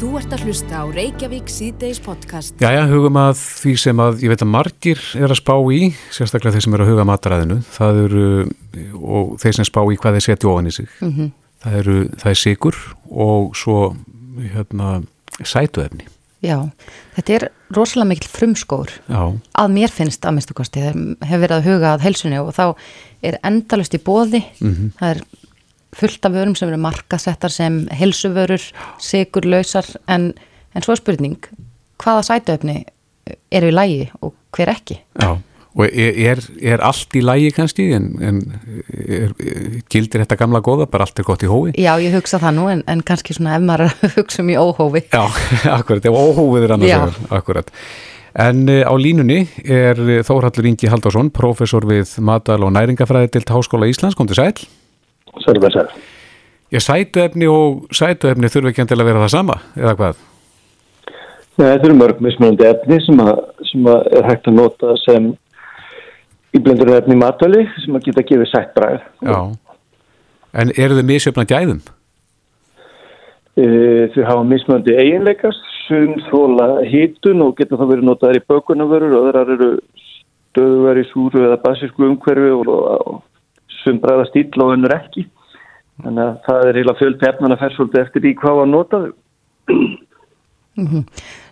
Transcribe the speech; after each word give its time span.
Þú 0.00 0.14
ert 0.16 0.30
að 0.32 0.46
hlusta 0.48 0.78
á 0.80 0.84
Reykjavík 0.88 1.50
síðdeis 1.52 1.98
podcast. 2.00 2.54
Jæja, 2.56 2.86
hugum 2.88 3.18
að 3.20 3.34
því 3.36 3.72
sem 3.82 3.98
að 4.00 4.22
ég 4.24 4.30
veit 4.32 4.44
að 4.46 4.48
margir 4.48 5.02
er 5.18 5.26
að 5.26 5.36
spá 5.42 5.52
í, 5.76 5.90
sérstaklega 6.16 6.54
þeir 6.54 6.64
sem 6.64 6.76
eru 6.78 6.86
að 6.86 6.92
huga 6.94 7.04
mataræðinu, 7.10 7.58
það 7.76 7.98
eru, 8.06 8.22
og 8.96 9.34
þeir 9.42 9.58
sem 9.58 9.68
spá 9.68 9.82
í 9.84 9.98
hvað 10.00 10.16
þeir 10.16 10.24
setja 10.24 10.48
ofan 10.48 10.70
í 10.70 10.72
sig. 10.72 10.88
Mm 11.02 11.10
-hmm. 11.12 11.28
það, 11.66 11.76
eru, 11.82 11.96
það 12.22 12.32
er 12.32 12.40
sigur 12.40 12.78
og 13.10 13.52
svo 13.60 13.76
hérna, 14.54 14.94
sætuefni. 15.36 16.08
Já, 16.40 16.56
þetta 17.18 17.36
er 17.36 17.46
rosalega 17.68 18.08
mikil 18.14 18.32
frumskór 18.32 18.96
Já. 19.04 19.36
að 19.36 19.68
mér 19.76 19.92
finnst 19.92 20.24
að 20.24 20.38
minnstu 20.38 20.56
kosti. 20.56 20.80
Það 20.80 21.28
hefur 21.28 21.44
verið 21.44 21.56
að 21.58 21.68
huga 21.68 21.92
að 21.92 22.06
helsunni 22.08 22.40
og 22.40 22.54
þá 22.56 22.72
er 23.20 23.36
endalust 23.44 23.92
í 23.92 24.00
bóði, 24.00 24.40
mm 24.64 24.72
-hmm. 24.72 24.92
það 24.96 25.10
er 25.10 25.22
fullt 25.96 26.24
af 26.24 26.34
vörum 26.34 26.54
sem 26.58 26.70
eru 26.70 26.78
markasettar 26.80 27.52
sem 27.52 27.82
helsuvörur, 27.90 28.62
sigurlausar 29.02 29.88
en, 30.08 30.32
en 30.74 30.86
svo 30.86 30.96
spurning 30.98 31.38
hvaða 32.00 32.24
sætuöfni 32.26 32.82
eru 33.52 33.70
í 33.70 33.74
lægi 33.74 34.02
og 34.24 34.34
hver 34.56 34.72
ekki? 34.72 34.98
Já, 35.20 35.38
og 35.76 35.84
er, 35.86 36.18
er, 36.32 36.42
er 36.72 36.84
allt 36.86 37.14
í 37.14 37.22
lægi 37.24 37.52
kannski? 37.54 37.88
En, 37.96 38.10
en 38.24 38.40
er, 38.90 39.34
gildir 39.92 40.24
þetta 40.24 40.38
gamla 40.40 40.62
goða, 40.64 40.88
bara 40.90 41.06
allt 41.06 41.22
er 41.22 41.28
gott 41.28 41.44
í 41.46 41.50
hófi? 41.50 41.74
Já, 41.78 41.92
ég 42.02 42.14
hugsa 42.16 42.40
það 42.42 42.56
nú 42.58 42.68
en, 42.72 42.84
en 42.90 43.04
kannski 43.06 43.36
svona 43.36 43.58
ef 43.58 43.66
maður 43.66 43.94
hugsa 44.18 44.44
um 44.44 44.52
í 44.52 44.58
óhófi. 44.58 45.04
Já, 45.10 45.24
akkurat, 45.78 46.06
ef 46.06 46.22
óhófið 46.22 46.66
er 46.68 46.76
annars 46.76 46.94
vegar, 46.94 47.20
akkurat. 47.40 47.74
En 48.40 48.62
uh, 48.70 48.84
á 48.86 48.94
línunni 48.94 49.40
er 49.66 49.98
Þórhallur 50.26 50.68
Ingi 50.70 50.90
Haldásson, 50.90 51.32
professor 51.34 51.86
við 51.86 52.12
Matal 52.22 52.62
og 52.62 52.70
Næringafræði 52.76 53.34
til 53.34 53.48
Háskóla 53.50 53.90
Íslands, 53.90 54.18
kom 54.18 54.30
til 54.30 54.38
sæl 54.38 54.54
Sér. 55.44 55.92
Ég 56.70 56.82
sætuefni 56.84 57.48
og 57.50 57.86
sætuefni 57.94 58.50
þurfa 58.52 58.70
ekki 58.70 58.84
að 58.86 59.06
vera 59.08 59.22
það 59.24 59.32
sama, 59.32 59.56
eða 59.76 59.94
hvað? 59.98 60.26
Nei, 61.60 61.66
það 61.66 61.86
eru 61.88 61.96
mörg 61.98 62.20
mismunandi 62.24 62.66
efni 62.68 62.98
sem, 63.04 63.22
að, 63.24 63.40
sem 63.68 63.88
að 63.90 64.04
er 64.16 64.28
hægt 64.28 64.46
að 64.48 64.54
nota 64.56 64.92
sem 65.02 65.32
íblendur 66.56 66.92
efni 66.94 67.16
matvali 67.18 67.64
sem 67.82 67.96
að 67.98 68.06
geta 68.06 68.22
að 68.22 68.28
gefa 68.30 68.46
sætt 68.50 68.70
bræð. 68.76 69.00
Já, 69.26 69.40
en 70.62 70.72
eru 70.78 71.00
þau 71.00 71.08
misjöfna 71.10 71.46
gæðum? 71.50 71.82
E, 73.58 73.66
þau 74.14 74.22
hafa 74.28 74.46
mismunandi 74.52 74.96
eiginleikast, 75.02 75.66
sem 75.88 76.14
þóla 76.30 76.84
hítun 76.86 77.42
og 77.44 77.56
geta 77.58 77.76
það 77.80 77.96
verið 77.96 78.08
notaðar 78.08 78.38
í 78.38 78.44
bökunarvörur 78.52 79.18
og 79.18 79.26
þeirra 79.26 79.44
eru 79.56 79.70
döðuverið 80.56 81.10
súru 81.10 81.44
eða 81.48 81.58
basísku 81.64 82.06
umhverfi 82.06 82.54
og, 82.54 82.70
og 82.70 83.20
sem 83.84 84.00
bræða 84.02 84.28
stíl 84.30 84.62
og 84.64 84.74
önnur 84.76 84.96
ekki 84.96 85.26
þannig 86.04 86.24
að 86.24 86.38
það 86.46 86.68
er 86.68 86.80
heila 86.80 86.96
fjöld 86.98 87.20
pefnan 87.20 87.54
að 87.54 87.62
fersvöldu 87.64 88.00
eftir 88.00 88.24
því 88.24 88.34
hvað 88.40 88.62
að 88.62 88.72
nota 88.74 89.02
þau 89.04 89.12
mm 90.76 90.86
-hmm. 90.86 91.04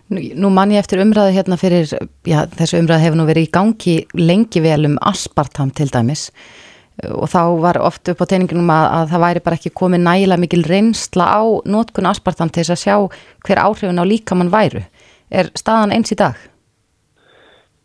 Nú 0.08 0.48
mann 0.48 0.70
ég 0.72 0.78
eftir 0.78 1.02
umræðu 1.04 1.34
hérna 1.36 1.56
fyrir 1.60 1.84
já, 2.24 2.46
þessu 2.56 2.78
umræðu 2.80 3.02
hefur 3.02 3.18
nú 3.18 3.26
verið 3.28 3.48
í 3.48 3.50
gangi 3.52 4.06
lengi 4.14 4.60
vel 4.60 4.86
um 4.86 4.96
aspartam 5.02 5.70
til 5.70 5.90
dæmis 5.92 6.30
og 7.04 7.28
þá 7.28 7.60
var 7.60 7.78
oft 7.78 8.08
upp 8.08 8.22
á 8.24 8.26
teiningunum 8.26 8.70
að, 8.70 8.86
að 8.96 9.10
það 9.12 9.24
væri 9.24 9.42
bara 9.44 9.58
ekki 9.58 9.70
komið 9.70 10.00
nægilega 10.00 10.40
mikil 10.40 10.64
reynsla 10.66 11.24
á 11.28 11.42
nótkun 11.68 12.08
aspartam 12.10 12.48
til 12.48 12.64
þess 12.64 12.74
að 12.74 12.82
sjá 12.82 12.96
hver 13.46 13.60
áhrifin 13.62 14.00
á 14.02 14.04
líkamann 14.08 14.50
væru 14.50 14.82
er 15.30 15.50
staðan 15.54 15.92
eins 15.92 16.12
í 16.12 16.18
dag? 16.18 16.34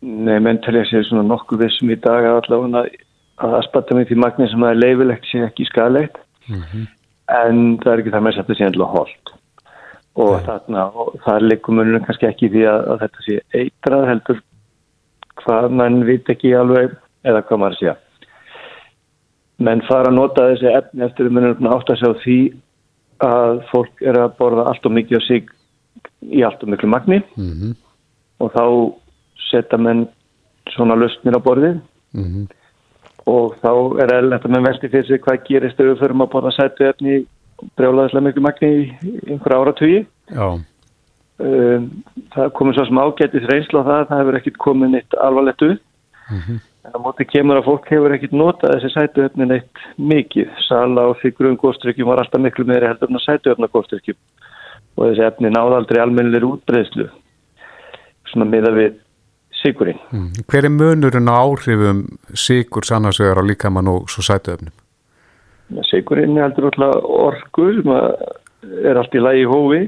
Nei, 0.04 0.40
menn 0.40 0.60
til 0.64 0.76
ég 0.80 0.88
sé 0.90 1.04
svona 1.08 1.28
nokkuð 1.28 1.62
vissum 1.64 1.92
í 1.94 2.00
dag 2.00 2.26
að 2.26 2.40
allavega 2.42 2.88
að 3.42 3.56
aspartami 3.60 4.06
því 4.08 4.18
magni 4.22 4.48
sem 4.50 4.62
það 4.62 4.76
er 4.76 4.82
leifilegt 4.82 5.30
sé 5.30 5.42
ekki 5.48 5.66
skalegt 5.70 6.18
mm 6.48 6.62
-hmm. 6.62 6.88
en 7.28 7.62
það 7.82 7.94
er 7.94 8.00
ekki 8.04 8.14
það 8.14 8.24
með 8.24 8.34
að 8.34 8.40
þetta 8.42 8.58
sé 8.58 8.66
endla 8.68 8.90
hold 8.94 9.34
og 10.14 10.34
Nei. 10.36 10.46
þarna 10.46 10.84
og 10.94 11.16
það 11.26 11.36
er 11.36 11.48
leikumönunum 11.50 12.06
kannski 12.06 12.28
ekki 12.30 12.50
því 12.54 12.66
að, 12.70 12.82
að 12.92 13.00
þetta 13.04 13.26
sé 13.26 13.40
eitrað 13.54 14.08
heldur 14.12 14.42
hvað 15.42 15.70
mann 15.72 16.04
vit 16.06 16.30
ekki 16.30 16.54
alveg 16.56 16.94
eða 17.26 17.42
hvað 17.42 17.60
maður 17.60 17.80
sé 17.80 17.96
menn 19.58 19.82
fara 19.88 20.12
að 20.12 20.18
nota 20.20 20.50
þessi 20.52 20.76
efni 20.78 21.06
eftir 21.06 21.26
að 21.26 21.36
munum 21.38 21.74
átt 21.74 21.90
að 21.90 22.02
sjá 22.02 22.14
því 22.24 22.40
að 23.24 23.62
fólk 23.72 24.02
er 24.02 24.18
að 24.20 24.36
borða 24.38 24.68
allt 24.70 24.86
og 24.86 24.92
mikið 24.92 25.18
á 25.18 25.22
sig 25.26 25.50
í 26.22 26.44
allt 26.44 26.64
og 26.64 26.70
miklu 26.70 26.90
magni 26.90 27.22
mm 27.36 27.54
-hmm. 27.54 27.76
og 28.40 28.52
þá 28.54 28.66
setja 29.50 29.78
menn 29.78 30.08
svona 30.70 30.96
lustnir 30.96 31.34
á 31.34 31.42
borðið 31.42 31.82
mm 32.14 32.24
-hmm 32.24 32.63
og 33.30 33.56
þá 33.62 33.72
er 34.04 34.14
að 34.18 34.50
mann 34.52 34.68
veldi 34.68 34.90
fyrir 34.92 35.08
sig 35.08 35.24
hvað 35.24 35.46
gerist 35.48 35.80
ef 35.80 35.90
við 35.90 36.02
förum 36.02 36.26
að 36.26 36.32
bóða 36.34 36.52
sætu 36.58 36.90
efni 36.90 37.24
brjálaðislega 37.78 38.26
miklu 38.28 38.44
magni 38.44 38.70
í 38.74 38.84
einhverja 39.32 39.62
áratugji 39.62 40.00
um, 40.36 41.88
það 42.34 42.52
komur 42.58 42.78
svo 42.78 42.86
sem 42.90 43.00
ágætið 43.00 43.50
reynsla 43.50 43.84
á 43.84 43.90
það 43.90 44.06
það 44.10 44.22
hefur 44.22 44.40
ekkit 44.40 44.62
komið 44.66 44.94
neitt 44.96 45.18
alvarlegt 45.28 45.66
upp. 45.70 45.82
Mm 46.32 46.40
-hmm. 46.40 46.60
en 46.84 46.96
á 46.96 47.00
móti 47.04 47.26
kemur 47.26 47.58
að 47.60 47.68
fólk 47.68 47.90
hefur 47.92 48.14
ekkit 48.16 48.32
notað 48.32 48.76
þessi 48.76 48.94
sætu 48.94 49.26
efni 49.26 49.46
neitt 49.46 49.78
mikið. 49.98 50.50
Sala 50.68 51.08
og 51.12 51.18
figurum 51.22 51.58
góðstrykkjum 51.58 52.08
var 52.08 52.20
alltaf 52.20 52.42
miklu 52.42 52.66
meiri 52.66 52.88
heldur 52.88 53.10
en 53.10 53.20
að 53.20 53.28
sætu 53.28 53.52
efna 53.52 53.68
góðstrykkjum 53.68 54.20
og 54.98 55.08
þessi 55.08 55.28
efni 55.28 55.50
náðaldri 55.50 56.00
almennileg 56.00 56.44
útbreyðslu 56.44 57.10
svona 58.32 58.50
miða 58.50 58.72
við 58.74 59.00
sigurinn. 59.64 60.00
Mm. 60.12 60.30
Hver 60.50 60.68
er 60.68 60.74
munurinn 60.74 61.32
á 61.32 61.36
áhrifum 61.40 62.04
sigur 62.36 62.86
sannarsvegar 62.88 63.42
á 63.42 63.44
líkamann 63.48 63.90
og 63.90 64.10
svo 64.12 64.24
sætuöfnum? 64.26 64.74
Sigurinn 65.90 66.38
er 66.38 66.50
alltaf 66.50 67.00
orgu 67.04 67.70
sem 67.80 67.92
er 68.84 69.00
allt 69.00 69.16
í 69.16 69.24
lagi 69.24 69.44
í 69.46 69.50
hófi 69.50 69.82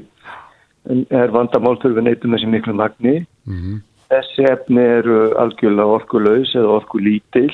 en 0.90 1.06
er 1.09 1.34
vandamáltur 1.34 1.96
við 1.96 2.08
neytum 2.08 2.35
þessi 2.35 2.50
miklu 2.50 2.74
magni. 2.74 3.25
Mm 3.46 3.62
-hmm. 3.62 3.80
Þessi 4.09 4.46
efni 4.52 4.81
eru 4.81 5.34
algjörlega 5.41 5.96
orkulös 5.97 6.56
eða 6.56 6.78
orkulítil. 6.80 7.50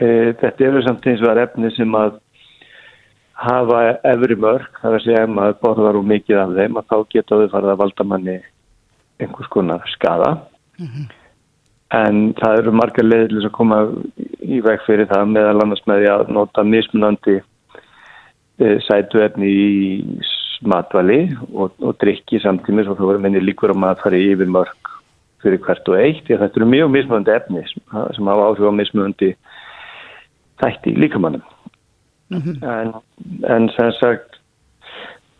E, 0.00 0.32
þetta 0.40 0.64
eru 0.64 0.82
samt 0.82 1.06
eins 1.06 1.22
og 1.22 1.30
er 1.30 1.42
efni 1.44 1.70
sem 1.76 1.94
að 1.94 2.20
hafa 3.32 3.98
efri 4.04 4.34
mörg, 4.34 4.70
það 4.80 4.90
er 4.90 4.98
að 4.98 5.04
segja 5.04 5.22
ef 5.22 5.30
maður 5.30 5.58
borðar 5.62 5.96
úr 5.96 6.06
mikið 6.10 6.38
af 6.38 6.54
þeim 6.54 6.78
að 6.78 6.86
þá 6.90 6.96
geta 7.12 7.36
þau 7.36 7.48
farið 7.48 7.70
að 7.70 7.80
valda 7.82 8.04
manni 8.04 8.38
einhvers 9.18 9.48
konar 9.48 9.82
skada 9.86 10.30
Mm 10.78 10.86
-hmm. 10.86 11.06
En 11.88 12.34
það 12.36 12.58
eru 12.58 12.72
margar 12.72 13.04
leiðilis 13.04 13.46
að 13.48 13.56
koma 13.56 13.78
í 14.44 14.60
veg 14.60 14.82
fyrir 14.86 15.08
það 15.08 15.30
meðal 15.32 15.62
annars 15.62 15.86
með 15.88 16.02
því 16.02 16.08
að 16.12 16.32
nota 16.36 16.64
mismunandi 16.64 17.36
e, 18.60 18.66
sætuefni 18.84 19.48
í 19.48 19.68
matvali 20.68 21.36
og, 21.52 21.72
og 21.80 21.96
drikki 22.02 22.40
samtímis 22.42 22.90
og 22.90 22.98
þú 22.98 23.08
verður 23.08 23.24
minni 23.24 23.40
líkur 23.40 23.72
á 23.72 23.82
matfari 23.84 24.20
yfir 24.32 24.50
mörg 24.52 24.92
fyrir 25.42 25.62
hvert 25.64 25.88
og 25.88 25.96
eitt. 25.96 26.26
Þetta 26.26 26.60
eru 26.60 26.68
mjög 26.68 26.90
mismunandi 26.90 27.30
efni 27.30 27.64
sem 27.72 28.28
hafa 28.28 28.48
áhrif 28.50 28.68
á 28.68 28.78
mismunandi 28.80 29.30
þætti 30.60 30.94
líkamannum. 30.98 31.42
Mm 32.28 32.40
-hmm. 32.42 32.56
en, 32.68 32.92
en 33.48 33.70
sem 33.72 33.92
sagt 33.92 34.36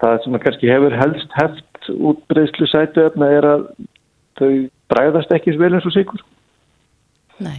það 0.00 0.24
sem 0.24 0.38
kannski 0.38 0.70
hefur 0.70 0.96
helst 0.96 1.30
heft 1.36 1.90
útbreyslu 1.92 2.66
sætuefna 2.66 3.26
er 3.26 3.44
að 3.44 3.66
þau 4.38 4.70
bræðast 4.88 5.32
ekki 5.34 5.56
vel 5.60 5.74
eins 5.74 5.86
og 5.88 5.94
sigur 5.94 6.24
Nei. 7.42 7.58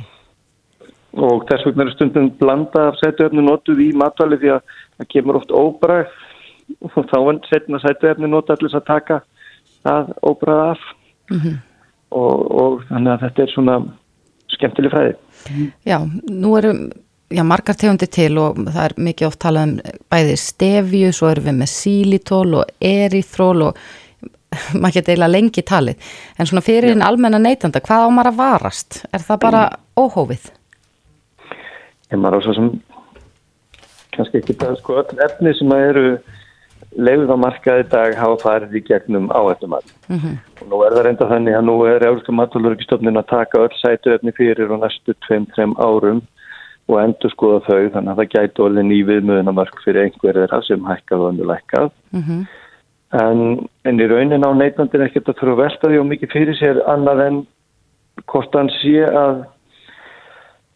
Og 1.19 1.45
þess 1.49 1.65
vegna 1.65 1.85
er 1.87 1.93
stundum 1.95 2.29
blanda 2.39 2.89
af 2.89 2.99
sætuefni 2.99 3.43
notuð 3.45 3.81
í 3.81 3.87
matvali 3.97 4.37
því 4.41 4.51
að 4.57 4.75
það 4.99 5.09
kemur 5.13 5.39
oft 5.39 5.53
óbræð 5.55 6.11
og 6.85 6.97
þá 7.09 7.17
setna 7.49 7.79
sætuefni 7.81 8.29
notað 8.29 8.59
allir 8.59 8.75
að 8.77 8.87
taka 8.89 9.19
það 9.87 10.11
óbræð 10.29 10.63
af. 10.65 10.83
Mm 11.29 11.39
-hmm. 11.39 11.55
og, 12.11 12.51
og 12.61 12.83
þannig 12.89 13.11
að 13.13 13.21
þetta 13.23 13.41
er 13.41 13.51
svona 13.53 13.75
skemmtileg 14.49 14.91
fræði. 14.91 15.15
Já, 15.85 15.97
nú 16.29 16.57
eru 16.57 16.73
já, 17.29 17.43
margar 17.43 17.75
tegundi 17.75 18.07
til 18.07 18.37
og 18.37 18.57
það 18.57 18.83
er 18.85 18.93
mikið 18.97 19.27
oft 19.27 19.39
talað 19.39 19.63
um 19.63 19.79
bæði 20.11 20.35
stefju, 20.37 21.11
svo 21.13 21.29
erum 21.29 21.43
við 21.49 21.57
með 21.61 21.71
sílitól 21.73 22.53
og 22.61 22.65
erithról 22.81 23.61
og 23.69 23.77
maður 24.81 24.99
geti 24.99 25.13
eiginlega 25.13 25.33
lengi 25.35 25.65
talið 25.65 26.11
en 26.37 26.49
svona 26.49 26.65
fyrir 26.65 26.93
einn 26.93 27.05
almenna 27.05 27.39
neytanda 27.41 27.81
hvað 27.85 28.05
á 28.05 28.09
maður 28.09 28.31
að 28.31 28.39
varast? 28.41 29.03
Er 29.13 29.25
það 29.25 29.43
bara 29.45 29.63
óhófið? 29.99 30.51
Ég 32.09 32.17
maður 32.17 32.41
á 32.41 32.45
svo 32.45 32.57
sem 32.57 32.69
kannski 34.15 34.41
ekki 34.41 34.57
það 34.59 34.77
sko 34.81 34.99
öll 35.03 35.23
efni 35.25 35.53
sem 35.57 35.73
að 35.75 35.87
eru 35.91 36.05
leiður 36.97 37.35
á 37.35 37.43
markaði 37.43 37.85
dag 37.91 38.15
hafa 38.17 38.39
farið 38.41 38.79
í 38.79 38.81
gegnum 38.87 39.29
áhættumall 39.29 39.85
mm 40.07 40.17
-hmm. 40.17 40.35
og 40.61 40.67
nú 40.71 40.81
er 40.85 40.95
það 40.95 41.05
reynda 41.05 41.29
þannig 41.29 41.57
að 41.57 41.67
nú 41.67 41.75
er 41.85 42.05
Európska 42.07 42.33
matalurkistofnin 42.33 43.21
að 43.21 43.29
taka 43.29 43.63
öll 43.65 43.75
sætu 43.81 44.13
efni 44.13 44.31
fyrir 44.31 44.71
og 44.71 44.81
næstu 44.81 45.13
2-3 45.29 45.75
árum 45.77 46.21
og 46.89 47.01
endur 47.03 47.31
skoða 47.31 47.59
þau 47.67 47.89
þannig 47.93 48.11
að 48.11 48.19
það 48.19 48.31
gæti 48.33 48.63
alveg 48.65 48.85
ný 48.85 48.97
viðmöðunamörk 49.09 49.83
fyrir 49.85 50.03
einhverjir 50.03 50.65
sem 50.65 50.85
hækkað 50.85 51.21
og 51.21 51.29
önduleikað 51.31 51.91
mm 52.11 52.23
-hmm. 52.23 52.41
En, 53.17 53.39
en 53.89 53.99
í 53.99 54.05
raunin 54.05 54.45
á 54.45 54.51
neytandin 54.53 55.01
ekkert 55.01 55.31
að 55.31 55.39
þurfa 55.39 55.53
að 55.55 55.61
velta 55.63 55.89
því 55.89 55.97
og 55.97 56.09
mikið 56.11 56.33
fyrir 56.33 56.57
sér 56.59 56.81
annað 56.91 57.23
en 57.25 57.39
hvort 58.29 58.53
hann 58.53 58.69
sé 58.75 59.01
að 59.07 59.39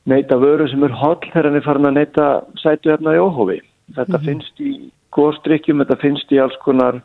neyta 0.09 0.39
vöru 0.41 0.67
sem 0.71 0.83
er 0.83 0.95
holl 0.97 1.19
þegar 1.21 1.49
hann 1.49 1.59
er 1.59 1.65
farin 1.67 1.89
að 1.91 1.97
neyta 1.99 2.27
sætuefna 2.63 3.13
í 3.13 3.21
óhófi. 3.21 3.59
Þetta 3.93 4.17
mm 4.17 4.19
-hmm. 4.19 4.25
finnst 4.25 4.61
í 4.61 4.71
góðstrykkjum, 5.13 5.83
þetta 5.83 6.01
finnst 6.01 6.31
í 6.31 6.41
alls 6.41 6.57
konar 6.65 7.01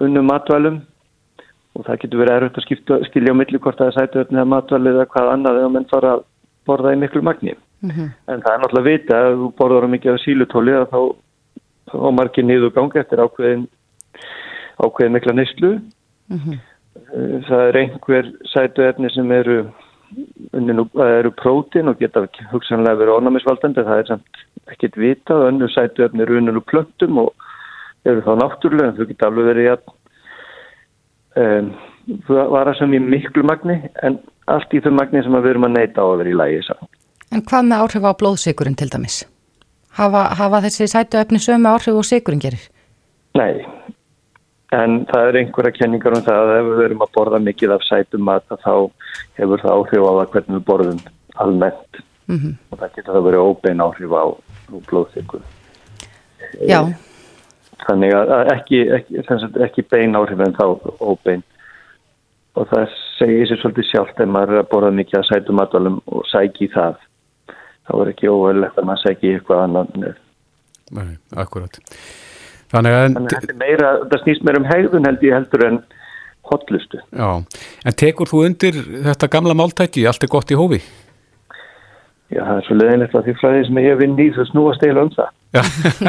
unnum 0.00 0.26
matvælum 0.30 0.80
og 1.76 1.84
það 1.84 2.00
getur 2.02 2.22
verið 2.22 2.36
erfitt 2.36 2.58
að 2.58 2.66
skipta, 2.66 2.98
skilja 3.10 3.36
á 3.36 3.40
milli 3.40 3.60
hvort 3.60 3.78
það 3.78 3.90
er 3.90 3.96
sætuöfni 3.98 4.38
eða 4.40 4.52
matvæli 4.54 4.92
eða 4.94 5.06
hvað 5.12 5.32
annað 5.34 5.60
eða 5.60 5.72
menn 5.74 5.88
fara 5.92 6.12
að 6.16 6.24
borða 6.66 6.92
í 6.94 7.00
miklu 7.00 7.22
magni. 7.22 7.54
Mm 7.82 7.90
-hmm. 7.90 8.08
En 8.32 8.42
það 8.42 8.52
er 8.54 8.60
náttúrulega 8.60 8.90
vita 8.90 9.14
að 9.20 9.36
þú 9.40 9.48
borðar 9.58 9.84
á 9.84 9.88
mikið 9.94 10.12
af 10.12 10.20
sílutóli 10.24 10.72
þá, 10.72 11.00
þá 11.92 12.10
margir 12.18 12.44
niður 12.44 12.72
gangi 12.72 12.98
eftir 12.98 13.20
ákveðin, 13.20 13.68
ákveðin 14.82 15.16
mikla 15.16 15.32
neyslu. 15.32 15.72
Mm 16.28 16.40
-hmm. 16.40 16.58
Það 17.48 17.68
er 17.68 17.76
einhver 17.76 18.30
sætuöfni 18.52 19.10
sem 19.14 19.32
eru, 19.32 19.58
eru 20.52 21.30
prótin 21.30 21.88
og 21.88 21.98
geta 21.98 22.26
hugsanlega 22.52 22.98
verið 23.00 23.16
ornamisvaldandi. 23.18 23.84
Það 23.84 23.98
er 23.98 24.06
samt 24.06 24.44
ekkit 24.72 24.96
vitað. 24.96 25.48
Önnu 25.48 25.68
sætuöfni 25.68 26.22
eru 26.22 26.38
unnur 26.38 26.60
úr 26.60 26.68
plöntum 26.70 27.18
og 27.18 27.34
eru 28.04 28.20
þá 28.20 28.32
náttúrulega 28.40 28.88
en 28.88 28.96
þau 28.96 29.06
geta 29.06 29.26
alveg 29.26 29.46
verið 29.50 29.70
að 29.74 29.80
um, 31.42 31.72
vara 32.28 32.74
sem 32.78 32.92
í 32.94 33.00
miklu 33.02 33.42
magni 33.46 33.80
en 34.02 34.18
allt 34.46 34.74
í 34.74 34.80
þau 34.80 34.92
magni 34.94 35.22
sem 35.22 35.32
við 35.32 35.50
erum 35.50 35.68
að 35.68 35.76
neyta 35.78 36.02
á 36.02 36.06
að 36.06 36.18
vera 36.22 36.30
í 36.30 36.38
lægi 36.40 36.62
saman. 36.68 36.92
En 37.34 37.42
hvað 37.42 37.66
með 37.66 37.82
áhrif 37.82 38.06
á 38.06 38.12
blóðsigurinn 38.20 38.78
til 38.78 38.90
dæmis? 38.92 39.24
Hafa, 39.98 40.22
hafa 40.38 40.62
þessi 40.66 40.86
sætu 40.92 41.18
efni 41.18 41.40
sömu 41.42 41.72
áhrif 41.72 41.98
og 41.98 42.06
sigurinn 42.06 42.42
gerir? 42.42 42.62
Nei, 43.36 43.64
en 44.74 45.04
það 45.06 45.28
er 45.28 45.38
einhverja 45.40 45.76
kenningar 45.76 46.16
um 46.16 46.24
það 46.26 46.42
að 46.42 46.54
ef 46.56 46.68
við 46.68 46.80
verum 46.82 47.04
að 47.04 47.12
borða 47.14 47.42
mikið 47.42 47.74
af 47.76 47.84
sætu 47.86 48.18
mat 48.18 48.46
þá 48.50 48.74
hefur 49.38 49.62
það 49.62 49.74
áhrif 49.76 50.06
á 50.06 50.12
það 50.18 50.30
hvernig 50.34 50.56
við 50.56 50.64
borðum 50.70 51.02
almennt 51.44 52.00
mm 52.26 52.38
-hmm. 52.38 52.54
og 52.70 52.78
það 52.78 52.94
getur 52.96 53.14
það 53.14 53.26
verið 53.28 53.46
óbein 53.46 53.84
áhrif 53.84 54.12
á 54.12 54.24
blóðsigur. 54.90 55.42
Já. 56.66 56.80
Þannig 57.86 58.14
að 58.14 58.52
ekki, 58.56 58.80
ekki, 58.98 59.22
ekki 59.62 59.82
bein 59.90 60.16
áhrif 60.16 60.40
en 60.40 60.56
þá 60.56 60.66
óbein 61.00 61.44
og 62.56 62.68
það 62.70 62.94
segir 63.18 63.48
sér 63.48 63.60
svolítið 63.60 63.90
sjálft 63.90 64.20
ef 64.20 64.28
maður 64.28 64.54
er 64.54 64.62
að 64.64 64.70
borða 64.70 64.92
mikið 64.96 65.18
að 65.20 65.28
sætu 65.28 65.56
matalum 65.56 66.00
og 66.06 66.24
sæki 66.30 66.68
það 66.72 66.96
þá 67.86 67.92
er 68.00 68.12
ekki 68.12 68.30
óverlegt 68.32 68.78
að 68.78 68.88
maður 68.88 69.02
sæki 69.04 69.34
eitthvað 69.34 69.64
annan 69.66 70.14
Nei, 70.96 71.18
akkurat 71.34 71.78
Þannig 72.74 72.96
að 72.98 73.06
Þannig 73.16 73.36
að 73.38 73.56
meira, 73.62 73.92
það 74.10 74.22
snýst 74.24 74.46
mér 74.46 74.60
um 74.60 74.68
hegðun 74.70 75.08
held 75.10 75.26
ég 75.26 75.36
heldur 75.36 75.66
en 75.66 75.80
hotlustu 76.46 77.02
Já, 77.10 77.28
en 77.86 77.98
tekur 78.02 78.30
þú 78.30 78.44
undir 78.46 78.78
þetta 79.08 79.30
gamla 79.32 79.56
máltæki, 79.58 80.06
allt 80.06 80.26
er 80.26 80.32
gott 80.32 80.50
í 80.50 80.58
hófi? 80.58 80.80
Já, 82.30 82.42
það 82.42 82.56
er 82.56 82.64
svo 82.66 82.78
leðinlegt 82.80 83.14
að 83.14 83.28
því 83.28 83.36
fræði 83.40 83.66
sem 83.68 83.84
ég 83.84 84.00
vinn 84.00 84.18
í 84.18 84.30
þess 84.32 84.42
að 84.42 84.50
snúa 84.50 84.74
stila 84.78 85.06
um 85.06 85.12
það 85.14 85.30
Já, 85.56 85.62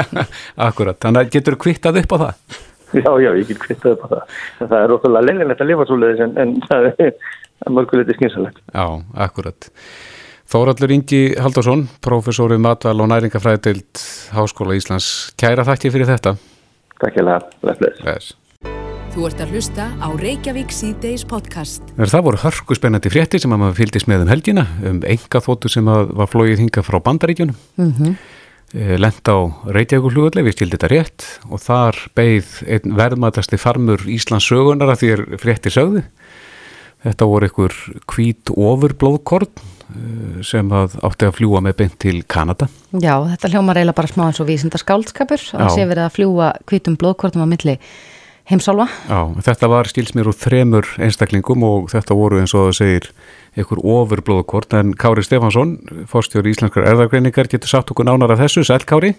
akkurat, 0.69 0.97
þannig 1.03 1.21
að 1.23 1.35
getur 1.37 1.59
kvittað 1.61 2.01
upp 2.01 2.15
á 2.15 2.17
það? 2.23 2.57
Já, 2.95 3.09
já, 3.19 3.31
ég 3.35 3.47
get 3.49 3.59
kvittað 3.59 3.97
upp 3.97 4.05
á 4.05 4.07
það. 4.13 4.35
Það 4.59 4.77
er 4.79 4.93
okkurlega 4.95 5.27
lenginlegt 5.27 5.63
að 5.63 5.71
lifa 5.71 5.85
svo 5.89 5.97
leiðis 5.99 6.21
en, 6.23 6.35
en 6.39 6.53
það 6.69 6.85
er 7.03 7.73
mörgulegt 7.75 8.13
skynsalegt. 8.15 8.61
Já, 8.71 8.85
akkurat. 9.27 9.67
Þóraldur 10.47 10.93
Ingi 10.95 11.21
Haldarsson, 11.35 11.85
professorið 12.03 12.61
matval 12.63 12.95
og 13.03 13.09
næringafræðild 13.11 13.99
Háskóla 14.31 14.77
Íslands. 14.79 15.33
Kæra 15.39 15.65
þakki 15.67 15.91
fyrir 15.91 16.07
þetta. 16.07 16.37
Takk 17.01 17.19
ég 17.19 17.27
lega. 17.27 18.15
Þú 19.11 19.27
ert 19.27 19.43
að 19.43 19.53
hlusta 19.55 19.89
á 19.99 20.07
Reykjavík 20.21 20.71
C-Days 20.71 21.25
podcast. 21.27 21.83
Það 21.97 22.25
voru 22.29 22.41
hörku 22.45 22.77
spennandi 22.77 23.11
frétti 23.11 23.41
sem 23.43 23.51
að 23.51 23.63
maður 23.65 23.79
fylgist 23.81 24.07
með 24.07 24.23
um 24.23 24.31
helgina, 24.31 24.65
um 24.87 25.03
enga 25.03 25.43
þóttu 25.43 25.71
sem 25.73 25.87
var 25.91 26.31
flóið 26.31 26.63
hinga 26.63 26.85
frá 26.85 26.99
bandaríkjunum. 27.03 27.57
Mhm. 27.75 28.11
Mm 28.11 28.35
Eh, 28.75 28.97
lend 28.99 29.23
á 29.31 29.47
Reykjavík-flugulli, 29.71 30.43
við 30.43 30.57
skildum 30.57 30.75
þetta 30.75 30.87
rétt 30.91 31.25
og 31.47 31.61
þar 31.63 31.99
beigð 32.19 32.49
einn 32.67 32.97
verðmatasti 32.97 33.55
farmur 33.55 34.01
Íslands 34.11 34.43
sögunar 34.43 34.91
að 34.91 34.99
því 34.99 35.11
er 35.13 35.21
frétti 35.39 35.71
sögði. 35.71 36.01
Þetta 37.05 37.27
voru 37.31 37.47
einhver 37.47 37.75
hvít 38.11 38.51
ofurblóðkorn 38.51 39.47
eh, 39.93 40.43
sem 40.47 40.69
átti 40.73 41.29
að 41.29 41.37
fljúa 41.39 41.63
með 41.65 41.79
beint 41.81 41.97
til 42.01 42.19
Kanada. 42.27 42.69
Já, 42.91 43.15
þetta 43.33 43.53
hljómar 43.53 43.79
eiginlega 43.79 43.99
bara 44.01 44.11
smá 44.11 44.27
eins 44.27 44.43
og 44.43 44.49
vísindar 44.49 44.83
skáldskapur 44.83 45.49
að 45.57 45.73
sé 45.73 45.87
verið 45.87 46.05
að 46.05 46.15
fljúa 46.19 46.51
hvítum 46.69 46.99
blóðkornum 46.99 47.45
á 47.45 47.51
milli 47.51 47.77
heimsálfa. 48.47 48.87
Já, 49.09 49.19
þetta 49.43 49.69
var 49.71 49.89
stílsmér 49.91 50.29
úr 50.31 50.37
þremur 50.37 50.87
einstaklingum 51.03 51.65
og 51.67 51.89
þetta 51.91 52.15
voru 52.15 52.39
eins 52.41 52.55
og 52.55 52.69
það 52.69 52.77
segir 52.79 53.09
ykkur 53.59 53.81
ofurblóðkort 53.83 54.75
en 54.77 54.93
Kári 54.97 55.23
Stefansson, 55.25 55.77
fórstjóri 56.07 56.53
Íslenskar 56.53 56.87
erðargreiningar, 56.87 57.49
getur 57.51 57.71
satt 57.71 57.91
okkur 57.91 58.07
nánar 58.07 58.35
af 58.35 58.43
þessu, 58.43 58.63
sæl 58.67 58.85
Kári? 58.87 59.13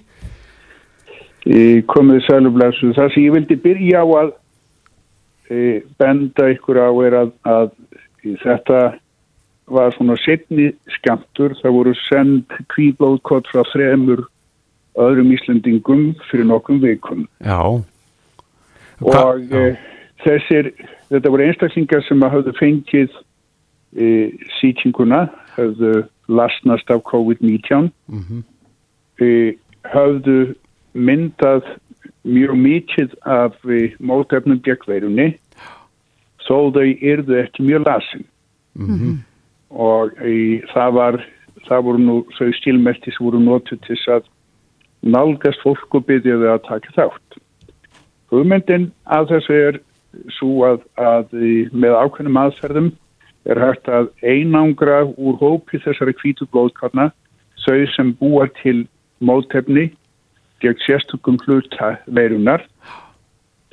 Komið 1.88 2.22
sælublesu, 2.26 2.92
það 2.96 3.12
sem 3.14 3.24
ég 3.24 3.34
vildi 3.36 3.58
byrja 3.62 4.04
á 4.04 4.06
að 4.22 4.32
e, 5.48 5.58
benda 6.00 6.48
ykkur 6.54 6.80
á 6.80 6.88
er 7.08 7.18
að, 7.22 7.30
að 7.48 7.70
þetta 8.44 8.80
var 9.70 9.94
svona 9.96 10.16
setni 10.22 10.72
skamtur, 10.98 11.54
það 11.60 11.76
voru 11.76 11.94
send 12.06 12.58
kvíblóðkort 12.72 13.48
frá 13.50 13.62
þremur 13.72 14.24
öðrum 14.98 15.32
Íslandingum 15.34 16.04
fyrir 16.30 16.48
nokkum 16.48 16.80
vikum. 16.82 17.26
Já. 17.44 17.60
Hva? 18.98 19.22
Og 19.22 19.54
e, 19.54 19.64
þessir, 20.24 20.72
þetta 21.12 21.32
voru 21.32 21.46
einstaklingar 21.46 22.04
sem 22.08 22.24
hafðu 22.26 22.54
fengið 22.58 23.10
e, 23.94 24.08
sýtinguna 24.58 25.26
höfðu 25.56 26.06
lasnast 26.28 26.90
af 26.90 27.04
COVID-19 27.08 27.90
mm 28.08 28.24
-hmm. 28.24 28.42
e, 29.22 29.54
höfðu 29.92 30.54
myndað 30.94 31.62
mjög 32.24 32.56
mikið 32.56 33.14
af 33.22 33.54
e, 33.64 33.94
mótefnum 34.00 34.60
gegn 34.62 35.36
þó 36.48 36.72
þau 36.72 36.84
yrðu 36.84 37.40
ekki 37.42 37.62
mjög 37.62 37.86
lasin 37.86 38.24
mm 38.74 38.86
-hmm. 38.86 39.16
Og 39.70 40.14
e, 40.24 40.62
það 40.72 40.94
var 40.98 41.20
það 41.68 41.84
voru 41.84 42.04
nú 42.04 42.16
þau 42.38 42.48
stílmerti 42.56 43.12
sem 43.12 43.26
voru 43.26 43.40
nótið 43.42 43.82
til 43.86 43.98
að 44.14 44.30
nálgast 45.02 45.62
fólk 45.62 45.94
og 45.94 46.06
byrja 46.08 46.38
þau 46.40 46.48
að 46.54 46.64
taka 46.68 46.94
þátt 46.96 47.38
hugmyndin 48.32 48.88
að 49.04 49.30
þessu 49.34 49.58
er 49.68 49.80
svo 50.38 50.64
að, 50.66 50.80
að 50.96 51.34
með 51.72 51.96
ákveðnum 52.00 52.40
aðferðum 52.42 52.90
er 53.48 53.60
hægt 53.62 53.88
að 53.92 54.10
einangra 54.24 55.02
úr 55.16 55.38
hópi 55.40 55.80
þessari 55.84 56.16
kvítu 56.16 56.48
blóðkarna 56.52 57.10
þau 57.64 57.84
sem 57.94 58.14
búa 58.20 58.48
til 58.62 58.86
mótefni 59.20 59.88
gegn 60.62 60.80
sérstökum 60.84 61.38
hluta 61.44 61.94
veirunar 62.06 62.64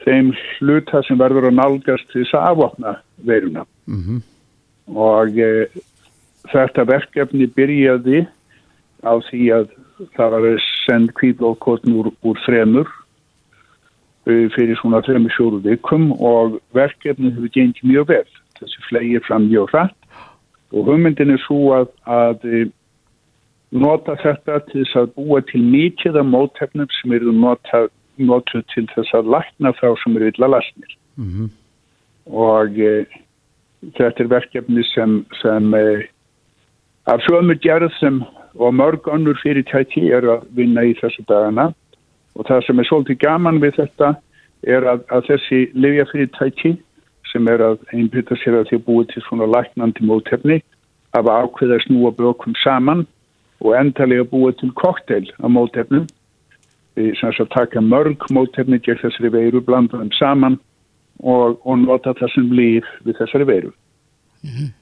þeim 0.06 0.32
hluta 0.60 1.02
sem 1.08 1.20
verður 1.20 1.50
að 1.50 1.60
nálgast 1.60 2.14
þess 2.14 2.38
að 2.38 2.48
afvapna 2.52 2.96
veiruna 3.26 3.66
mm 3.88 4.02
-hmm. 4.02 4.24
Og 4.88 5.40
e, 5.40 5.68
þetta 6.52 6.86
verkefni 6.90 7.48
byrjaði 7.56 8.26
á 9.06 9.14
því 9.30 9.42
að 9.56 9.74
það 10.18 10.32
var 10.36 10.48
að 10.52 10.62
senda 10.86 11.16
kvíðblóðkortn 11.20 11.98
úr, 11.98 12.12
úr 12.22 12.40
fremur 12.46 12.90
e, 14.28 14.48
fyrir 14.56 14.78
svona 14.82 15.04
fremur 15.06 15.34
sjóru 15.34 15.62
vikum 15.66 16.12
og 16.20 16.60
verkefni 16.76 17.34
hefur 17.34 17.54
gengið 17.56 17.92
mjög 17.92 18.10
vel 18.14 18.26
þessi 18.60 18.88
flegir 18.90 19.24
fram 19.28 19.48
mjög 19.50 19.72
hratt 19.74 20.02
og 20.76 20.90
hugmyndin 20.90 21.34
er 21.36 21.42
svo 21.46 21.60
að, 21.76 21.92
að 22.10 22.48
eh, 22.50 22.66
nota 23.76 24.16
þetta 24.22 24.62
til 24.70 24.82
þess 24.84 25.02
að 25.02 25.14
búa 25.18 25.42
til 25.52 25.62
mikið 25.64 26.20
af 26.22 26.30
mótefnum 26.32 26.90
sem 27.00 27.14
eru 27.16 27.34
nota, 27.36 27.86
notað 28.18 28.66
til 28.74 28.86
þess 28.94 29.16
að 29.18 29.32
lækna 29.36 29.74
þá 29.80 29.88
sem 30.02 30.18
eru 30.18 30.32
illa 30.32 30.52
lasnir 30.56 30.98
mm 31.16 31.30
-hmm. 31.32 31.50
og 32.26 32.80
e, 32.80 33.06
þetta 33.98 34.24
er 34.24 34.32
verkefni 34.32 34.84
sem, 34.94 35.20
sem 35.42 35.74
e, 35.78 35.86
af 37.12 37.22
sömur 37.28 37.60
gerð 37.62 37.94
sem 38.00 38.24
og 38.56 38.74
mörg 38.74 39.08
annur 39.12 39.38
fyrirtæki 39.44 40.08
er 40.16 40.28
að 40.32 40.46
vinna 40.56 40.86
í 40.88 40.94
þessu 41.00 41.26
dagana. 41.28 41.72
Og 42.36 42.48
það 42.48 42.66
sem 42.68 42.80
er 42.80 42.88
svolítið 42.90 43.20
gaman 43.24 43.62
við 43.64 43.78
þetta 43.80 44.14
er 44.68 44.88
að, 44.92 45.04
að 45.12 45.28
þessi 45.30 45.60
livjafyrirtæki 45.76 46.76
sem 47.32 47.48
er 47.52 47.64
að 47.64 47.82
einbytta 47.94 48.38
sér 48.40 48.62
að 48.62 48.70
því 48.70 48.80
að 48.80 48.86
búið 48.88 49.10
til 49.12 49.24
svona 49.26 49.50
læknandi 49.52 50.08
mótefni 50.08 50.62
að 51.16 51.32
ákveða 51.32 51.82
snúa 51.86 52.12
bökum 52.16 52.56
saman 52.64 53.06
og 53.64 53.76
endalega 53.76 54.28
búið 54.32 54.60
til 54.62 54.72
kokteil 54.80 55.28
af 55.42 55.52
mótefnum. 55.52 56.08
Sem 56.96 57.32
að 57.32 57.52
taka 57.52 57.84
mörg 57.84 58.24
mótefni 58.32 58.80
gegn 58.80 59.02
þessari 59.02 59.32
veiru, 59.34 59.62
blanda 59.64 60.00
þeim 60.00 60.14
saman 60.16 60.60
og, 61.24 61.60
og 61.64 61.78
nota 61.80 62.14
það 62.20 62.34
sem 62.34 62.50
líf 62.52 62.90
við 63.06 63.20
þessari 63.20 63.48
veiru. 63.48 63.72
Mm 64.44 64.50
-hmm. 64.50 64.74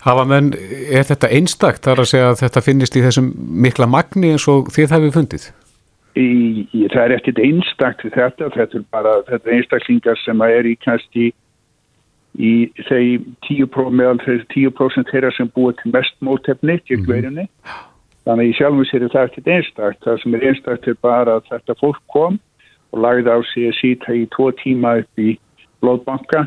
Hafa 0.00 0.24
menn, 0.24 0.54
er 0.92 1.04
þetta 1.04 1.28
einstakt 1.28 1.84
þar 1.84 2.00
að 2.00 2.10
segja 2.12 2.30
að 2.30 2.40
þetta 2.40 2.60
finnist 2.64 2.96
í 2.96 3.02
þessum 3.04 3.34
mikla 3.36 3.86
magni 3.86 4.30
eins 4.32 4.48
og 4.48 4.70
þið 4.72 4.94
hefur 4.96 5.12
fundið? 5.18 5.50
Í, 6.16 6.30
í, 6.72 6.88
það 6.88 7.04
er 7.04 7.14
ekkit 7.18 7.38
einstakt 7.38 8.04
við 8.04 8.16
þetta, 8.16 8.48
þetta 8.56 8.78
er 8.78 8.86
bara 8.90 9.12
þetta 9.28 9.50
einstaklingar 9.50 10.18
sem 10.24 10.40
er 10.40 10.66
í 10.66 10.76
kannski 10.80 11.32
í 12.38 12.70
þeim 12.88 13.36
10% 13.46 13.90
meðal 13.90 14.18
þeir 14.24 14.42
10% 14.54 15.12
þeirra 15.12 15.30
sem 15.36 15.50
búið 15.54 15.76
til 15.82 15.92
mest 15.92 16.16
mótefni 16.20 16.80
gegn 16.88 17.04
mhm. 17.04 17.12
veirunni. 17.12 17.46
Mm 17.46 17.68
-hmm. 17.68 17.86
Þannig 18.24 18.50
í 18.50 18.56
sjálfum 18.56 18.84
sér 18.84 19.04
er 19.04 19.12
það 19.12 19.28
ekkert 19.28 19.48
einstakt. 19.54 20.02
Það 20.04 20.18
sem 20.22 20.34
er 20.34 20.46
einstakt 20.48 20.88
er 20.88 20.96
bara 21.02 21.36
að 21.38 21.46
þetta 21.50 21.76
fólk 21.80 22.00
kom 22.12 22.40
og 22.90 23.02
lagði 23.04 23.34
á 23.34 23.38
sig 23.52 23.70
að 23.70 23.78
sýta 23.80 24.14
í 24.16 24.26
tvo 24.34 24.50
tíma 24.60 24.98
upp 25.02 25.22
í 25.22 25.34
blóðbanka 25.80 26.46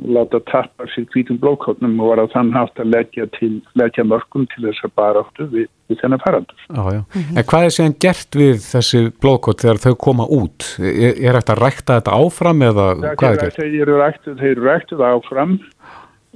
og 0.00 0.10
láta 0.14 0.38
tappa 0.46 0.86
sér 0.92 1.06
hvítum 1.10 1.38
blóðkotnum 1.42 1.98
og 2.00 2.12
var 2.12 2.22
á 2.22 2.26
þann 2.32 2.52
haft 2.54 2.78
að 2.80 2.92
leggja, 2.94 3.26
til, 3.36 3.58
leggja 3.78 4.04
mörgum 4.06 4.46
til 4.52 4.68
þess 4.68 4.86
að 4.86 4.92
bara 5.00 5.24
áttu 5.24 5.46
við, 5.50 5.66
við 5.90 6.00
þennan 6.02 6.22
farandur. 6.22 6.60
Já, 6.68 6.82
já. 6.94 7.00
Mm 7.00 7.22
-hmm. 7.22 7.38
En 7.38 7.48
hvað 7.50 7.64
er 7.64 7.74
séðan 7.76 7.98
gert 8.06 8.38
við 8.42 8.56
þessi 8.64 9.00
blóðkott 9.20 9.64
þegar 9.64 9.82
þau 9.84 9.94
koma 10.06 10.26
út? 10.26 10.68
Er, 10.78 11.12
er 11.18 11.38
þetta 11.38 11.56
að 11.56 11.62
rækta 11.64 11.98
þetta 11.98 12.16
áfram 12.22 12.62
eða 12.62 12.86
það, 12.94 13.16
hvað 13.18 13.32
er 13.32 13.42
gert? 13.42 13.58
Þeir 13.58 13.80
eru 13.82 13.98
ræktuð, 13.98 14.38
þeir 14.38 14.50
eru 14.50 14.64
ræktuð 14.70 15.04
áfram 15.10 15.60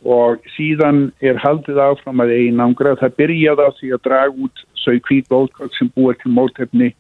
og 0.05 0.51
síðan 0.57 1.13
er 1.21 1.37
haldið 1.41 1.79
áfram 1.79 2.21
að 2.21 2.35
einangra. 2.35 2.97
Það 3.01 3.17
byrjaði 3.17 3.63
á 3.65 3.71
því 3.79 3.95
að 3.95 4.05
draga 4.05 4.35
út 4.45 4.67
þau 4.85 4.99
hvít 5.09 5.29
blóðkott 5.31 5.79
sem 5.79 5.89
búið 5.95 6.21
til 6.21 6.35
mótefni 6.35 6.95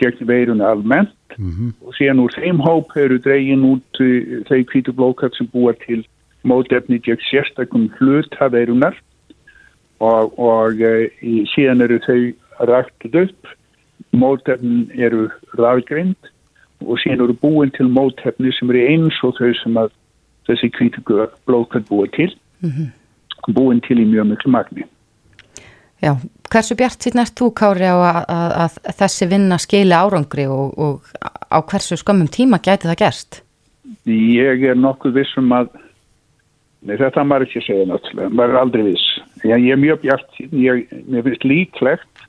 gegn 0.00 0.26
veirunni 0.26 0.64
almennt 0.64 1.36
mm 1.38 1.50
-hmm. 1.50 1.70
og 1.86 1.94
síðan 1.98 2.22
úr 2.24 2.34
þeim 2.34 2.58
hóp 2.66 2.96
eru 2.96 3.18
dregin 3.18 3.64
út 3.72 4.00
uh, 4.00 4.42
þau 4.48 4.60
kvítu 4.72 4.92
blókat 4.92 5.36
sem 5.36 5.48
búa 5.52 5.72
til 5.86 6.04
mótefni 6.42 6.98
gegn 6.98 7.22
sérstakum 7.30 7.88
hlut 7.98 8.34
af 8.40 8.52
veirunar 8.52 8.96
og, 10.00 10.38
og 10.38 10.74
uh, 10.74 11.06
síðan 11.54 11.84
eru 11.84 11.98
þau 12.08 12.20
ræktið 12.72 13.14
upp, 13.24 13.46
mótefnin 14.12 14.90
eru 14.94 15.28
rafgrind 15.58 16.16
og 16.80 16.98
síðan 16.98 17.24
eru 17.24 17.36
búin 17.42 17.70
til 17.76 17.88
mótefni 17.88 18.52
sem 18.52 18.70
eru 18.70 18.86
eins 18.92 19.24
og 19.24 19.36
þau 19.38 19.52
sem 19.62 19.76
að 19.76 19.90
þessi 20.48 20.70
kvítu 20.76 21.00
blókat 21.46 21.88
búa 21.88 22.06
til, 22.16 22.32
mm 22.60 22.70
-hmm. 22.70 22.88
búin 23.54 23.80
til 23.80 23.98
í 23.98 24.04
mjög 24.04 24.26
miklu 24.26 24.50
magni. 24.50 24.84
Já, 26.02 26.16
hversu 26.50 26.76
bjart 26.78 27.04
síðan 27.04 27.24
ert 27.24 27.36
þú 27.38 27.50
Kári 27.56 27.86
á 27.86 27.96
að, 27.96 28.18
að, 28.34 28.80
að 28.90 28.98
þessi 29.02 29.28
vinna 29.30 29.58
skili 29.62 29.96
árangri 29.96 30.46
og, 30.50 30.74
og 30.78 31.12
á 31.50 31.58
hversu 31.62 31.98
skömmum 32.00 32.30
tíma 32.32 32.60
gæti 32.62 32.90
það 32.90 33.00
gerst? 33.04 33.40
Ég 34.08 34.64
er 34.70 34.78
nokkuð 34.78 35.16
vissum 35.20 35.50
að 35.54 35.70
nei, 36.86 36.96
þetta 36.96 37.24
maður 37.26 37.48
ekki 37.48 37.64
segja 37.66 37.88
náttúrulega, 37.90 38.34
maður 38.34 38.54
er 38.54 38.60
aldrei 38.62 38.84
viss. 38.88 39.08
Ég, 39.44 39.66
ég 39.66 39.74
er 39.74 39.82
mjög 39.82 40.04
bjart 40.04 40.40
ég, 40.40 40.94
mér 41.10 41.26
finnst 41.26 41.48
líklegt 41.48 42.24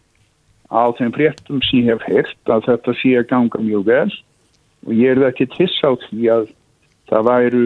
á 0.71 0.83
þeim 0.97 1.13
fréttum 1.15 1.61
sem 1.67 1.83
ég 1.83 1.91
hef 1.91 2.07
heilt 2.07 2.51
að 2.55 2.67
þetta 2.69 2.97
sé 3.01 3.15
að 3.19 3.29
ganga 3.31 3.63
mjög 3.63 3.87
vel 3.89 4.09
og 4.87 4.93
ég 4.97 5.13
er 5.15 5.29
ekki 5.29 5.49
tiss 5.53 5.81
á 5.83 5.91
því 6.07 6.29
að 6.33 6.49
það 7.11 7.27
væru 7.27 7.65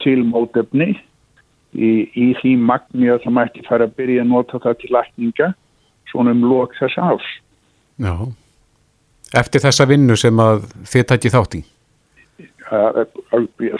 til 0.00 0.20
mótefni 0.24 0.92
í, 1.74 1.90
í 2.14 2.28
því 2.40 2.54
magni 2.70 3.10
að 3.12 3.24
það 3.24 3.36
mætti 3.38 3.66
fara 3.68 3.88
að 3.88 3.96
byrja 4.00 4.24
að 4.24 4.32
nota 4.32 4.62
það 4.62 4.78
til 4.80 4.92
lækninga 4.96 5.50
svona 6.10 6.34
um 6.34 6.46
lok 6.50 6.74
þess 6.78 6.98
árs. 6.98 7.28
Já, 8.00 8.14
eftir 9.40 9.62
þessa 9.66 9.86
vinnu 9.90 10.16
sem 10.18 10.42
að 10.42 10.66
þið 10.90 11.06
tætti 11.12 11.34
þátt 11.34 11.60
í? 11.60 11.62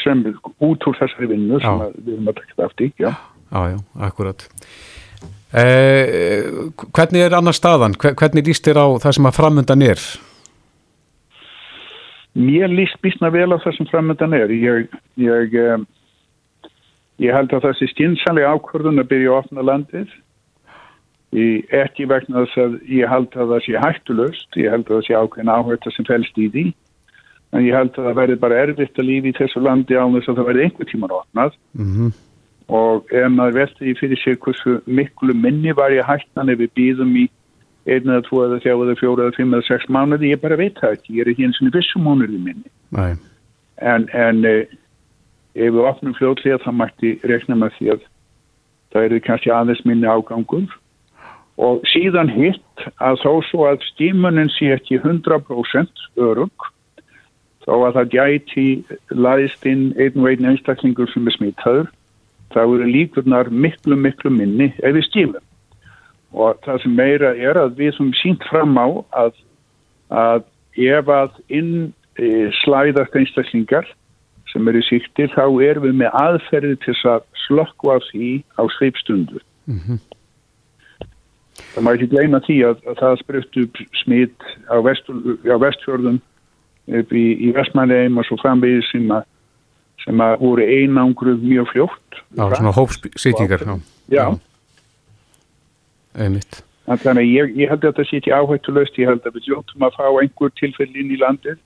Sem 0.02 0.23
út 0.66 0.87
úr 0.90 0.97
þessari 0.99 1.30
vinnu 1.30 1.59
já. 1.59 1.66
sem 1.66 2.00
við 2.04 2.14
erum 2.16 2.32
að 2.32 2.40
taka 2.40 2.56
þátt 2.62 2.87
í, 2.87 2.90
já. 2.99 3.12
Já, 3.50 3.61
já, 3.73 3.78
akkurat. 4.06 4.47
Eh, 5.50 6.47
hvernig 6.94 7.25
er 7.26 7.35
annar 7.35 7.56
staðan? 7.56 7.97
Hvernig 7.99 8.47
líst 8.47 8.66
þér 8.66 8.85
á 8.87 8.87
það 9.02 9.16
sem 9.16 9.30
að 9.30 9.38
framöndan 9.38 9.82
er? 9.82 10.02
Mér 12.38 12.70
líst 12.70 13.00
býstna 13.02 13.32
vel 13.35 13.49
á 13.50 13.59
það 13.59 13.75
sem 13.78 13.88
framöndan 13.90 14.37
er. 14.38 14.52
Ég, 14.54 14.92
ég 15.18 15.56
Ég 17.21 17.37
held 17.37 17.53
að 17.53 17.67
það 17.67 17.79
sé 17.79 17.89
stjínsanlega 17.91 18.53
ákvörðun 18.57 19.03
að 19.03 19.11
byrja 19.11 19.33
að 19.33 19.41
opna 19.43 19.65
landið. 19.69 20.12
Ég, 21.37 21.67
ekki 21.71 22.07
vegna 22.11 22.45
þess 22.47 22.61
að 22.62 22.79
ég 22.91 23.11
held 23.11 23.37
að 23.37 23.53
það 23.53 23.67
sé 23.67 23.83
hættulöst, 23.85 24.57
ég 24.59 24.73
held 24.73 24.87
að 24.89 24.97
það 24.97 25.05
sé 25.07 25.19
ákveðin 25.19 25.53
áhverta 25.55 25.93
sem 25.95 26.09
fælst 26.09 26.41
í 26.41 26.49
því, 26.50 26.65
en 27.55 27.67
ég 27.67 27.77
held 27.77 27.93
að 27.95 28.09
það 28.09 28.19
verði 28.19 28.39
bara 28.45 28.62
erfitt 28.65 28.99
að 28.99 29.09
lífi 29.11 29.31
í 29.31 29.37
þessu 29.37 29.62
landi 29.62 29.99
á 29.99 30.05
þess 30.17 30.33
að 30.33 30.41
það 30.41 30.49
verði 30.50 30.65
einhver 30.67 30.91
tíman 30.91 31.15
opnað 31.15 31.55
mm 31.79 31.93
-hmm. 31.93 32.11
og 32.81 33.15
ef 33.21 33.29
maður 33.37 33.59
veldi 33.61 33.95
fyrir 34.00 34.23
sig 34.25 34.41
hversu 34.43 34.81
miklu 34.87 35.35
minni 35.35 35.77
var 35.77 35.95
ég 35.95 36.07
hættan 36.09 36.50
ef 36.50 36.59
við 36.59 36.75
býðum 36.79 37.15
í 37.15 37.29
einn 37.87 38.11
eða 38.11 38.27
tvo 38.27 38.45
eða 38.47 38.61
þjá 38.65 38.75
eða 38.75 38.99
fjóra 39.00 39.27
eða 39.27 39.37
fimm 39.37 39.55
eða 39.55 39.69
sex 39.69 39.89
mánuði, 39.89 40.33
ég 40.35 40.43
bara 40.43 40.57
veit 40.57 40.79
það 40.79 40.97
ekki, 40.97 41.15
ég 41.17 41.23
er 41.25 41.31
ekki 41.33 41.47
eins 41.47 41.62
og 41.62 41.75
vissum 41.75 42.07
mánuði 42.07 42.39
minni. 42.39 42.71
Nei. 42.91 43.15
En, 43.81 44.07
en 44.12 44.45
eh, 44.45 44.67
ef 45.54 45.75
við 45.75 45.87
opnum 45.90 46.16
fljóðlega 46.19 46.61
það 46.64 46.78
mætti 46.80 47.12
rekna 47.26 47.59
með 47.59 47.76
því 47.78 47.90
að 47.95 48.07
það 48.90 49.07
eru 49.09 49.21
kannski 49.26 49.52
aðeins 49.54 49.85
minni 49.87 50.11
ágangur 50.11 50.76
og 51.61 51.83
síðan 51.92 52.30
hitt 52.33 52.85
að 53.02 53.21
þó 53.23 53.33
svo 53.50 53.66
að 53.69 53.85
stímunin 53.90 54.50
sé 54.57 54.73
ekki 54.76 55.00
100% 55.02 56.04
örug 56.21 56.71
þá 57.66 57.73
að 57.76 57.97
það 57.99 58.12
gæti 58.14 58.66
laðist 59.12 59.66
inn 59.69 59.90
einn 60.00 60.23
og 60.23 60.30
einn 60.30 60.50
einstaklingur 60.52 61.11
sem 61.12 61.28
er 61.28 61.37
smittaður 61.37 61.90
þá 62.54 62.62
eru 62.64 62.88
líkurnar 62.88 63.50
miklu 63.52 63.99
miklu 63.99 64.33
minni 64.35 64.73
ef 64.80 64.97
við 64.97 65.07
stímum 65.11 65.47
og 66.33 66.59
það 66.64 66.83
sem 66.85 66.97
meira 66.97 67.35
er 67.37 67.59
að 67.59 67.78
við 67.78 67.97
sem 67.97 68.11
sínt 68.23 68.45
fram 68.50 68.76
á 68.78 68.87
að, 69.25 69.33
að 70.09 70.45
ef 70.78 71.11
að 71.11 71.40
inn 71.50 71.73
e, 72.16 72.49
slæðast 72.62 73.16
einstaklingar 73.19 73.88
sem 74.52 74.69
eru 74.69 74.83
síktir, 74.87 75.30
þá 75.35 75.45
erum 75.64 75.87
við 75.88 75.99
með 76.02 76.16
aðferði 76.21 76.76
til 76.85 76.97
að 77.11 77.26
slökku 77.47 77.92
á 77.95 77.97
því 78.11 78.30
á 78.59 78.62
sveipstundu. 78.76 79.42
Mm 79.71 79.80
-hmm. 79.80 79.99
Það 81.75 81.85
má 81.85 81.90
ekki 81.95 82.11
gleyna 82.11 82.40
því 82.47 82.57
að, 82.69 82.76
að 82.90 82.97
það 83.02 83.21
spröft 83.21 83.61
upp 83.62 83.76
smitt 84.02 84.42
á, 84.66 84.76
á 84.80 85.57
vestfjörðum 85.64 86.19
upp 87.00 87.12
í, 87.12 87.26
í 87.47 87.52
vestmæleim 87.54 88.19
og 88.19 88.26
svo 88.26 88.40
framvegið 88.42 88.83
sem 88.90 89.11
að 89.14 89.28
sem 90.04 90.21
að 90.25 90.38
voru 90.40 90.64
einangruð 90.64 91.42
mjög 91.45 91.66
fljótt. 91.75 92.21
Já, 92.33 92.45
svona 92.57 92.73
hópsýtingar. 92.73 93.64
Já. 93.66 93.75
Já. 94.09 94.26
Þannig 96.90 97.21
að 97.21 97.28
ég, 97.28 97.50
ég 97.61 97.71
held 97.71 97.85
að 97.85 97.90
þetta 97.92 98.07
sé 98.09 98.16
ekki 98.19 98.33
áhættulöst, 98.35 98.97
ég 98.99 99.11
held 99.11 99.26
að 99.28 99.37
við 99.37 99.50
ljóttum 99.50 99.85
að 99.87 99.99
fá 99.99 100.07
einhver 100.09 100.54
tilfellin 100.59 101.12
í 101.12 101.19
landið 101.21 101.61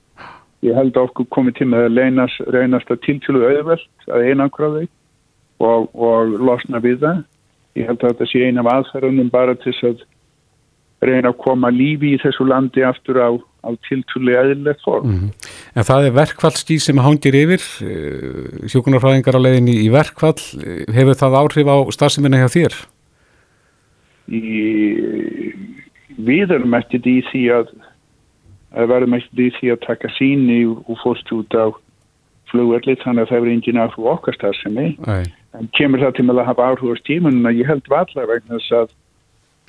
Ég 0.65 0.73
held 0.73 0.95
að 0.97 1.09
okkur 1.09 1.29
komið 1.35 1.57
til 1.59 1.69
með 1.69 1.87
að 1.87 1.95
leynast, 1.99 2.43
reynast 2.53 2.91
að 2.91 3.01
tiltjólu 3.05 3.45
auðvelt 3.45 4.09
að 4.09 4.27
einangra 4.31 4.71
þau 4.73 4.85
og, 5.65 5.89
og 5.93 6.35
losna 6.41 6.81
við 6.83 7.01
það. 7.03 7.23
Ég 7.75 7.89
held 7.89 8.01
að 8.01 8.13
þetta 8.13 8.27
sé 8.31 8.45
eina 8.47 8.63
af 8.63 8.71
aðferðunum 8.73 9.31
bara 9.33 9.55
til 9.61 9.75
að 9.85 10.03
reyna 11.05 11.29
að 11.29 11.41
koma 11.43 11.69
lífi 11.73 12.15
í 12.15 12.21
þessu 12.23 12.47
landi 12.47 12.85
aftur 12.87 13.19
á, 13.21 13.29
á 13.35 13.69
tiltjólu 13.85 14.37
auðvelt 14.39 14.81
form. 14.85 15.05
Mm 15.05 15.19
-hmm. 15.19 15.53
En 15.75 15.87
það 15.89 16.07
er 16.07 16.17
verkvallstíð 16.21 16.81
sem 16.81 17.03
hangir 17.03 17.35
yfir, 17.35 17.63
eh, 17.83 18.69
hjókunarfræðingar 18.71 19.37
á 19.37 19.45
leiðinni 19.45 19.75
í 19.85 19.89
verkvall. 19.91 20.39
Hefur 20.97 21.19
það 21.21 21.39
áhrif 21.41 21.67
á 21.67 21.77
starfseminna 21.91 22.41
hjá 22.41 22.49
þér? 22.57 22.73
Í, 24.31 24.41
við 26.17 26.55
erum 26.55 26.73
í 26.73 27.21
því 27.29 27.43
að 27.53 27.67
að 28.75 28.91
verðum 28.91 29.17
ekki 29.17 29.49
því 29.59 29.71
að 29.73 29.83
taka 29.85 30.11
síni 30.17 30.59
og 30.67 30.99
fórst 31.03 31.31
út 31.35 31.55
á 31.55 31.71
flugverðli 32.51 32.97
þannig 33.01 33.25
að 33.25 33.31
það 33.31 33.41
verður 33.41 33.55
engin 33.55 33.81
áhrif 33.81 34.11
okkar 34.13 34.37
starfsemi. 34.37 34.87
En 35.55 35.71
kemur 35.77 36.03
það 36.03 36.17
til 36.19 36.27
að 36.29 36.45
hafa 36.49 36.69
áhrif 36.71 36.93
á 36.93 37.01
stímunum 37.01 37.49
að 37.49 37.61
ég 37.61 37.71
held 37.71 37.89
vallar 37.91 38.31
vegna 38.31 38.59
þess 38.59 38.77
að 38.83 38.93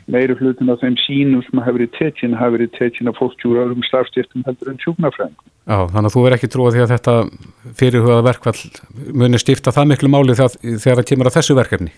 meiri 0.06 0.36
hlutin 0.38 0.70
á 0.70 0.76
þeim 0.78 0.96
sínum 1.02 1.42
sem 1.42 1.60
hafa 1.60 1.75
verið 1.75 1.94
tettin 1.96 2.36
hafa 2.38 2.54
verið 2.54 2.75
tettin 2.76 3.10
af 3.10 3.18
fólktjúra 3.18 3.64
árum 3.66 3.82
starfstiftum 3.86 4.44
heldur 4.46 4.70
en 4.70 4.78
sjúknarfræðing 4.84 5.34
Já, 5.66 5.78
þannig 5.90 6.08
að 6.08 6.14
þú 6.14 6.22
verð 6.22 6.36
ekki 6.36 6.50
trúið 6.52 6.76
því 6.76 6.82
að 6.84 6.92
þetta 6.94 7.14
fyrirhugaða 7.80 8.26
verkvall 8.28 8.60
munir 9.22 9.42
stifta 9.42 9.75
það 9.75 9.88
miklu 9.92 10.10
máli 10.14 10.36
þegar 10.38 11.00
það 11.00 11.08
kemur 11.10 11.30
að 11.30 11.38
þessu 11.40 11.58
verkefni? 11.58 11.94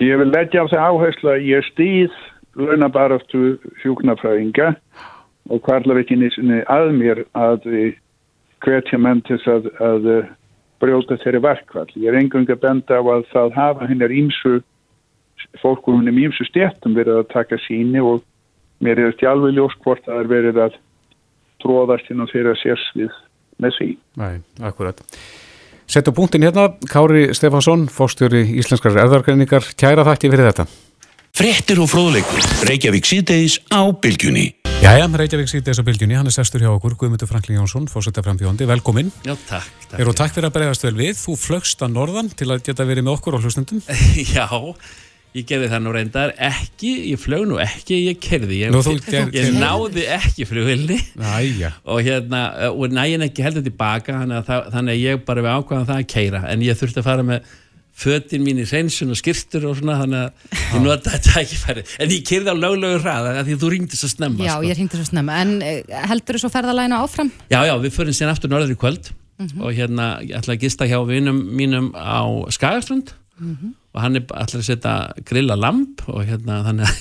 Ég 0.00 0.20
vil 0.22 0.30
leggja 0.30 0.62
á 0.62 0.70
það 0.70 0.86
áherslu 0.86 1.32
að 1.34 1.48
ég 1.48 1.66
stýð 1.72 2.20
launabaraftu 2.60 3.42
sjúknarfræðinga 3.82 4.70
og 4.70 5.19
hvarlar 5.58 6.00
ekki 6.02 6.18
nýstunni 6.20 6.60
að 6.70 6.92
mér 6.94 7.24
að 7.34 7.66
hvetja 8.60 8.98
menn 9.00 9.22
til 9.26 9.40
að, 9.50 9.70
að 9.82 10.10
brjóta 10.80 11.18
þeirri 11.20 11.42
verkvall. 11.44 11.88
Ég 11.96 12.10
er 12.10 12.18
engang 12.20 12.48
að 12.48 12.62
benda 12.62 13.00
á 13.00 13.02
að 13.02 13.26
það 13.32 13.56
hafa 13.56 13.88
hennar 13.90 14.14
ímsu 14.14 14.60
fólkurunum 15.60 16.20
ímsu 16.20 16.46
stjættum 16.48 16.94
verið 16.96 17.22
að 17.22 17.30
taka 17.32 17.58
síni 17.66 18.02
og 18.04 18.22
mér 18.84 19.00
er 19.00 19.12
þetta 19.12 19.32
alveg 19.32 19.56
ljós 19.56 19.76
hvort 19.84 20.04
það 20.06 20.22
er 20.22 20.30
verið 20.30 20.60
að 20.66 20.78
tróðast 21.60 22.10
inn 22.12 22.24
á 22.24 22.26
þeirra 22.30 22.56
sérsvið 22.60 23.16
með 23.60 23.78
því. 23.78 23.88
Nei, 24.20 24.34
akkurat. 24.64 25.00
Settu 25.90 26.14
punktin 26.14 26.46
hérna, 26.46 26.68
Kári 26.86 27.32
Stefansson, 27.34 27.88
fórstjóri 27.90 28.44
Íslenskar 28.60 28.94
erðargreiningar, 29.02 29.66
kæra 29.74 30.06
þakki 30.06 30.30
fyrir 30.30 30.52
þetta. 30.52 30.68
Frettir 31.36 31.78
og 31.80 31.86
fróðleikur, 31.88 32.42
Reykjavík 32.66 33.06
síðdeis 33.06 33.60
á 33.70 33.86
bylgjunni. 34.02 34.48
Jæja, 34.82 35.06
Reykjavík 35.06 35.50
sýti 35.50 35.68
þessu 35.68 35.84
bylgjunni, 35.86 36.16
hann 36.18 36.28
er 36.28 36.34
sestur 36.34 36.62
hjá 36.64 36.70
okkur, 36.72 36.96
Guðmundur 36.98 37.30
Franklin 37.30 37.60
Jónsson, 37.60 37.86
fórsetta 37.90 38.24
frambjóndi, 38.24 38.66
velkomin. 38.68 39.12
Já, 39.22 39.36
takk. 39.46 39.68
takk. 39.86 40.00
Er 40.00 40.10
og 40.10 40.16
takk 40.18 40.34
fyrir 40.34 40.50
að 40.50 40.56
bregðast 40.56 40.86
vel 40.88 40.96
við, 40.98 41.14
þú 41.20 41.36
flögst 41.38 41.84
að 41.86 41.94
norðan 41.94 42.32
til 42.34 42.48
að 42.50 42.64
geta 42.66 42.86
verið 42.88 43.06
með 43.06 43.14
okkur 43.14 43.38
á 43.38 43.42
hlustundum. 43.44 43.84
Já, 44.34 44.48
ég 45.38 45.46
gerði 45.52 45.70
það 45.70 45.84
nú 45.86 45.94
reyndar. 45.94 46.34
Ekki, 46.50 46.92
ég 47.12 47.22
flög 47.22 47.46
nú 47.52 47.62
ekki, 47.62 48.02
ég 48.08 48.20
kerði, 48.26 48.60
ég, 48.64 48.74
Nú, 48.74 48.82
ég, 49.14 49.32
ég 49.38 49.56
náði 49.60 50.08
ekki 50.18 50.48
flugvilni 50.50 50.98
og 51.86 52.04
hérna, 52.04 52.44
og 52.74 52.90
nægin 52.90 53.28
ekki 53.30 53.46
heldur 53.46 53.64
tilbaka, 53.68 54.18
þannig 54.24 54.42
að, 54.42 54.46
það, 54.50 54.70
þannig 54.74 54.98
að 54.98 55.02
ég 55.06 55.26
bara 55.30 55.46
við 55.46 55.60
ákvæðan 55.60 55.90
það 55.94 56.02
að 56.02 56.12
keira, 56.16 56.46
en 56.50 56.66
ég 56.66 56.80
þurfti 56.82 57.04
að 57.04 57.12
fara 57.12 57.28
með 57.32 57.58
föttin 58.00 58.44
mín 58.44 58.60
í 58.62 58.66
hreinsun 58.68 59.12
og 59.12 59.18
skirtur 59.20 59.66
og 59.68 59.76
svona, 59.78 59.98
þannig 60.00 60.20
að 60.24 60.58
ég 60.74 60.84
nota 60.84 61.12
þetta 61.14 61.36
ekki 61.42 61.60
færi, 61.60 61.84
en 62.00 62.14
ég 62.14 62.26
kerði 62.26 62.54
á 62.54 62.56
löglögur 62.56 63.04
ræða 63.04 63.44
því 63.44 63.56
að 63.56 63.64
þú 63.64 63.72
ringdi 63.74 64.00
svo 64.00 64.10
snemma. 64.10 64.44
Já, 64.46 64.54
sko. 64.54 64.68
ég 64.68 64.78
ringdi 64.78 65.00
svo 65.00 65.08
snemma, 65.10 65.38
en 65.44 65.56
eh, 65.66 65.96
heldur 66.10 66.38
þú 66.38 66.44
svo 66.44 66.52
ferðalæna 66.54 67.00
áfram? 67.04 67.32
Já, 67.52 67.60
já, 67.68 67.74
við 67.84 67.96
förum 67.96 68.16
síðan 68.16 68.34
aftur 68.34 68.52
norður 68.52 68.74
í 68.74 68.78
kvöld 68.80 69.10
mm 69.12 69.46
-hmm. 69.46 69.62
og 69.64 69.72
hérna, 69.74 70.06
ég 70.22 70.36
ætla 70.38 70.54
að 70.54 70.60
gista 70.60 70.86
hjá 70.86 70.98
vinum 71.06 71.38
mínum 71.56 71.92
á 71.94 72.24
Skagastrund 72.50 73.12
mm 73.40 73.56
-hmm. 73.56 73.74
og 73.94 74.00
hann 74.00 74.16
er 74.16 74.24
alltaf 74.30 74.60
að 74.60 74.64
setja 74.64 75.12
grilla 75.24 75.56
lamp 75.56 76.08
og 76.08 76.24
hérna 76.24 76.64
þannig 76.64 76.86
að, 76.86 76.96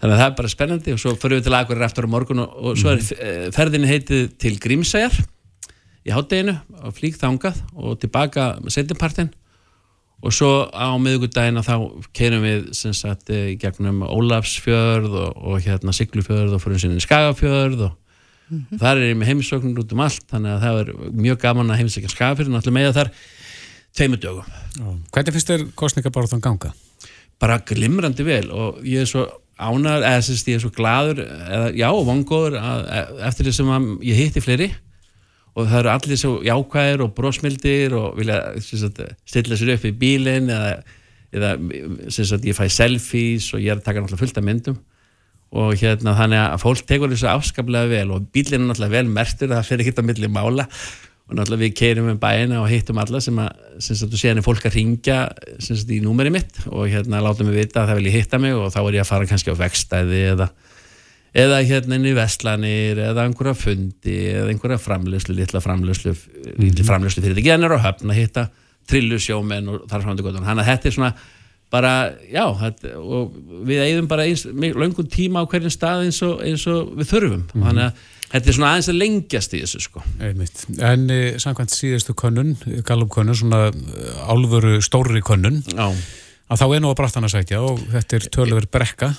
þannig 0.00 0.14
að 0.14 0.20
það 0.20 0.30
er 0.30 0.36
bara 0.36 0.48
spennandi 0.48 0.92
og 0.92 0.98
svo 0.98 1.14
fyrir 1.16 1.38
við 1.38 1.44
til 1.44 1.54
aðgverðir 1.54 1.84
eftir 1.84 2.04
á 2.04 2.08
morgun 2.08 2.38
og, 2.38 2.50
og 2.56 2.78
svo 2.78 2.90
er 2.90 3.00
mm. 3.00 3.52
ferðinni 3.52 3.88
heitið 3.88 4.38
til 4.38 4.58
Grímsæjar 4.58 5.12
í 6.06 6.10
hátteginu 6.10 6.56
og 6.82 6.94
flík 6.94 7.16
þangað 7.20 7.56
og 7.74 7.98
tilbaka 8.00 8.58
með 8.62 8.70
setjumpartin 8.76 9.30
og 10.18 10.34
svo 10.34 10.50
á 10.74 10.90
miðugudagina 10.98 11.62
þá 11.62 11.74
keirum 12.16 12.42
við 12.42 12.68
sem 12.76 12.94
sagt 12.96 13.30
gegnum 13.62 14.02
Ólafsfjörð 14.02 15.14
og, 15.14 15.40
og 15.52 15.62
hérna 15.62 15.94
Siglufjörð 15.94 16.56
og 16.56 16.62
fyrir 16.64 16.82
sinni 16.82 17.02
Skagafjörð 17.04 17.84
og 17.86 17.92
mm 18.48 18.58
-hmm. 18.58 18.78
þar 18.82 18.96
er 18.96 19.12
ég 19.12 19.18
með 19.18 19.30
heimisöknur 19.30 19.82
út 19.84 19.92
um 19.92 20.00
allt 20.00 20.24
þannig 20.30 20.52
að 20.52 20.62
það 20.62 20.80
er 20.80 20.92
mjög 21.12 21.38
gaman 21.38 21.70
að 21.70 21.78
heimisökja 21.82 22.14
Skagafjörð 22.14 22.50
og 22.50 22.60
allir 22.60 22.78
með 22.78 22.94
þar 22.94 23.10
tveimu 23.94 24.16
dögum 24.16 24.44
Hvernig 25.12 25.32
finnst 25.32 25.50
þér 25.50 25.66
kostningabarðan 25.74 26.40
ganga? 26.40 26.72
Bara 27.38 27.58
glimrandi 27.58 28.24
vel 28.24 28.50
og 28.50 28.82
ég 28.82 29.00
er 29.00 29.06
svo 29.06 29.28
ánar, 29.58 30.02
eða 30.02 30.22
sérst 30.22 30.48
ég 30.48 30.58
er 30.58 30.60
svo 30.62 30.70
gladur 30.70 31.22
eða 31.22 31.72
já, 31.74 31.90
vongóður 31.90 32.58
eftir 33.26 33.46
þess 33.46 33.60
að 33.60 33.88
ég 34.02 34.16
hitti 34.16 34.40
fleiri 34.40 34.74
og 35.58 35.66
það 35.66 35.80
eru 35.80 35.90
allir 35.92 36.20
svo 36.20 36.34
jákvæðir 36.46 37.02
og 37.02 37.14
brósmildir 37.16 37.96
og 37.98 38.18
vilja 38.18 38.38
sagt, 38.62 39.00
stilla 39.26 39.58
sér 39.58 39.74
upp 39.74 39.88
í 39.88 39.94
bílinn 39.98 40.52
eða, 40.54 40.76
eða 41.34 41.50
sagt, 42.14 42.46
ég 42.46 42.56
fæ 42.56 42.68
selfies 42.70 43.50
og 43.56 43.64
ég 43.64 43.74
er 43.74 43.80
að 43.80 43.88
taka 43.88 44.04
náttúrulega 44.04 44.22
fullt 44.22 44.38
af 44.38 44.46
myndum. 44.46 44.78
Og 45.58 45.74
hérna 45.80 46.12
þannig 46.14 46.42
að 46.44 46.62
fólk 46.62 46.86
tekur 46.86 47.10
þessu 47.10 47.30
afskaplega 47.32 47.90
vel 47.90 48.14
og 48.14 48.30
bílinn 48.34 48.62
er 48.62 48.70
náttúrulega 48.70 48.98
vel 49.00 49.12
mertur 49.18 49.50
það 49.54 49.68
fyrir 49.70 49.86
ekki 49.86 49.96
að 49.96 50.10
milli 50.12 50.30
mála. 50.30 50.68
Og 51.28 51.36
náttúrulega 51.36 51.64
við 51.64 51.74
keirum 51.80 52.12
um 52.12 52.20
bæina 52.20 52.62
og 52.62 52.70
hittum 52.70 53.00
alla 53.02 53.20
sem 53.24 53.42
að, 53.42 53.66
sem 53.82 53.98
að 53.98 54.14
þú 54.14 54.22
séðan 54.22 54.42
er 54.42 54.46
fólk 54.46 54.68
að 54.68 54.78
ringja 54.78 55.18
sem 55.64 55.76
að 55.76 55.96
í 55.96 56.02
númeri 56.04 56.32
mitt 56.32 56.62
og 56.70 56.86
hérna 56.92 57.24
láta 57.24 57.44
mig 57.44 57.56
vita 57.56 57.82
að 57.82 57.90
það 57.90 58.00
vilja 58.02 58.14
hitta 58.14 58.40
mig 58.40 58.56
og 58.56 58.70
þá 58.72 58.78
er 58.84 59.00
ég 59.00 59.04
að 59.04 59.10
fara 59.10 59.28
kannski 59.28 59.52
á 59.52 59.60
vekstæði 59.60 60.22
eða, 60.36 60.48
eða 61.36 61.62
hérna 61.68 61.98
inn 61.98 62.08
í 62.08 62.14
vestlanir 62.16 63.00
eða 63.10 63.26
einhverja 63.28 63.56
fundi 63.58 64.18
eða 64.32 64.52
einhverja 64.52 64.80
framlöslu, 64.82 65.36
litla 65.36 65.60
framlöslu 65.64 66.14
litla 66.58 66.86
framlöslu 66.88 67.22
fyrir 67.22 67.36
þetta 67.36 67.48
genur 67.50 67.76
og 67.76 67.84
höfn 67.84 68.12
að 68.12 68.20
hitta 68.22 68.46
trillusjómen 68.88 69.68
og 69.68 69.88
þar 69.90 70.06
fram 70.06 70.16
til 70.16 70.28
gotan 70.28 70.46
þannig 70.46 70.64
að 70.64 70.70
þetta 70.72 70.88
er 70.88 70.96
svona 70.96 71.12
bara, 71.68 71.94
já, 72.32 72.44
þetta, 72.62 72.94
og 72.96 73.34
við 73.68 73.82
eigðum 73.84 74.06
bara 74.08 74.24
eins, 74.24 74.46
langun 74.48 75.10
tíma 75.12 75.44
á 75.44 75.48
hverjum 75.50 75.72
stað 75.74 76.06
eins 76.06 76.22
og, 76.24 76.38
eins 76.40 76.64
og 76.70 76.94
við 76.96 77.10
þurfum 77.10 77.42
mm 77.42 77.50
-hmm. 77.52 77.66
þannig 77.66 77.90
að 77.90 78.06
Þetta 78.28 78.50
er 78.50 78.56
svona 78.58 78.70
aðeins 78.74 78.90
að 78.92 78.98
lengjast 79.00 79.54
í 79.56 79.58
þessu 79.62 79.78
sko. 79.80 80.02
Einmitt. 80.20 80.64
En 80.84 81.06
e, 81.08 81.20
samkvæmt 81.40 81.72
síðustu 81.72 82.12
könnun, 82.18 82.58
Gallup 82.84 83.08
könnun, 83.14 83.38
svona 83.38 83.70
eh, 83.70 84.18
álfuru 84.28 84.82
stórri 84.84 85.22
könnun, 85.24 85.62
Já. 85.72 85.88
að 86.52 86.60
þá 86.60 86.66
er 86.66 86.82
nú 86.84 86.90
að 86.92 86.98
brattan 87.00 87.24
að 87.24 87.32
sækja 87.38 87.62
og 87.64 87.80
þetta 87.94 88.18
er 88.18 88.28
tölur 88.36 88.68
brekka. 88.68 89.14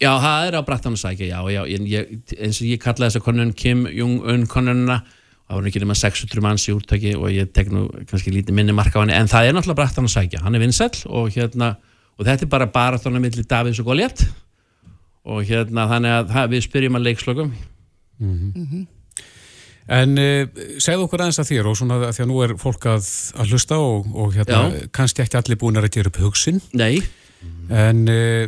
Já, 0.00 0.10
það 0.20 0.46
er 0.46 0.56
á 0.58 0.62
brattan 0.66 0.96
að 0.96 1.02
sækja, 1.02 1.26
já, 1.30 1.38
já, 1.54 1.62
ég, 1.88 2.10
eins 2.36 2.58
og 2.60 2.66
ég 2.68 2.80
kallaði 2.82 3.14
þessa 3.14 3.24
könnun 3.24 3.52
Kim 3.56 3.86
Jong-un 3.88 4.44
könnununa, 4.52 4.98
það 5.46 5.56
voru 5.56 5.70
ekki 5.70 5.80
nema 5.80 5.96
600 5.96 6.44
manns 6.44 6.66
í 6.68 6.74
úrtaki 6.74 7.14
og 7.16 7.30
ég 7.32 7.52
tek 7.56 7.70
nú 7.72 7.86
kannski 8.10 8.34
lítið 8.34 8.58
minni 8.58 8.74
marka 8.76 9.00
á 9.00 9.02
henni, 9.02 9.16
en 9.16 9.30
það 9.32 9.48
er 9.48 9.56
náttúrulega 9.56 9.80
brattan 9.80 10.10
að 10.10 10.16
sækja, 10.18 10.42
hann 10.44 10.58
er 10.58 10.60
vinsell 10.60 11.06
og 11.08 11.30
hérna, 11.32 11.76
og 12.18 12.28
þetta 12.28 12.44
er 12.44 12.52
bara 12.52 12.68
barathóna 12.74 13.22
millir 13.22 13.48
Davids 13.48 13.80
og 13.80 13.88
Goliath. 13.88 14.28
Og 15.26 15.42
hérna 15.48 15.88
þannig 15.90 16.12
að 16.12 16.28
það, 16.30 16.52
við 16.52 16.60
spyrjum 16.68 16.98
að 17.00 17.08
leikslögum 17.08 17.56
Mm 18.18 18.38
-hmm. 18.38 18.58
Mm 18.58 18.66
-hmm. 18.72 18.86
En 19.86 20.18
eh, 20.18 20.46
segð 20.78 21.02
okkur 21.04 21.20
aðeins 21.20 21.38
að 21.38 21.50
þér 21.50 21.66
og 21.66 21.76
svona 21.76 21.94
að 21.94 22.12
því 22.12 22.22
að 22.22 22.26
nú 22.26 22.42
er 22.42 22.56
fólk 22.58 22.86
að, 22.86 23.04
að 23.38 23.48
hlusta 23.50 23.76
og, 23.78 24.06
og 24.14 24.34
hérna, 24.34 24.88
kannski 24.92 25.22
ekki 25.22 25.36
allir 25.36 25.56
búin 25.56 25.76
að 25.76 25.90
gera 25.90 26.08
upp 26.08 26.16
hugsin 26.16 26.60
Nei 26.72 27.02
En 27.66 28.04
eh, 28.10 28.46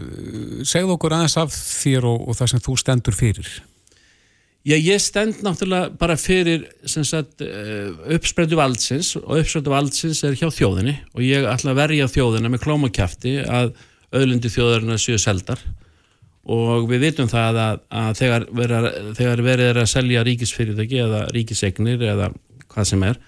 segð 0.68 0.94
okkur 0.94 1.16
aðeins 1.16 1.38
af 1.40 1.50
þér 1.54 2.06
og, 2.06 2.28
og 2.30 2.38
það 2.38 2.52
sem 2.52 2.62
þú 2.62 2.76
stendur 2.78 3.16
fyrir. 3.18 3.50
Já, 4.68 4.74
ég 4.76 5.00
stend 5.00 5.38
náttúrulega 5.46 5.94
bara 5.96 6.16
fyrir 6.18 6.66
uh, 6.66 8.14
uppspreytu 8.14 8.58
valdsins 8.58 9.14
og 9.16 9.38
uppspreytu 9.38 9.72
valdsins 9.72 10.20
er 10.26 10.34
hjá 10.36 10.50
þjóðinni 10.52 10.96
og 11.14 11.22
ég 11.24 11.46
ætla 11.48 11.72
að 11.72 11.78
verja 11.78 12.08
þjóðina 12.10 12.50
með 12.52 12.64
klómakjæfti 12.66 13.36
að 13.46 13.72
auðlundi 14.12 14.50
þjóðarinn 14.52 15.00
séu 15.00 15.16
seldar. 15.20 15.62
Og 16.48 16.84
við 16.90 17.06
vitum 17.06 17.30
það 17.30 17.60
að, 17.62 17.80
að 18.02 18.12
þegar, 18.20 18.46
vera, 18.60 18.82
þegar 19.16 19.42
verið 19.46 19.70
er 19.72 19.80
að 19.82 19.90
selja 19.92 20.26
ríkisfyrirtæki 20.28 21.02
eða 21.04 21.24
ríkisegnir 21.32 22.04
eða 22.12 22.30
hvað 22.68 22.90
sem 22.92 23.08
er 23.08 23.18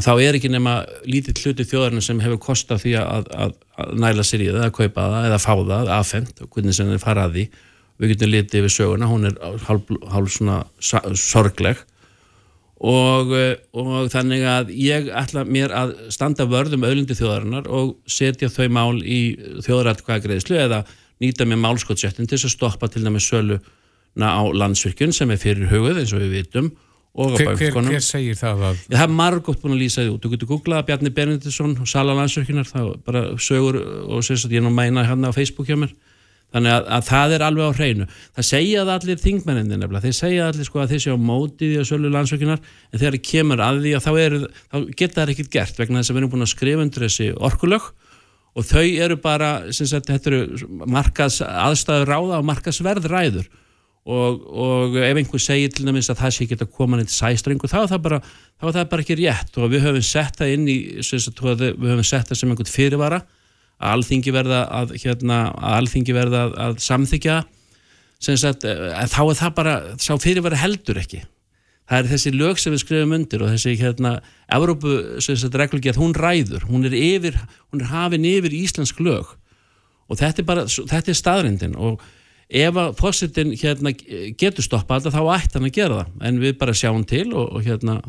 að 0.00 0.06
þá 0.06 0.12
er 0.24 0.38
ekki 0.38 0.50
nema 0.52 0.74
lítið 1.04 1.42
hluti 1.44 1.66
þjóðarinn 1.68 2.04
sem 2.04 2.20
hefur 2.24 2.40
kostað 2.42 2.84
því 2.84 2.94
að, 3.00 3.28
að, 3.44 3.54
að 3.76 3.92
næla 4.00 4.24
sér 4.26 4.44
í 4.46 4.48
það, 4.50 4.64
að 4.66 4.76
kaupa 4.78 5.06
það 5.12 5.28
eða 5.28 5.40
fá 5.44 5.52
það, 5.58 5.92
aðfengt 5.98 6.40
og 6.40 6.50
hvernig 6.54 6.76
sem 6.76 6.88
það 6.88 6.96
er 6.96 7.04
farað 7.04 7.36
því. 7.36 7.46
Við 8.00 8.12
getum 8.14 8.30
litið 8.32 8.60
yfir 8.62 8.72
söguna, 8.72 9.08
hún 9.10 9.28
er 9.28 9.34
hálf, 9.66 9.90
hálf 10.08 10.32
svona 10.32 10.60
sorgleg. 10.80 11.82
Og, 12.80 13.34
og 13.76 13.90
þannig 14.08 14.46
að 14.48 14.70
ég 14.72 15.10
ætla 15.12 15.44
mér 15.44 15.74
að 15.76 15.90
standa 16.14 16.46
vörðum 16.48 16.86
öðlundi 16.88 17.12
þjóðarinnar 17.18 17.68
og 17.68 17.98
setja 18.08 18.48
þau 18.48 18.70
mál 18.72 19.02
í 19.04 19.20
þjóðaratkvæðagreðslu 19.66 20.56
eða 20.62 20.86
nýta 21.20 21.44
með 21.44 21.60
málskottsréttin 21.66 22.30
til 22.30 22.38
að 22.40 22.54
stoppa 22.54 22.88
til 22.88 23.04
dæmis 23.04 23.28
söluna 23.28 24.30
á 24.32 24.42
landsvirkjun 24.48 25.12
sem 25.12 25.28
er 25.34 25.42
fyrir 25.42 25.68
hugað 25.68 26.00
eins 26.00 26.14
og 26.16 26.24
við 26.24 26.38
vitum 26.38 26.70
hver, 27.10 27.56
hver, 27.58 27.78
hver 27.90 28.04
segir 28.04 28.36
það 28.38 28.60
að? 28.68 28.84
Það 28.86 29.02
er 29.02 29.14
margótt 29.18 29.62
búin 29.62 29.74
að 29.74 29.82
lýsa 29.82 30.04
því 30.04 30.12
út. 30.12 30.20
Þú 30.22 30.30
getur 30.34 30.50
googlað 30.50 30.84
Bjarni 30.86 31.10
Bernindisson 31.14 31.72
og 31.82 31.88
Sala 31.90 32.14
landsvirkjunar 32.14 32.68
það 32.68 32.92
bara 33.06 33.24
sögur 33.42 33.80
og 34.06 34.22
sérst 34.26 34.46
að 34.46 34.54
ég 34.58 34.64
nú 34.64 34.70
mæna 34.74 35.04
hérna 35.08 35.32
á 35.34 35.36
Facebook 35.36 35.66
hjá 35.66 35.78
mér. 35.80 35.94
Þannig 36.50 36.74
að, 36.74 36.86
að 36.96 37.04
það 37.06 37.32
er 37.34 37.44
alveg 37.46 37.66
á 37.70 37.78
hreinu. 37.78 38.06
Það 38.34 38.46
segja 38.48 38.84
það 38.86 38.92
allir 38.96 39.20
þingmenninni 39.22 39.76
nefnilega. 39.78 40.02
Þeir 40.06 40.16
segja 40.18 40.46
allir 40.50 40.66
sko 40.66 40.80
að 40.82 40.94
þeir 40.94 41.02
séu 41.04 41.14
á 41.14 41.26
mótið 41.30 41.74
í 41.74 41.78
að 41.78 41.88
sölu 41.90 42.10
landsvirkjunar 42.14 42.62
en 42.62 42.98
þegar 42.98 43.16
það 43.16 43.26
kemur 43.30 43.62
að 43.66 43.82
því 43.84 43.92
að 43.94 44.06
þá, 44.06 44.10
er, 44.24 44.36
þá 44.66 44.76
geta 45.02 45.20
það 45.20 45.32
ekkert 45.34 45.52
gert 45.54 45.78
vegna 45.78 46.02
þess 46.02 46.10
að 46.10 46.16
við 46.16 46.22
erum 46.22 46.32
búin 46.34 46.46
að 46.46 46.52
skrifa 46.54 46.84
undir 46.86 47.06
þessi 47.06 47.28
orkulög. 47.38 47.88
Og 48.58 48.66
þau 48.66 48.82
eru 48.82 49.18
bara, 49.22 49.50
sagt, 49.70 50.10
þetta 50.10 50.30
eru 50.32 50.70
markas 50.90 51.38
aðstæður 51.46 52.10
ráða 52.10 52.40
og 52.40 52.48
markasverð 52.50 53.06
ræður 53.10 53.50
og, 54.08 54.44
og 54.48 54.96
ef 54.96 55.18
einhver 55.20 55.42
segir 55.42 55.72
til 55.74 55.84
dæmis 55.86 56.08
að 56.08 56.22
það 56.22 56.32
sé 56.34 56.44
ekki 56.46 56.56
að 56.56 56.72
koma 56.76 56.98
neitt 56.98 57.12
sæstrengu 57.12 57.68
þá 57.68 57.82
er 57.82 57.90
það 57.92 58.04
bara, 58.06 58.20
er 58.62 58.76
það 58.76 58.86
bara 58.92 59.04
ekki 59.04 59.16
rétt. 59.20 59.58
Og 59.60 59.72
við 59.72 59.84
höfum 59.84 60.06
sett 60.06 60.38
það 60.40 60.54
inn 60.54 60.68
í, 60.72 60.76
sagt, 61.04 61.42
við 61.44 61.90
höfum 61.92 62.06
sett 62.08 62.30
það 62.30 62.40
sem 62.40 62.54
einhvern 62.54 62.72
fyrirvara. 62.72 63.20
Að 63.80 63.96
alþingi 63.96 64.32
verða 64.36 64.62
að, 64.76 64.94
hérna, 65.00 65.40
að 65.56 65.76
alþingi 65.80 66.16
verða 66.16 66.46
að, 66.46 66.56
að 66.64 66.80
samþykja 66.84 67.36
sagt, 68.20 68.64
þá 68.64 69.20
er 69.24 69.36
það 69.38 69.52
bara, 69.56 69.76
sá 70.00 70.12
fyrirvara 70.20 70.58
heldur 70.60 71.00
ekki. 71.00 71.22
Það 71.90 71.98
er 71.98 72.08
þessi 72.12 72.30
lög 72.36 72.60
sem 72.62 72.74
við 72.74 72.82
skrifum 72.84 73.14
undir 73.16 73.42
og 73.42 73.50
þessi 73.50 73.72
hérna, 73.80 74.12
Evrópu 74.54 74.92
reglugjart, 75.58 75.98
hún 75.98 76.14
ræður, 76.14 76.68
hún 76.70 76.86
er 76.86 76.94
yfir 76.94 77.38
hún 77.72 77.82
er 77.82 77.90
hafin 77.90 78.28
yfir 78.28 78.54
íslensk 78.54 79.00
lög. 79.02 79.32
Og 80.10 80.20
þetta 80.20 80.42
er 80.42 80.46
bara, 80.46 80.66
þetta 80.70 81.10
er 81.10 81.18
staðrindin 81.18 81.74
og 81.74 82.04
ef 82.50 82.78
að 82.82 82.96
fósittin 82.98 83.54
hérna, 83.54 83.92
getur 84.38 84.66
stoppað 84.66 85.10
þá 85.14 85.22
ætti 85.36 85.56
hann 85.56 85.68
að 85.68 85.76
gera 85.76 86.00
það, 86.00 86.12
en 86.26 86.40
við 86.42 86.58
bara 86.58 86.76
sjáum 86.76 87.06
til 87.06 87.28
og, 87.30 87.56
og 87.56 87.66
hérna, 87.66 88.00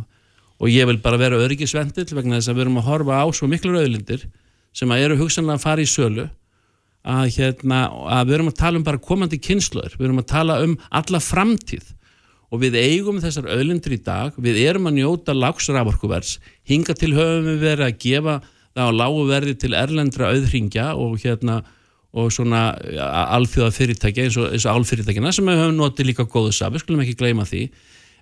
og 0.62 0.70
ég 0.70 0.90
vil 0.90 1.00
bara 1.02 1.20
vera 1.22 1.40
öryggisvendil 1.42 2.08
vegna 2.12 2.40
þess 2.40 2.52
að 2.52 2.58
við 2.58 2.66
erum 2.66 2.80
að 2.82 2.88
horfa 2.90 3.22
á 3.22 3.26
svo 3.34 3.50
miklu 3.50 3.74
rauðlindir 3.76 4.28
sem 4.74 4.92
að 4.94 5.06
eru 5.06 5.20
hugsanlega 5.22 5.60
að 5.60 5.66
fara 5.66 5.84
í 5.84 5.90
sölu 5.90 6.28
að 7.02 7.32
hérna, 7.38 7.82
að 7.90 8.30
við 8.30 8.38
erum 8.38 8.52
að 8.52 8.60
tala 8.60 8.80
um 8.80 8.86
bara 8.86 9.02
komandi 9.02 9.42
kynsluður, 9.42 9.98
við 9.98 10.08
erum 10.08 10.22
að 10.22 10.30
tala 10.30 10.62
um 10.66 10.78
alla 10.94 11.22
framtíð. 11.24 11.84
Og 12.52 12.60
við 12.62 12.76
eigum 12.82 13.22
þessar 13.24 13.48
öðlindur 13.50 13.96
í 13.96 14.02
dag, 14.04 14.36
við 14.36 14.60
erum 14.66 14.90
að 14.90 14.98
njóta 15.00 15.34
lagsraforkuvers, 15.34 16.36
hinga 16.68 16.94
til 17.00 17.14
höfum 17.16 17.48
við 17.48 17.62
verið 17.64 17.86
að 17.88 18.00
gefa 18.04 18.36
það 18.76 18.92
á 18.92 19.00
lágu 19.02 19.22
verði 19.30 19.56
til 19.60 19.72
erlendra 19.76 20.32
auðringja 20.36 20.90
og 21.00 21.16
hérna 21.24 21.62
og 22.12 22.32
svona 22.36 22.66
alþjóða 23.38 23.72
fyrirtækja 23.76 24.28
eins 24.28 24.38
og, 24.40 24.50
eins 24.52 24.68
og 24.68 24.82
álfyrirtækina 24.82 25.32
sem 25.32 25.48
við 25.48 25.62
höfum 25.62 25.80
notið 25.80 26.10
líka 26.10 26.28
góðu 26.28 26.52
saf, 26.56 26.74
við 26.74 26.84
skulum 26.84 27.04
ekki 27.06 27.18
gleyma 27.22 27.48
því. 27.48 27.66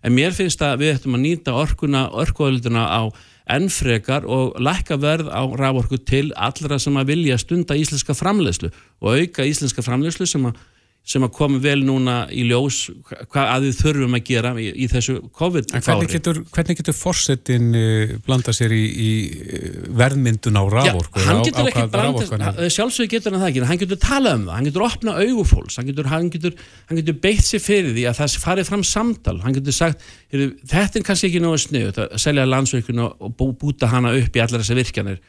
En 0.06 0.16
mér 0.16 0.36
finnst 0.36 0.62
að 0.64 0.84
við 0.84 0.94
ættum 0.96 1.18
að 1.18 1.26
nýta 1.26 1.56
orkuna, 1.58 2.06
orkuölduna 2.22 2.86
á 2.88 3.02
ennfrekar 3.50 4.28
og 4.30 4.60
lækka 4.62 5.00
verð 5.02 5.32
á 5.34 5.42
rávorku 5.58 5.98
til 5.98 6.30
allra 6.38 6.78
sem 6.80 6.98
að 7.02 7.16
vilja 7.16 7.40
stunda 7.42 7.76
íslenska 7.76 8.14
framlegslu 8.14 8.70
og 9.02 9.18
auka 9.18 9.48
íslenska 9.48 9.84
framlegslu 9.84 10.28
sem 10.30 10.46
að 10.46 10.60
sem 11.10 11.24
að 11.26 11.32
komi 11.34 11.58
vel 11.64 11.80
núna 11.86 12.16
í 12.30 12.44
ljós 12.46 12.92
hvað 13.32 13.48
að 13.50 13.64
við 13.66 13.78
þurfum 13.80 14.18
að 14.18 14.24
gera 14.28 14.52
í, 14.62 14.68
í 14.70 14.88
þessu 14.92 15.16
COVID-fári. 15.40 15.86
Hvernig 15.88 16.12
getur, 16.12 16.42
getur 16.78 16.96
fórsetin 16.98 17.72
eh, 17.78 18.14
blanda 18.26 18.54
sér 18.54 18.76
í, 18.76 18.82
í 18.86 19.10
eh, 19.40 19.80
verðmyndun 19.98 20.60
á 20.60 20.64
rávorku? 20.70 21.24
Já, 21.24 21.26
hann 21.32 21.42
getur 21.48 21.66
á, 21.66 21.70
ekki 21.72 21.86
blanda, 21.96 22.68
sjálfsögur 22.76 23.12
getur 23.16 23.34
hann 23.34 23.46
það 23.46 23.52
ekki, 23.54 23.66
hann 23.72 23.82
getur 23.86 24.02
talað 24.04 24.38
um 24.38 24.46
það, 24.46 24.54
hann 24.60 24.70
getur 24.70 24.86
opna 24.90 25.18
augufólks, 25.24 25.80
hann 25.82 25.90
getur, 25.90 26.12
hann 26.14 26.30
getur, 26.36 26.62
hann 26.92 27.02
getur 27.02 27.20
beitt 27.26 27.48
sér 27.48 27.66
fyrir 27.66 27.98
því 27.98 28.06
að 28.12 28.22
það 28.22 28.38
farið 28.46 28.70
fram 28.70 28.86
samtal, 28.92 29.38
hann 29.48 29.58
getur 29.58 29.80
sagt, 29.80 30.06
þetta 30.30 31.02
er 31.02 31.10
kannski 31.10 31.32
ekki 31.32 31.42
náðu 31.42 31.64
snöð, 31.66 32.04
að 32.06 32.16
selja 32.22 32.46
landsverkun 32.46 33.06
og 33.08 33.34
búta 33.40 33.90
hana 33.90 34.14
upp 34.20 34.38
í 34.38 34.46
allar 34.46 34.62
þessar 34.62 34.84
virkjanir 34.84 35.22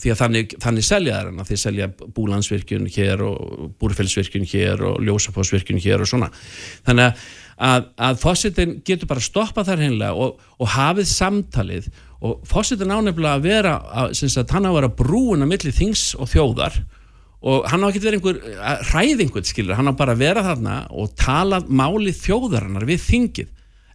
því 0.00 0.12
að 0.12 0.20
þannig, 0.22 0.54
þannig 0.62 0.86
selja 0.86 1.16
það 1.16 1.28
hana. 1.28 1.46
Því 1.48 1.58
selja 1.60 1.88
búlandsvirkjun 2.16 2.88
hér 2.94 3.24
og 3.26 3.66
búrfellsvirkjun 3.82 4.48
hér 4.52 4.84
og 4.88 5.02
ljósafásvirkjun 5.04 5.82
hér 5.84 6.04
og 6.04 6.08
svona. 6.08 6.30
Þannig 6.86 7.20
að, 7.58 7.90
að 8.08 8.22
fósittin 8.22 8.78
getur 8.86 9.10
bara 9.10 9.24
stoppað 9.24 9.72
þar 9.72 9.84
hennilega 9.84 10.16
og, 10.24 10.40
og 10.58 10.72
hafið 10.76 11.10
samtalið. 11.12 11.92
Og 12.22 12.42
fósittin 12.48 12.94
ánefnilega 12.94 13.36
að 13.36 13.46
vera 13.46 13.76
að, 14.06 14.16
að 14.30 14.56
hann 14.56 14.68
á 14.68 14.70
að 14.70 14.78
vera 14.80 14.92
brúin 15.02 15.44
að 15.44 15.52
milli 15.52 15.76
þings 15.76 16.08
og 16.16 16.30
þjóðar. 16.32 16.80
Og 17.42 17.66
hann 17.66 17.82
á 17.82 17.90
ekki 17.90 18.04
verið 18.04 18.20
einhver 18.20 18.84
ræðingut 18.92 19.48
skilur, 19.50 19.74
hann 19.74 19.90
á 19.90 19.98
bara 19.98 20.14
að 20.14 20.22
vera 20.22 20.44
þarna 20.46 20.76
og 20.94 21.10
tala 21.18 21.58
máli 21.66 22.14
þjóðarinnar 22.14 22.86
við 22.86 23.02
þingið. 23.02 23.48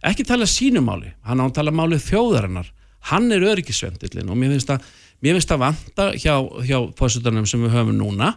Ekki 0.08 0.26
tala 0.28 0.46
sínumáli, 0.46 1.14
hann 1.26 1.40
á 1.40 1.48
að 1.48 1.54
tala 1.56 1.72
máli 1.74 1.96
þjóðarinnar. 2.02 2.68
Hann 3.08 3.32
er 3.32 3.46
öryggisvendilinn 3.48 4.28
og 4.28 4.36
mér 4.36 4.52
finnst 4.52 4.74
að 4.74 4.84
mér 5.24 5.38
finnst 5.38 5.50
það 5.52 5.64
vanta 5.64 6.08
hjá, 6.16 6.34
hjá 6.68 6.78
fósutunum 6.98 7.48
sem 7.48 7.64
við 7.64 7.76
höfum 7.76 7.98
núna 7.98 8.34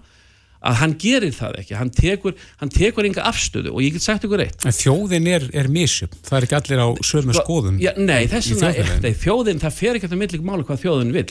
að 0.61 0.77
hann 0.77 0.93
gerir 1.01 1.33
það 1.33 1.55
ekki, 1.63 1.75
hann 1.79 1.89
tekur 1.93 2.35
hann 2.61 2.71
tekur 2.73 3.07
enga 3.09 3.25
afstöðu 3.31 3.73
og 3.73 3.81
ég 3.81 3.95
get 3.95 4.05
sagt 4.05 4.27
ykkur 4.27 4.43
eitt. 4.43 4.61
En 4.67 4.75
Þjóðin 4.75 5.29
er, 5.31 5.47
er 5.57 5.69
misjöfn, 5.73 6.19
það 6.27 6.37
er 6.37 6.47
ekki 6.47 6.57
allir 6.59 6.83
á 6.85 6.89
sömu 7.01 7.33
sko, 7.33 7.45
skoðum 7.47 7.79
ja, 7.81 7.95
Nei, 7.97 8.27
þess 8.29 8.53
vegna 8.61 9.13
þjóðin, 9.23 9.61
það 9.63 9.77
fer 9.79 9.97
ekki 9.97 10.09
að 10.09 10.13
það 10.13 10.21
millir 10.21 10.45
máli 10.45 10.67
hvað 10.67 10.83
þjóðin 10.83 11.15
vil 11.15 11.25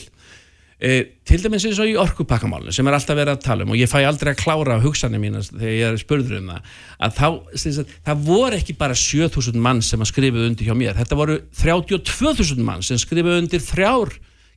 e, 0.81 0.97
til 1.27 1.39
dæmis 1.43 1.65
eins 1.69 1.79
og 1.79 1.91
í 1.91 1.95
orkupakkamálinu 2.01 2.73
sem 2.75 2.89
er 2.89 2.97
alltaf 2.97 3.17
verið 3.21 3.37
að 3.37 3.45
tala 3.45 3.65
um 3.65 3.71
og 3.71 3.79
ég 3.79 3.91
fæ 3.91 4.01
aldrei 4.01 4.33
að 4.33 4.41
klára 4.41 4.79
hugsanir 4.83 5.21
mín 5.21 5.37
þegar 5.45 5.75
ég 5.77 5.93
er 5.93 6.01
spurður 6.01 6.41
um 6.41 6.51
það 6.51 6.73
að 7.07 7.15
þá, 7.21 7.27
að, 7.61 7.93
það 8.09 8.25
voru 8.27 8.59
ekki 8.59 8.75
bara 8.81 8.97
7000 8.97 9.63
mann 9.63 9.79
sem 9.85 10.03
að 10.03 10.11
skrifa 10.11 10.43
undir 10.47 10.67
hjá 10.67 10.75
mér, 10.77 10.97
þetta 10.99 11.19
voru 11.21 11.39
32.000 11.61 12.67
mann 12.67 12.83
sem 12.83 12.99
skrifa 12.99 13.37
undir 13.37 13.63
þrjár 13.63 14.11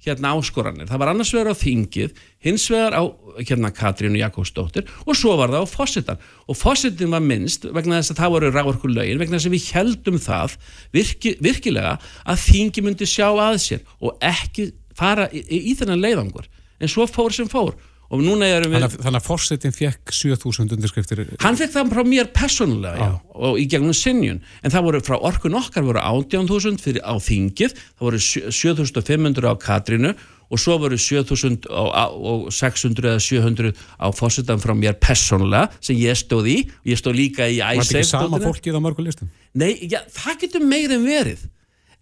hérna 0.07 0.35
áskoranir. 0.37 0.88
Það 0.88 1.01
var 1.03 1.11
annars 1.12 1.33
vegar 1.35 1.53
á 1.53 1.61
þingið, 1.61 2.21
hins 2.45 2.67
vegar 2.73 2.97
á 2.97 3.03
hérna 3.40 3.71
Katrínu 3.75 4.21
Jakobsdóttir 4.21 4.90
og 5.05 5.19
svo 5.19 5.37
var 5.40 5.53
það 5.55 5.64
á 5.64 5.75
fósittan. 5.75 6.23
Og 6.49 6.59
fósittin 6.59 7.14
var 7.14 7.25
minnst 7.25 7.67
vegna 7.67 8.01
þess 8.01 8.14
að 8.14 8.21
það 8.23 8.35
voru 8.37 8.53
rávorku 8.53 8.93
lögin, 8.93 9.21
vegna 9.23 9.38
þess 9.38 9.51
að 9.51 9.57
við 9.57 9.71
heldum 9.77 10.21
það 10.23 10.59
virki, 10.97 11.35
virkilega 11.45 11.97
að 12.25 12.45
þingi 12.45 12.85
myndi 12.85 13.09
sjá 13.09 13.29
að 13.33 13.59
sér 13.64 13.83
og 14.01 14.21
ekki 14.25 14.71
fara 14.95 15.29
í, 15.33 15.43
í, 15.45 15.64
í 15.73 15.75
þennan 15.79 16.05
leiðangur. 16.05 16.49
En 16.83 16.90
svo 16.90 17.07
fór 17.09 17.33
sem 17.35 17.49
fór 17.51 17.75
og 18.12 18.23
núna 18.25 18.49
erum 18.51 18.75
við... 18.75 18.85
Þannig 18.99 19.21
að, 19.21 19.27
fórsetin 19.27 19.75
fekk 19.75 20.12
7000 20.14 20.75
underskriftir? 20.77 21.25
Hann 21.43 21.59
fekk 21.59 21.73
það 21.75 21.95
frá 21.95 22.03
mér 22.09 22.31
personlega, 22.35 23.09
já, 23.09 23.17
og 23.49 23.59
í 23.61 23.67
gegnum 23.71 23.97
sinjun, 23.97 24.43
en 24.62 24.75
það 24.75 24.87
voru 24.88 25.03
frá 25.07 25.17
orkun 25.19 25.59
okkar 25.59 25.87
voru 25.87 26.03
18.000 26.03 26.83
fyrir 26.85 27.05
á 27.05 27.14
þingið, 27.23 27.77
það 27.97 28.09
voru 28.09 28.23
7500 28.25 29.51
á 29.51 29.55
Katrinu 29.61 30.14
og 30.53 30.61
svo 30.61 30.77
voru 30.79 30.99
7000 31.01 31.67
og 31.73 32.47
600 32.53 33.11
eða 33.14 33.23
700 33.23 33.73
á 33.99 34.07
fórsetan 34.14 34.62
frá 34.62 34.75
mér 34.77 34.99
personlega 35.03 35.71
sem 35.81 35.99
ég 35.99 36.19
stóð 36.19 36.51
í, 36.53 36.59
ég 36.87 37.01
stóð 37.01 37.19
líka 37.23 37.49
í. 37.49 37.59
Var 37.64 37.81
þetta 37.81 38.03
ekki 38.03 38.11
sama 38.12 38.40
fólkið 38.43 38.79
á 38.79 38.81
mörgulistum? 38.85 39.33
Nei, 39.57 39.73
já, 39.88 40.03
það 40.12 40.40
getur 40.45 40.67
meir 40.69 40.95
en 40.95 41.07
verið, 41.09 41.47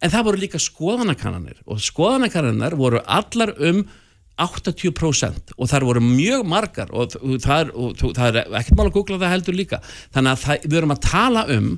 en 0.03 0.13
það 0.13 0.29
voru 0.29 0.43
líka 0.43 0.61
skoðanakannanir 0.63 1.63
og 1.65 1.83
skoðanakannanir 1.85 2.77
voru 2.81 3.03
allar 3.07 3.55
um 3.63 3.85
80% 4.45 5.55
og 5.57 5.71
það 5.71 5.89
voru 5.89 6.03
mjög 6.05 6.45
margar 6.49 6.93
og 6.93 7.15
það 7.15 7.73
er, 8.27 8.43
er 8.43 8.61
ekkert 8.61 8.79
mál 8.79 8.89
að 8.89 8.95
googla 8.99 9.21
það 9.23 9.35
heldur 9.37 9.59
líka. 9.59 9.81
Þannig 10.15 10.35
að 10.35 10.45
það, 10.45 10.69
við 10.69 10.79
erum 10.81 10.95
að 10.95 11.03
tala 11.09 11.47
um 11.57 11.73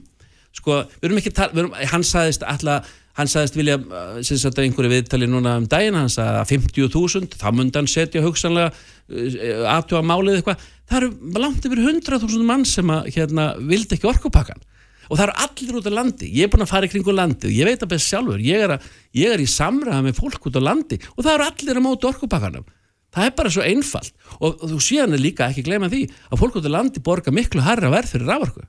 sko, 0.54 0.82
við 1.00 1.08
erum 1.08 1.22
ekki 1.22 1.34
tala 1.34 1.64
erum, 1.64 1.74
hann 1.92 2.06
sagðist 2.06 2.44
alltaf, 2.46 2.92
hann 3.18 3.30
sagðist 3.30 3.58
vilja 3.58 3.78
sem 4.26 4.38
sagt 4.42 4.58
einhverju 4.62 4.90
viðtali 4.90 5.28
núna 5.30 5.56
um 5.60 5.66
daginn 5.70 5.98
hann 5.98 6.10
sagði 6.12 6.40
að 6.42 6.52
50.000, 6.54 7.38
þá 7.38 7.48
myndi 7.54 7.80
hann 7.80 7.90
setja 7.90 8.22
hugsanlega 8.24 8.70
eh, 8.70 9.62
aðtjóða 9.70 10.08
málið 10.10 10.38
eitthvað, 10.40 10.64
það 10.90 11.00
eru 11.00 11.42
langt 11.44 11.68
yfir 11.68 11.82
100.000 11.84 12.46
mann 12.48 12.66
sem 12.68 12.90
að 12.94 13.10
hérna 13.14 13.52
vildi 13.60 13.98
ekki 13.98 14.10
orkupakkan 14.10 14.62
og 15.08 15.18
það 15.18 15.24
eru 15.26 15.36
allir 15.46 15.80
út 15.80 15.88
á 15.88 15.92
landi, 15.98 16.30
ég 16.34 16.46
er 16.46 16.52
búin 16.52 16.64
að 16.66 16.72
fara 16.74 16.88
í 16.88 16.92
kringu 16.92 17.14
landi 17.14 17.50
og 17.50 17.56
ég 17.56 17.68
veit 17.68 17.82
að 17.84 17.92
best 17.94 18.12
sjálfur, 18.12 18.44
ég 18.44 18.64
er, 18.66 18.76
að, 18.76 18.86
ég 19.20 19.34
er 19.34 19.42
í 19.42 19.48
samræða 19.50 20.04
með 20.06 20.20
fólk 20.20 20.48
út 20.50 20.58
á 20.58 20.62
landi 20.62 21.00
og 21.14 21.20
það 21.24 21.34
eru 21.34 21.48
allir 21.50 21.80
að 21.80 21.86
móta 21.86 22.10
orkupakkanum. 22.12 22.68
Það 23.14 23.28
er 23.28 23.34
bara 23.38 23.50
svo 23.54 23.62
einfalt. 23.62 24.14
Og, 24.40 24.56
og 24.58 24.70
þú 24.72 24.78
síðan 24.82 25.14
er 25.14 25.22
líka 25.22 25.46
ekki 25.46 25.62
gleyma 25.68 25.86
því 25.92 26.08
að 26.32 26.40
fólk 26.40 26.56
út 26.58 26.66
á 26.66 26.76
landi 26.76 27.02
borga 27.04 27.34
miklu 27.34 27.62
harra 27.62 27.92
verð 27.92 28.16
fyrir 28.16 28.26
rávorku 28.32 28.64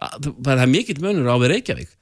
það 0.00 0.62
er 0.64 0.70
mikill 0.70 1.00
munur 1.02 1.28
á 1.28 1.36
við 1.40 1.54
Reykjavík. 1.54 1.96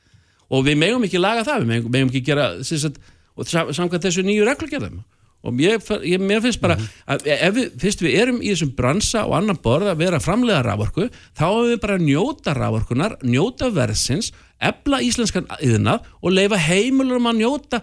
Og 0.54 0.64
við 0.64 0.78
megum 0.80 1.04
ekki 1.04 1.20
laga 1.20 1.44
það, 1.44 1.64
við 1.64 1.72
megum, 1.72 1.92
megum 1.92 2.12
ekki 2.12 2.24
gera 2.24 2.48
sagt, 2.64 3.00
og 3.36 3.48
samkvæmt 3.48 4.06
þessu 4.06 4.24
nýju 4.24 4.46
reglugjörðum 4.48 5.02
og 5.48 5.62
ég, 5.62 5.84
ég, 6.06 6.22
mér 6.22 6.42
finnst 6.44 6.62
bara 6.62 6.78
að 7.08 7.28
ef 7.34 7.54
við, 7.56 7.70
fyrst 7.82 8.04
við 8.04 8.18
erum 8.22 8.42
í 8.42 8.52
þessum 8.52 8.74
bransa 8.78 9.24
og 9.26 9.36
annan 9.38 9.60
borð 9.62 9.92
að 9.92 10.02
vera 10.04 10.20
framlega 10.22 10.64
rávorku 10.66 11.08
þá 11.38 11.46
erum 11.48 11.72
við 11.72 11.80
bara 11.84 11.96
að 11.98 12.06
njóta 12.08 12.54
rávorkunar 12.56 13.16
njóta 13.26 13.70
verðsins, 13.74 14.32
ebla 14.58 15.00
íslenskan 15.06 15.46
yðnað 15.62 16.06
og 16.18 16.34
leifa 16.34 16.58
heimilum 16.58 17.30
að 17.30 17.40
njóta 17.42 17.80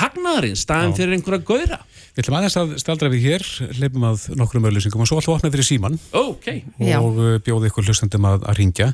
hagnaðarinn 0.00 0.58
staðin 0.58 0.96
fyrir 0.98 1.14
einhverja 1.16 1.46
gauðra. 1.46 1.80
Við 2.16 2.24
ætlum 2.24 2.38
aðeins 2.40 2.58
að 2.58 2.76
staldra 2.82 3.10
við 3.12 3.26
hér, 3.28 3.46
leipum 3.78 4.06
að 4.08 4.28
nokkrum 4.38 4.66
öllysingum 4.68 5.04
og 5.04 5.10
svo 5.10 5.20
alltaf 5.20 5.38
opna 5.38 5.52
fyrir 5.54 5.68
síman 5.68 5.98
okay. 6.18 6.64
og 6.98 7.20
uh, 7.22 7.34
bjóði 7.44 7.70
ykkur 7.70 7.86
hlustandum 7.86 8.26
að, 8.26 8.48
að 8.50 8.58
ringja 8.58 8.88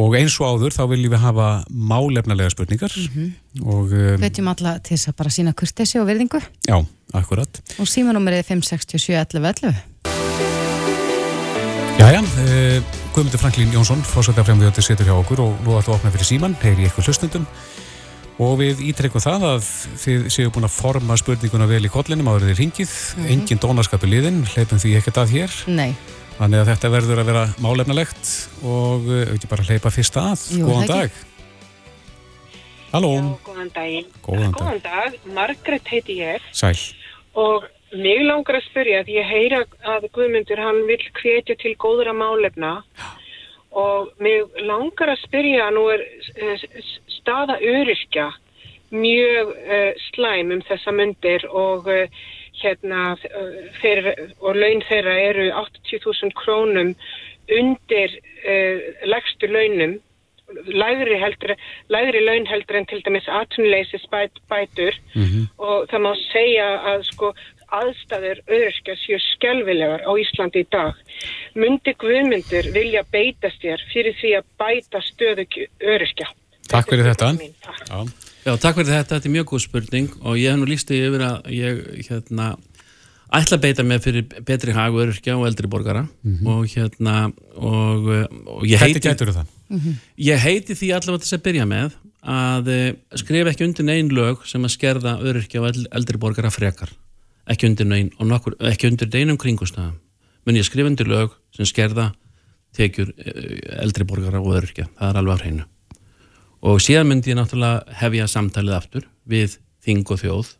og 0.00 0.16
eins 0.18 0.34
og 0.42 0.50
áður 0.50 0.74
þá 0.74 0.82
viljum 0.90 1.14
við 1.14 1.22
hafa 1.22 1.48
málefnalega 1.70 2.52
spurningar. 2.52 2.92
Mm 2.98 3.14
-hmm. 3.14 3.64
og 3.64 3.92
um, 3.94 4.18
hvetjum 4.22 4.50
alla 4.50 4.78
til 4.78 4.96
þess 4.96 5.08
að 5.08 5.16
bara 5.22 5.30
sína 5.30 5.54
kurtesi 5.54 5.98
og 6.00 6.06
verðingu 6.06 6.40
já, 6.66 6.76
akkurat 7.14 7.60
og 7.78 7.90
símanúmerið 7.90 8.46
5671111 8.50 9.74
Jæja, 11.94 12.20
uh, 12.20 12.78
Guðmundur 13.14 13.40
Franklín 13.40 13.72
Jónsson 13.72 14.02
fremði 14.04 14.68
þetta 14.68 14.82
setur 14.84 15.08
hjá 15.08 15.16
okkur 15.16 15.44
og 15.46 15.62
nú 15.64 15.78
ættu 15.78 15.92
að 15.92 15.98
opna 15.98 16.12
fyrir 16.14 16.28
síman, 16.28 16.58
heyri 16.62 16.88
ykkur 16.88 17.06
hlustundum 17.08 17.46
og 18.42 18.58
við 18.58 18.82
ítrekkum 18.90 19.22
það 19.22 19.46
að 19.52 19.70
þið 20.02 20.26
séu 20.34 20.50
búin 20.50 20.66
að 20.66 20.74
forma 20.74 21.16
spurninguna 21.16 21.70
vel 21.70 21.84
í 21.86 21.92
kollinum 21.92 22.28
áður 22.32 22.50
þið 22.50 22.60
ringið, 22.60 22.90
mm 22.90 23.22
-hmm. 23.22 23.32
engin 23.36 23.62
dónaskapu 23.62 24.10
liðin, 24.10 24.42
hleypum 24.54 24.82
því 24.82 24.98
ekkert 24.98 25.22
að 25.22 25.34
hér 25.36 25.52
Nei 25.70 25.94
Þannig 26.34 26.64
að 26.64 26.70
þetta 26.72 26.90
verður 26.90 27.20
að 27.22 27.28
vera 27.30 27.44
málefnalegt 27.62 28.30
og 28.66 29.06
auðvitað 29.06 29.50
bara 29.52 29.66
hleypa 29.68 29.92
fyrst 29.94 30.16
að. 30.18 30.42
Jú, 30.50 30.66
góðan 30.66 30.90
dag. 30.90 31.20
Halló. 32.90 33.10
Já, 33.14 33.28
góðan 33.46 33.70
dag. 33.76 34.08
Góðan 34.24 34.42
dag. 34.42 34.58
Góðan 34.58 34.82
dag. 34.82 35.18
Margret 35.36 35.92
heiti 35.92 36.18
ég. 36.18 36.48
Sæl. 36.50 36.74
Og 37.34 37.66
mig 37.94 38.22
langar 38.26 38.58
að 38.58 38.68
spyrja 38.68 39.02
því 39.06 39.18
ég 39.18 39.30
heyra 39.30 39.64
að 39.94 40.08
Guðmundur 40.14 40.62
hann 40.62 40.84
vil 40.88 41.00
hvetja 41.20 41.56
til 41.58 41.74
góðra 41.78 42.14
málefna. 42.16 42.76
Og 43.74 44.12
mig 44.22 44.44
langar 44.62 45.14
að 45.14 45.22
spyrja 45.24 45.70
nú 45.74 45.88
er 45.90 46.04
eh, 46.38 46.66
staða 47.20 47.58
öryrkja 47.58 48.30
mjög 48.94 49.48
uh, 49.48 49.92
slæm 50.12 50.52
um 50.54 50.62
þessa 50.68 50.92
myndir 50.94 51.46
og 51.50 51.88
uh, 51.90 52.24
hérna 52.62 53.14
þeir, 53.80 54.10
og 54.40 54.56
laun 54.56 54.82
þeirra 54.88 55.14
eru 55.28 55.48
80.000 55.50 56.34
krónum 56.38 56.94
undir 57.58 58.14
uh, 58.44 58.92
legstu 59.10 59.50
launum 59.50 59.98
lægri, 60.66 61.18
heldur, 61.20 61.54
lægri 61.88 62.20
laun 62.24 62.46
heldur 62.46 62.78
en 62.78 62.86
til 62.86 63.02
dæmis 63.06 63.28
atvinnuleysi 63.40 63.98
bætur 64.50 64.94
mm 65.14 65.24
-hmm. 65.24 65.44
og 65.58 65.88
það 65.90 66.00
má 66.06 66.12
segja 66.32 66.68
að 66.92 67.02
sko 67.12 67.34
aðstæður 67.74 68.40
öðurskja 68.46 68.94
séu 69.02 69.18
skelvilegar 69.34 70.04
á 70.06 70.10
Íslandi 70.20 70.62
í 70.62 70.68
dag. 70.70 70.94
Mundi 71.54 71.94
Guðmyndur 71.98 72.70
vilja 72.74 73.02
beita 73.10 73.50
sér 73.58 73.82
fyrir 73.92 74.14
því 74.20 74.30
að 74.38 74.44
bæta 74.60 75.00
stöðu 75.10 75.46
öðurskja? 75.80 76.28
Takk 76.68 76.90
fyrir 76.90 77.10
þetta. 77.10 77.32
Takk. 77.64 78.12
Já, 78.44 78.52
takk 78.60 78.76
fyrir 78.76 78.92
þetta, 78.92 79.14
þetta 79.16 79.28
er 79.28 79.36
mjög 79.38 79.50
góð 79.52 79.64
spurning 79.64 80.14
og 80.22 80.38
ég 80.40 80.52
hef 80.52 80.60
nú 80.60 80.68
líst 80.68 80.92
í 80.92 81.00
yfir 81.06 81.24
að 81.24 81.50
ég 81.54 81.82
hérna 82.10 82.54
ætla 83.34 83.58
að 83.58 83.64
beita 83.64 83.86
mig 83.86 84.02
fyrir 84.04 84.26
betri 84.46 84.74
hagurkja 84.76 85.36
og 85.38 85.46
eldri 85.48 85.70
borgara 85.70 86.04
mm 86.04 86.38
-hmm. 86.38 86.48
og 86.52 86.66
hérna 86.68 87.32
og, 87.56 88.08
og 88.46 88.62
ég 88.68 88.78
heiti 88.78 89.00
Þetta 89.00 89.08
getur 89.08 89.32
það 89.32 89.53
mm 89.68 89.78
-hmm. 89.78 89.94
Ég 90.16 90.38
heiti 90.38 90.74
því 90.74 90.94
allavega 90.94 91.24
þess 91.24 91.38
að 91.38 91.44
byrja 91.46 91.66
með 91.66 91.92
að 92.22 92.68
eh, 92.68 92.94
skrifa 93.14 93.50
ekki 93.50 93.64
undir 93.64 93.84
neyn 93.84 94.08
lög 94.08 94.46
sem 94.46 94.64
að 94.64 94.74
skerða 94.76 95.18
öryrkja 95.20 95.60
og 95.60 95.86
eldri 95.90 96.18
borgara 96.18 96.50
frekar. 96.50 96.90
Ekki 97.46 97.66
undir 97.66 97.86
neyn 97.86 98.10
og 98.18 98.26
nokkur, 98.26 98.56
ekki 98.60 98.88
undir 98.88 99.08
neynum 99.12 99.36
kringustafum 99.36 100.00
mun 100.44 100.58
ég 100.58 100.66
skrifa 100.66 100.90
undir 100.90 101.08
lög 101.08 101.34
sem 101.54 101.68
skerða 101.68 102.12
tekjur 102.76 103.12
eh, 103.16 103.80
eldri 103.82 104.06
borgara 104.08 104.42
og 104.42 104.58
öryrkja, 104.58 104.88
það 104.98 105.10
er 105.10 105.20
alveg 105.20 105.40
á 105.40 105.42
hreinu. 105.42 105.64
Og 106.64 106.80
síðan 106.80 107.08
myndi 107.10 107.32
ég 107.32 107.38
náttúrulega 107.38 107.98
hefja 108.00 108.28
samtalið 108.30 108.76
aftur 108.78 109.08
við 109.28 109.58
þing 109.84 110.04
og 110.08 110.20
þjóð 110.20 110.52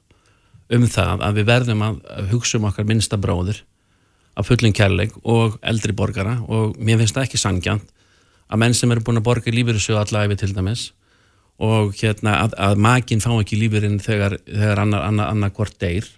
um 0.75 0.87
það 0.89 1.25
að 1.27 1.39
við 1.39 1.49
verðum 1.49 1.85
að 1.85 2.03
hugsa 2.33 2.59
um 2.59 2.69
okkar 2.69 2.89
minnsta 2.89 3.19
bróðir 3.21 3.63
af 4.35 4.49
fullin 4.49 4.75
kærleik 4.75 5.15
og 5.23 5.59
eldri 5.63 5.95
borgara 5.97 6.39
og 6.49 6.79
mér 6.81 7.01
finnst 7.01 7.17
það 7.17 7.29
ekki 7.29 7.41
sangjant 7.41 7.93
að 8.51 8.61
menn 8.61 8.77
sem 8.77 8.93
eru 8.93 9.05
búin 9.05 9.21
að 9.21 9.27
borga 9.29 9.55
lífyrirsjóð 9.55 10.03
allaveg 10.03 10.41
til 10.41 10.53
dæmis 10.55 10.91
og 11.63 11.95
hérna 12.01 12.41
að, 12.43 12.57
að 12.59 12.83
makinn 12.83 13.23
fá 13.23 13.31
ekki 13.37 13.61
lífurinn 13.61 14.01
þegar, 14.03 14.37
þegar 14.45 14.83
annar, 14.83 15.07
annar, 15.07 15.31
annar 15.31 15.55
hvort 15.55 15.77
deyr 15.81 16.09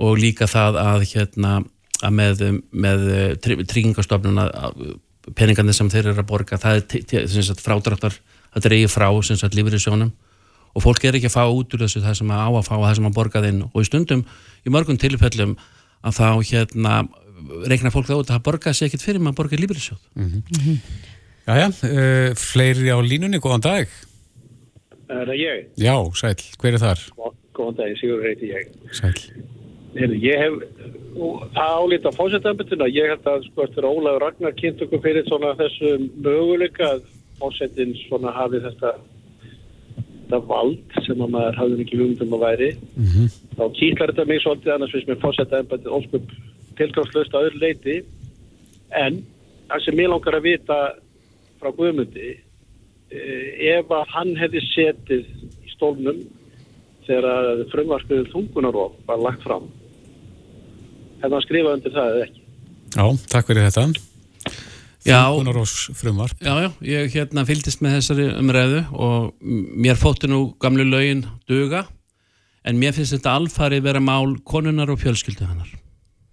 og 0.00 0.18
líka 0.18 0.48
það 0.48 0.80
að 0.80 1.06
hérna 1.12 1.60
að 2.02 2.14
með, 2.18 2.44
með 2.72 3.02
tryggingastofnun 3.44 4.40
að 4.42 4.82
peningandi 5.38 5.74
sem 5.76 5.90
þeir 5.92 6.10
eru 6.10 6.22
að 6.24 6.30
borga 6.32 6.58
það 6.58 6.80
er 7.20 7.60
frádráttar 7.62 8.16
að 8.52 8.66
dreyja 8.66 8.90
frá 8.90 9.08
lífyrirsjónum 9.12 10.10
og 10.72 10.82
fólk 10.82 11.04
er 11.04 11.18
ekki 11.18 11.28
að 11.28 11.36
fá 11.36 11.44
út 11.44 11.74
úr 11.76 11.84
þessu 11.84 12.02
það 12.02 12.18
sem 12.18 12.32
að 12.32 12.42
á 12.42 12.48
að 12.48 12.66
fá 12.66 12.74
og 12.78 12.84
það 12.86 12.96
sem 12.98 13.08
að 13.08 13.16
borga 13.18 13.42
þinn 13.44 13.62
og 13.68 13.78
í 13.78 13.88
stundum, 13.88 14.24
í 14.64 14.72
mörgum 14.72 14.98
tilfellum 15.00 15.56
að 16.02 16.18
þá 16.18 16.28
hérna 16.48 16.94
reikna 17.68 17.92
fólk 17.92 18.08
þá 18.08 18.14
út 18.16 18.30
að 18.30 18.34
það 18.34 18.44
borga 18.48 18.72
sér 18.74 18.88
ekkit 18.88 19.04
fyrir 19.04 19.22
maður 19.22 19.42
borga 19.42 19.60
lífyrirsjóð 19.60 20.00
mm 20.16 20.28
-hmm. 20.32 20.78
Jæja, 21.42 21.68
uh, 21.68 22.28
fleiri 22.38 22.92
á 22.94 22.98
línunni, 23.02 23.40
góðan 23.42 23.64
dag 23.64 23.88
Er 25.10 25.26
það 25.26 25.38
ég? 25.40 25.64
Já, 25.80 25.94
sæl, 26.14 26.36
hver 26.60 26.76
er 26.76 26.82
þar? 26.82 27.00
Góðan 27.52 27.78
dag, 27.80 27.96
Sigur 27.98 28.22
reyti 28.22 28.52
ég. 28.52 28.68
Sæl. 28.94 29.10
Heyrðu, 29.96 30.20
ég 30.22 30.38
hef 30.40 30.54
álít 31.58 32.06
á 32.08 32.12
fósettanbyrtuna, 32.16 32.88
ég 32.88 33.10
held 33.10 33.26
að 33.28 33.48
sko 33.48 33.66
eftir 33.66 33.88
Ólaður 33.88 34.22
Ragnar 34.24 34.54
kynnt 34.56 34.80
okkur 34.86 35.02
fyrir 35.04 35.26
svona 35.26 35.52
þessu 35.58 35.98
möguleika 36.24 36.94
að 36.94 37.02
fósettin 37.42 37.92
svona 38.06 38.32
hafi 38.32 38.62
þetta, 38.64 38.94
vald 40.48 40.96
sem 41.04 41.20
að 41.20 41.34
maður 41.34 41.58
hafði 41.60 41.82
ekki 41.84 41.98
hugmyndum 42.00 42.38
að 42.38 42.44
væri. 42.46 42.70
Mm 42.96 43.08
-hmm. 43.12 43.26
Þá 43.58 43.64
kýtlar 43.76 44.12
þetta 44.14 44.28
mig 44.30 44.40
svolítið 44.40 44.74
annars 44.74 44.94
fyrst 44.94 45.10
með 45.10 45.22
fósettanbyrtuna 45.26 45.96
óskup 45.98 46.30
tilgangslöst 46.78 47.34
að 47.34 47.50
öðru 47.50 47.58
leiti 47.60 47.96
en 48.96 49.24
það 49.68 49.84
sem 49.84 50.00
ég 50.00 50.08
langar 50.08 50.38
að 50.38 50.46
vita 50.48 50.78
frá 51.62 51.70
Guðmundi 51.78 52.32
Eh, 53.12 53.74
ef 53.76 53.90
að 53.92 54.06
hann 54.14 54.30
hefði 54.40 54.62
setið 54.70 55.26
í 55.66 55.72
stólnum 55.74 56.22
þegar 57.04 57.64
frumvarstuðið 57.72 58.30
þungunarof 58.32 58.94
var 59.08 59.20
lagt 59.20 59.44
fram. 59.44 59.66
Hefði 61.20 61.36
hann 61.36 61.44
skrifað 61.44 61.76
undir 61.76 61.94
það 61.96 62.14
eða 62.14 62.24
ekki? 62.28 62.40
Já, 62.94 63.04
takk 63.34 63.50
fyrir 63.50 63.68
þetta. 63.68 63.84
Þungunarofs 65.02 65.76
frumvarp 65.98 66.44
Já, 66.46 66.52
já, 66.62 66.68
ég 66.86 67.14
hérna 67.16 67.42
fylgist 67.42 67.82
með 67.82 67.96
þessari 67.98 68.26
umræðu 68.38 68.84
og 68.94 69.32
mér 69.42 69.98
fótti 69.98 70.30
nú 70.30 70.52
gamlu 70.62 70.86
laugin 70.86 71.24
duga 71.50 71.88
en 72.62 72.78
mér 72.78 72.94
finnst 72.94 73.16
þetta 73.16 73.34
alfarið 73.40 73.88
vera 73.88 74.04
mál 74.04 74.36
konunar 74.46 74.94
og 74.94 75.02
fjölskyldu 75.02 75.48
hannar 75.48 75.72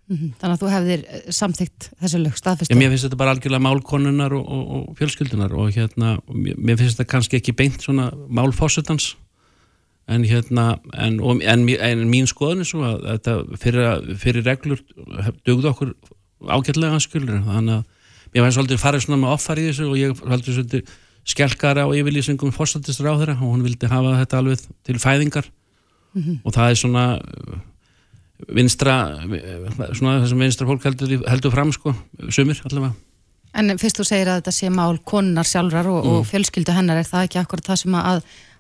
Mm 0.09 0.17
-hmm. 0.17 0.29
Þannig 0.41 0.55
að 0.55 0.61
þú 0.61 0.69
hefðir 0.73 1.01
eh, 1.05 1.31
samþygt 1.31 1.89
þessu 2.01 2.17
lög 2.17 2.37
staðfyrstu. 2.37 2.75
Mér 2.75 2.89
finnst 2.89 3.05
þetta 3.05 3.17
bara 3.21 3.33
algjörlega 3.35 3.61
málkonunnar 3.61 4.33
og, 4.33 4.45
og, 4.49 4.63
og 4.75 4.97
fjölskyldunar 4.97 5.53
og 5.53 5.69
hérna, 5.75 6.17
mér 6.33 6.77
finnst 6.77 6.97
þetta 6.97 7.11
kannski 7.11 7.37
ekki 7.37 7.53
beint 7.53 7.81
svona 7.81 8.09
málfósutans 8.27 9.15
en 10.07 10.23
hérna, 10.25 10.79
en, 10.97 11.19
en, 11.21 11.69
en 11.69 12.09
mín 12.09 12.25
skoðun 12.25 12.63
er 12.63 12.65
svo 12.65 12.81
að 12.81 13.05
þetta 13.05 13.35
fyrir, 13.61 14.17
fyrir 14.17 14.45
reglur 14.45 14.81
dugðu 15.45 15.69
okkur 15.69 15.93
ágætlega 16.49 16.99
skuldur, 16.99 17.43
þannig 17.45 17.77
að 17.77 17.83
mér 18.33 18.43
finnst 18.43 18.57
svolítið 18.57 18.81
farið 18.81 19.05
svona 19.05 19.21
með 19.21 19.35
offar 19.35 19.61
í 19.61 19.67
þessu 19.69 19.89
og 19.91 19.97
ég 19.99 20.17
svolítið 20.17 20.57
svolítið 20.57 20.97
skelkara 21.29 21.85
á 21.85 21.89
yfirlýsingum 21.93 22.53
fórsættistur 22.55 23.09
á 23.11 23.19
þeirra 23.19 23.37
og 23.37 23.53
hún 23.53 23.65
vildi 23.65 23.89
hafa 23.91 24.17
þetta 24.23 24.41
alveg 24.41 24.63
til 24.87 24.97
fæðingar 24.97 25.45
mm 25.45 26.21
-hmm. 26.21 26.37
og 26.43 26.53
það 26.53 26.69
er 26.69 26.75
svona 26.81 27.05
vinstra 28.47 28.95
svona 29.97 30.19
það 30.21 30.29
sem 30.31 30.43
vinstra 30.45 30.67
fólk 30.69 30.87
heldur, 30.87 31.13
heldur 31.27 31.53
fram 31.53 31.73
sko, 31.75 31.93
sumir 32.31 32.61
allavega 32.69 32.95
En 33.59 33.73
fyrst 33.81 33.97
þú 33.97 34.05
segir 34.05 34.29
að 34.29 34.43
þetta 34.43 34.51
sé 34.53 34.67
mál 34.69 34.99
konunar 35.09 35.47
sjálfrar 35.49 35.87
og, 35.89 36.03
mm. 36.03 36.17
og 36.19 36.25
fjölskyldu 36.29 36.73
hennar 36.75 36.99
er 37.01 37.07
það 37.07 37.25
ekki 37.25 37.39
akkurat 37.41 37.65
það 37.65 37.79
sem 37.81 37.95
að, 37.97 38.19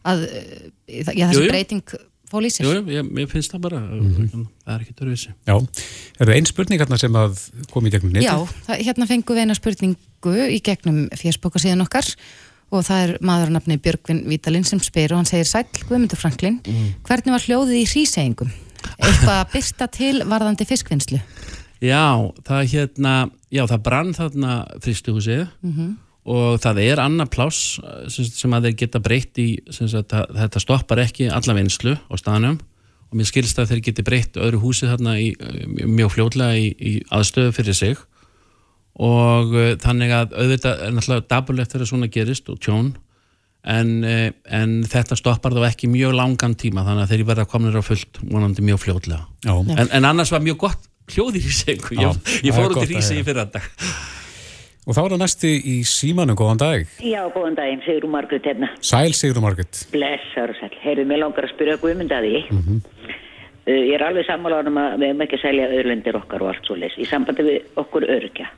að 0.09 0.23
já, 0.25 1.25
þessi 1.29 1.43
jú, 1.43 1.51
breyting 1.51 1.93
fól 2.29 2.41
í 2.45 2.51
sig? 2.53 2.65
Jú, 2.65 2.81
ég, 2.89 3.11
ég 3.21 3.29
finnst 3.29 3.53
það 3.53 3.65
bara 3.67 3.81
mm 3.85 4.07
-hmm. 4.17 4.47
það 4.65 4.73
er 4.75 4.83
ekki 4.83 4.95
törfisi 4.97 5.33
Já, 5.45 5.55
er 5.55 6.25
það 6.25 6.35
einn 6.35 6.49
spurning 6.49 6.81
hérna 6.81 6.97
sem 6.97 7.19
að 7.21 7.43
kom 7.71 7.85
í 7.85 7.93
gegnum 7.93 8.13
neti? 8.13 8.25
Já, 8.25 8.35
það, 8.67 8.85
hérna 8.87 9.09
fengum 9.13 9.35
við 9.35 9.41
eina 9.45 9.57
spurningu 9.57 10.35
í 10.49 10.59
gegnum 10.61 11.03
fjersboka 11.13 11.61
síðan 11.61 11.85
okkar 11.85 12.09
og 12.69 12.85
það 12.85 13.03
er 13.03 13.17
maðurnafni 13.21 13.77
Björgvin 13.77 14.25
Vítalinn 14.29 14.65
sem 14.65 14.79
spyr 14.79 15.13
og 15.13 15.21
hann 15.21 15.29
segir 15.29 15.45
Sæl 15.45 15.65
Guðmundur 15.87 16.17
Franklin, 16.17 16.61
mm. 16.65 16.89
hvernig 17.05 17.33
var 17.33 17.45
hljóðið 17.45 17.81
í 17.81 17.85
hrísegingum? 17.85 18.51
Eitthvað 18.97 19.35
að 19.37 19.51
byrsta 19.53 19.87
til 19.93 20.15
varðandi 20.29 20.67
fiskvinnslu? 20.69 21.19
Já, 21.79 22.31
það 22.43 22.71
hérna 22.73 23.13
já, 23.47 23.63
það 23.65 23.83
brann 23.85 24.15
þarna 24.15 24.55
fristuhúsið 24.83 25.45
mm 25.45 25.73
-hmm. 25.75 25.93
og 26.25 26.59
það 26.59 26.81
er 26.83 26.99
annað 26.99 27.29
pláss 27.35 27.79
sem, 28.07 28.25
sem 28.25 28.53
að 28.53 28.67
þeir 28.67 28.75
geta 28.81 28.99
breytt 28.99 29.39
í 29.39 29.49
sagt, 29.71 30.13
að, 30.13 30.25
þetta 30.35 30.59
stoppar 30.59 30.99
ekki 30.99 31.29
alla 31.31 31.55
vinslu 31.55 31.95
á 31.95 32.13
staðnum 32.19 32.59
og 33.09 33.17
mér 33.17 33.25
skilst 33.25 33.59
að 33.59 33.73
þeir 33.73 33.83
geti 33.87 34.05
breytt 34.05 34.37
öðru 34.37 34.61
húsið 34.61 34.93
þarna 34.93 35.17
í, 35.19 35.33
mjög 35.87 36.13
fljóðlega 36.13 36.57
í, 36.57 36.67
í 36.77 36.91
aðstöðu 37.09 37.53
fyrir 37.57 37.73
sig. 37.77 37.97
Og 38.99 39.53
uh, 39.55 39.75
þannig 39.81 40.11
að 40.13 40.35
auðvitað 40.35 40.83
er 40.85 40.93
náttúrulega 40.93 41.29
dabulegt 41.31 41.73
þegar 41.73 41.89
svona 41.89 42.09
gerist 42.11 42.49
og 42.51 42.59
tjón 42.61 42.91
en, 43.63 44.03
eh, 44.07 44.29
en 44.45 44.83
þetta 44.87 45.17
stoppar 45.19 45.55
þá 45.55 45.65
ekki 45.67 45.89
mjög 45.91 46.15
langan 46.15 46.55
tíma 46.59 46.85
þannig 46.87 47.07
að 47.07 47.15
þeir 47.15 47.25
verða 47.31 47.49
kominir 47.49 47.81
á 47.81 47.83
fullt 47.83 48.21
vonandi 48.21 48.63
mjög 48.65 48.85
fljóðlega 48.85 49.25
en, 49.75 49.89
en 49.91 50.07
annars 50.07 50.31
var 50.31 50.43
mjög 50.45 50.61
gott 50.67 50.87
hljóðir 51.09 51.49
í 51.49 51.51
segu 51.53 51.97
ég, 51.99 52.23
ég 52.45 52.55
fór 52.55 52.71
út 52.71 52.85
í 52.85 52.93
Rísi 52.93 53.19
í 53.19 53.25
fyrrandag 53.27 53.67
Og 54.87 54.95
þá 54.97 55.03
er 55.03 55.11
það 55.11 55.19
næsti 55.21 55.49
í 55.69 55.73
símanu, 55.85 56.33
góðan 56.39 56.57
dag. 56.57 56.93
Já, 57.05 57.19
góðan 57.29 57.53
daginn, 57.59 57.81
Sigrun 57.85 58.09
Margrit 58.09 58.47
hérna. 58.47 58.71
Sæl 58.81 59.11
Sigrun 59.13 59.43
Margrit 59.45 59.83
Blessar 59.91 60.49
og 60.49 60.57
sæl, 60.57 60.71
heyrðu, 60.81 61.05
mér 61.11 61.19
langar 61.21 61.45
að 61.45 61.51
spyrja 61.51 61.75
Guðmundaði 61.83 62.39
mm 62.47 62.63
-hmm. 62.63 62.79
uh, 63.67 63.75
Ég 63.75 63.93
er 63.99 64.05
alveg 64.07 64.25
sammála 64.25 64.63
um 64.65 64.79
að 64.81 64.95
við 64.97 65.11
hefum 65.11 65.21
ekki 65.27 65.37
að 65.37 65.43
selja 65.43 65.69
öðrundir 65.75 66.17
okkar 66.17 66.41
og 66.41 66.49
allt 66.53 66.65
svo 66.65 66.79
les 66.79 66.97
í 66.97 67.05
sambandi 67.05 67.45
við 67.45 67.69
okkur 67.83 68.07
örkja 68.17 68.49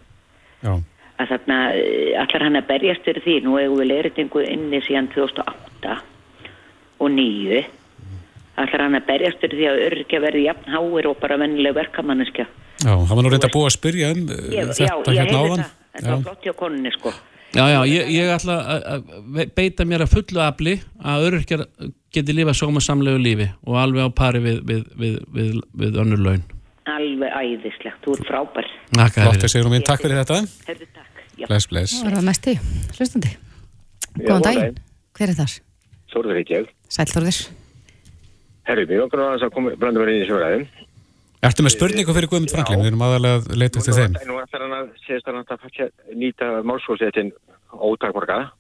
Já 0.62 0.74
að 1.22 1.36
þarna 1.36 1.60
eh, 1.76 2.22
allar 2.22 2.48
hann 2.48 2.62
að 2.62 2.70
berjast 2.72 3.06
fyrir 3.08 3.26
því? 3.26 3.38
Nú 3.46 3.60
hefur 3.60 3.82
við 3.82 3.92
leiritingu 3.92 4.44
inni 4.48 4.82
síðan 4.88 5.12
2008 5.14 6.00
og 7.02 7.14
9 7.18 7.62
allar 8.62 8.84
hann 8.86 9.00
að 9.00 9.08
berjast 9.08 9.44
fyrir 9.44 9.60
því 9.60 9.70
að 9.72 9.86
örkja 9.90 10.24
verði 10.24 10.48
jafn 10.50 10.76
háir 10.76 11.10
og 11.12 11.22
bara 11.22 11.40
vennileg 11.42 11.78
verkamanniska 11.78 12.48
Já, 12.82 12.94
það 12.96 13.14
var 13.14 13.26
nú 13.26 13.32
reynda 13.32 13.50
búið 13.54 13.68
að 13.68 13.76
spyrja 13.76 14.14
um 14.14 14.22
ég, 14.32 14.40
eh, 14.42 14.72
þetta 14.72 15.14
já, 15.14 15.22
hérna 15.22 15.42
áðan. 15.42 15.68
þetta 15.98 16.14
var 16.14 16.24
flott 16.26 16.48
hjá 16.48 16.54
konunni 16.58 16.94
sko. 16.96 17.14
Já, 17.52 17.66
já, 17.68 17.80
ég, 17.92 18.10
ég 18.16 18.32
ætla 18.32 18.56
að 18.80 19.52
beita 19.58 19.86
mér 19.86 20.06
að 20.06 20.14
fullu 20.16 20.42
afli 20.42 20.78
að 21.04 21.28
örkjar 21.28 21.66
geti 22.16 22.36
lífa 22.36 22.56
sómasamlegu 22.56 23.20
lífi 23.22 23.50
og 23.68 23.78
alveg 23.84 24.08
á 24.08 24.10
pari 24.16 24.42
við, 24.42 24.64
við, 24.66 24.88
við, 24.98 25.20
við, 25.36 25.54
við 25.84 26.02
önnur 26.06 26.26
laun. 26.26 26.44
Alveg 26.90 27.38
æðislegt, 27.38 28.00
þú 28.06 28.18
ert 28.18 28.32
frábær. 28.32 28.74
Takk 28.96 29.20
fyrir 29.20 30.22
þetta. 30.24 30.42
Herðu 30.72 30.90
takk 30.96 31.11
Bless, 31.40 31.68
bless. 31.72 31.98
Það 31.98 32.08
var 32.08 32.18
það 32.18 32.28
mest 32.28 32.48
í, 32.48 32.54
hlustandi. 32.98 33.34
Góðan 34.20 34.46
daginn. 34.46 34.80
Hver 35.18 35.32
er 35.32 35.38
þar? 35.40 35.58
Þorður 36.12 36.40
heit 36.42 36.54
ég. 36.54 36.72
Sæl 36.92 37.08
Þorður. 37.12 37.42
Herri, 38.70 38.88
mér 38.90 39.04
okkur 39.06 39.24
var 39.24 39.42
að 39.42 39.54
koma 39.56 39.76
brandum 39.80 40.06
verið 40.06 40.22
í 40.22 40.30
sjóraðin. 40.30 40.66
Ertu 41.42 41.66
með 41.66 41.74
spurningu 41.74 42.14
fyrir 42.14 42.30
Guðmund 42.30 42.54
Franklin? 42.54 42.84
Við 42.84 42.92
erum 42.92 43.04
aðalega 43.08 43.40
að 43.42 43.56
leita 43.58 43.82
eftir 43.82 43.96
þeim. 43.98 44.18
Nú 44.30 44.38
ætlar 44.44 44.66
hann 44.68 44.76
að 44.78 44.90
segja 45.08 45.22
að 45.24 45.30
hann 45.32 45.56
að 45.56 46.18
nýta 46.22 46.50
málsfólksetin 46.70 47.32
ótakborgaða. 47.74 48.52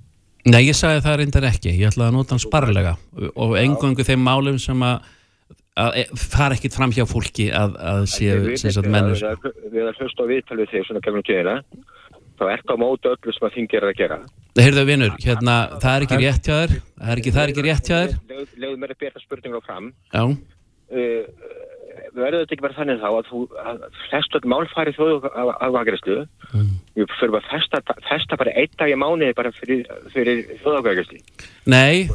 Nei, 0.49 0.63
ég 0.65 0.73
sagði 0.73 1.03
það 1.05 1.17
reyndar 1.21 1.45
ekki. 1.51 1.75
Ég 1.77 1.91
ætlaði 1.91 2.09
að 2.09 2.15
nota 2.17 2.33
hann 2.33 2.41
sparlega 2.41 2.95
og 3.35 3.53
engungu 3.61 4.05
þeim 4.07 4.23
málum 4.25 4.57
sem 4.61 4.81
að 4.87 5.11
fara 6.17 6.57
ekkit 6.57 6.73
fram 6.75 6.91
hjá 6.95 7.05
fólki 7.07 7.51
að, 7.53 7.77
að 7.77 8.07
séu 8.09 8.81
mennur. 8.89 9.21
Við 9.69 9.77
erum 9.83 9.99
hlust 10.01 10.17
á 10.17 10.25
viðtal 10.25 10.57
við 10.59 10.73
þig 10.73 10.87
svona 10.87 11.03
gegnum 11.05 11.27
tíðina 11.27 11.59
þá 12.41 12.45
er 12.49 12.63
það 12.65 12.81
móti 12.81 13.11
öllu 13.11 13.35
sem 13.35 13.47
að 13.47 13.57
þingir 13.57 13.85
að 13.85 13.97
gera. 13.99 14.17
Heyrðu 14.57 14.85
vinnur, 14.89 15.13
hérna, 15.21 15.57
það 15.81 15.93
er 15.93 16.05
ekki 16.07 16.19
rétt 16.21 16.47
hjá 16.49 16.55
þér. 16.57 16.73
Það 16.97 17.11
er 17.13 17.21
ekki, 17.21 17.33
það 17.35 17.43
er 17.43 17.53
ekki 17.53 17.65
rétt 17.67 17.91
hjá 17.91 17.97
þér. 18.01 18.15
Leðu 18.63 18.79
mér 18.81 18.93
að 18.95 19.01
bera 19.05 19.21
spurningar 19.21 19.65
fram 19.67 19.91
uh, 20.17 21.21
verður 22.15 22.43
þetta 22.43 22.55
ekki 22.55 22.65
verið 22.65 22.79
þannig 22.79 23.01
þá 23.01 23.07
að 23.09 23.29
þú, 23.29 23.39
öll 24.19 24.49
málfæri 24.51 24.93
þjóðu 24.95 25.31
afgangriðslu 25.51 26.17
mm. 26.21 26.67
við 26.97 27.13
fyrir 27.19 27.37
að 27.39 27.47
festa, 27.51 27.81
festa 28.07 28.39
bara 28.39 28.53
einn 28.59 28.75
dag 28.79 28.91
í 28.91 28.97
mánuði 28.99 29.37
bara 29.37 29.53
fyrir, 29.55 29.83
fyrir 30.13 30.43
þjóðu 30.61 30.81
afgangriðslu 30.81 31.21
Nei, 31.71 32.09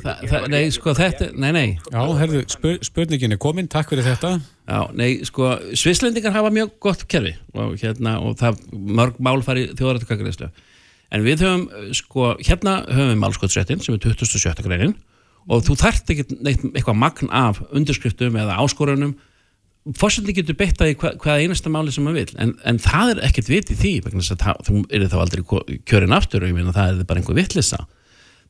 nei, 0.53 0.63
sko 0.75 0.95
þetta, 0.99 1.31
nei, 1.33 1.51
nei 1.57 1.67
Já, 1.93 2.01
herðu, 2.21 2.45
spur, 2.53 2.79
spurningin 2.87 3.37
er 3.37 3.43
komin, 3.43 3.71
takk 3.73 3.93
fyrir 3.93 4.07
þetta 4.07 4.37
Já, 4.41 4.81
nei, 4.99 5.11
sko, 5.29 5.55
svislendingar 5.79 6.35
hafa 6.37 6.53
mjög 6.55 6.77
gott 6.83 7.07
kerfi 7.11 7.37
og 7.57 7.77
hérna, 7.81 8.19
og 8.21 8.39
það 8.41 8.63
mörg 8.73 9.21
málfæri 9.23 9.69
þjóðu 9.75 10.03
afgangriðslu 10.03 10.51
en 11.15 11.23
við 11.23 11.45
höfum, 11.47 11.69
sko, 11.95 12.33
hérna 12.43 12.81
höfum 12.89 13.13
við 13.15 13.21
málskottsréttin 13.23 13.85
sem 13.85 13.95
er 13.95 14.03
27. 14.03 14.67
greinin 14.67 14.97
og 15.47 15.63
þú 15.67 15.77
þarft 15.79 16.11
ekki 16.13 16.27
neitt, 16.43 16.65
eitthvað 16.73 16.99
magn 16.99 17.31
af 17.31 17.61
undirskriftum 17.71 18.39
eða 18.41 18.59
áskorunum 18.63 19.15
fórsendin 19.95 20.35
getur 20.35 20.57
beitt 20.59 20.81
að 20.83 20.95
hva, 20.99 21.13
hvaða 21.23 21.45
einasta 21.45 21.71
máli 21.71 21.93
sem 21.95 22.07
maður 22.07 22.25
vil, 22.25 22.39
en, 22.43 22.55
en 22.67 22.81
það 22.83 23.13
er 23.13 23.21
ekkert 23.29 23.51
vitið 23.53 23.81
því, 23.83 23.93
vegna 24.07 24.25
þess 24.25 24.35
að 24.37 24.65
þú 24.67 24.81
eru 24.99 25.11
þá 25.13 25.17
aldrei 25.23 25.43
kjörin 25.87 26.17
aftur 26.17 26.43
og 26.43 26.51
ég 26.51 26.57
meina 26.57 26.75
það 26.75 27.03
er 27.03 27.09
bara 27.09 27.23
einhver 27.23 27.39
vittlisa 27.39 27.85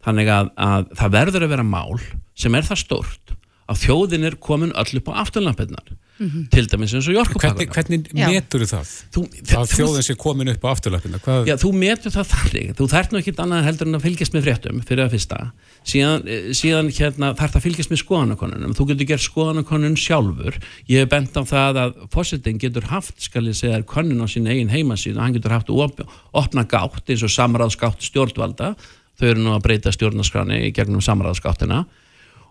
þannig 0.06 0.30
að, 0.32 0.50
að 0.56 0.88
það 1.00 1.14
verður 1.18 1.46
að 1.46 1.52
vera 1.52 1.66
mál 1.66 2.00
sem 2.38 2.56
er 2.56 2.66
það 2.68 2.82
stórt 2.84 3.34
að 3.66 3.82
þjóðin 3.82 4.28
er 4.28 4.38
komin 4.40 4.74
öll 4.78 5.00
upp 5.00 5.10
á 5.12 5.20
afturlampinnar 5.26 5.94
mm 6.18 6.26
-hmm. 6.26 6.48
til 6.50 6.66
dæmis 6.70 6.94
eins 6.94 7.08
og 7.08 7.14
Jórkupakana 7.14 7.54
Hvernig, 7.54 8.08
hvernig 8.12 8.32
metur 8.32 8.60
það? 8.60 8.86
Þú, 9.14 9.20
að 9.56 9.72
þjóðin 9.72 10.02
sé 10.02 10.14
komin 10.14 10.48
upp 10.48 10.64
á 10.64 10.68
afturlampinnar? 10.70 11.20
Hvað... 11.20 11.46
Já, 11.46 11.56
þú 11.56 11.72
metur 11.72 12.10
það 12.10 12.26
þarri, 12.34 12.64
þú 12.78 12.88
þarf 12.88 13.12
nú 13.12 13.18
ekkit 13.18 13.40
annað 13.40 13.64
heldur 13.64 13.86
en 13.86 13.98
að 13.98 14.04
fylgjast 14.06 14.34
með 14.34 14.42
fréttum 14.46 14.82
fyrir 14.88 15.04
að 15.04 15.10
fyrsta. 15.14 15.38
Síðan, 15.84 16.28
eh, 16.28 16.48
síðan 16.52 16.90
hérna, 16.90 17.34
þarf 17.34 17.52
það 17.52 17.60
að 17.60 17.66
fylgjast 17.66 17.90
með 17.90 18.02
skoðanakonunum 18.02 18.74
þú 18.74 18.88
getur 18.90 19.06
gert 19.06 19.24
skoðanakonun 19.26 19.96
sjálfur. 19.96 20.58
Ég 20.88 21.04
hef 21.04 21.08
bent 21.08 21.36
á 21.36 21.42
það 21.46 21.80
að 21.84 21.92
fósitting 22.10 22.60
getur 22.60 22.88
haft, 22.90 23.16
skal 23.22 23.46
ég 23.46 23.54
segja, 23.54 23.82
konun 23.82 24.24
á 24.24 24.26
sín 24.26 24.48
eigin 24.48 24.72
heimasíð 24.72 25.16
og 25.16 25.22
hann 25.22 25.36
getur 25.36 25.52
haft 25.52 25.70
op 25.70 26.00
opna 26.32 26.64
gátt 26.64 27.08
eins 27.08 27.22
og 27.22 27.30
samráðsgátt 27.30 28.02
stjórnvalda. 28.02 28.74
Þau 29.16 29.28
eru 29.28 29.40
nú 29.40 29.54
að 29.54 29.62
breyta 29.64 29.92
stjórnarskrani 29.94 30.66
í 30.66 30.72
gegnum 30.76 31.00
samráðsgáttina. 31.00 31.86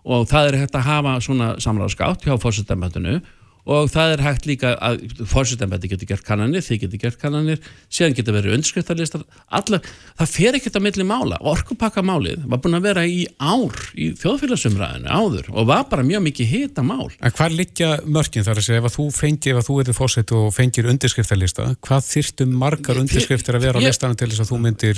Og 0.06 0.26
það 0.30 0.48
er 0.48 0.58
hægt 0.62 0.78
að 0.78 0.86
hafa 0.86 1.14
svona 1.22 1.48
samráðsgátt 1.62 2.26
hjá 2.26 2.34
fórsættamöndinu 2.38 3.20
og 3.66 3.90
það 3.90 4.12
er 4.14 4.22
hægt 4.24 4.46
líka 4.46 4.72
að 4.78 5.00
fórsættamöndi 5.30 5.90
getur 5.90 6.08
gert 6.10 6.24
kannanir, 6.26 6.62
þið 6.64 6.80
getur 6.84 7.00
gert 7.02 7.18
kannanir 7.20 7.58
síðan 7.90 8.14
getur 8.16 8.36
verið 8.36 8.54
undskriftarlistar 8.56 9.24
allar, 9.58 9.82
það 10.18 10.32
fer 10.32 10.58
ekkert 10.58 10.78
að 10.78 10.84
milli 10.86 11.06
mála. 11.08 11.40
Orkupakkamálið 11.42 12.46
var 12.46 12.60
búin 12.62 12.78
að 12.78 12.86
vera 12.86 13.02
í 13.06 13.26
ár 13.42 13.74
í 13.98 14.12
þjóðfélagsumræðinu 14.20 15.10
áður 15.10 15.50
og 15.52 15.68
var 15.70 15.84
bara 15.90 16.06
mjög 16.06 16.22
mikið 16.28 16.46
hita 16.52 16.82
mál 16.86 17.10
En 17.20 17.34
hvað 17.34 17.56
liggja 17.58 17.90
mörgin 18.06 18.46
þar 18.46 18.60
að 18.60 18.66
segja 18.68 18.80
ef 18.82 18.88
að 18.90 18.96
þú 18.96 19.06
fengir, 19.16 19.54
ef 19.54 19.58
að 19.60 19.66
þú 19.68 19.74
erður 19.82 19.98
fórsætt 19.98 20.34
og 20.36 20.46
fengir 20.54 20.90
undskriftarlista, 20.92 21.68
hvað 21.86 22.06
þyrtum 22.06 22.50
margar 22.60 23.00
undirskriftir 23.02 23.58
að 23.58 23.66
vera 23.66 23.82
á 23.82 23.86
listanum 23.86 24.18
til 24.18 24.30
þess 24.30 24.42
að 24.44 24.50
þú 24.52 24.58
myndir 24.62 24.96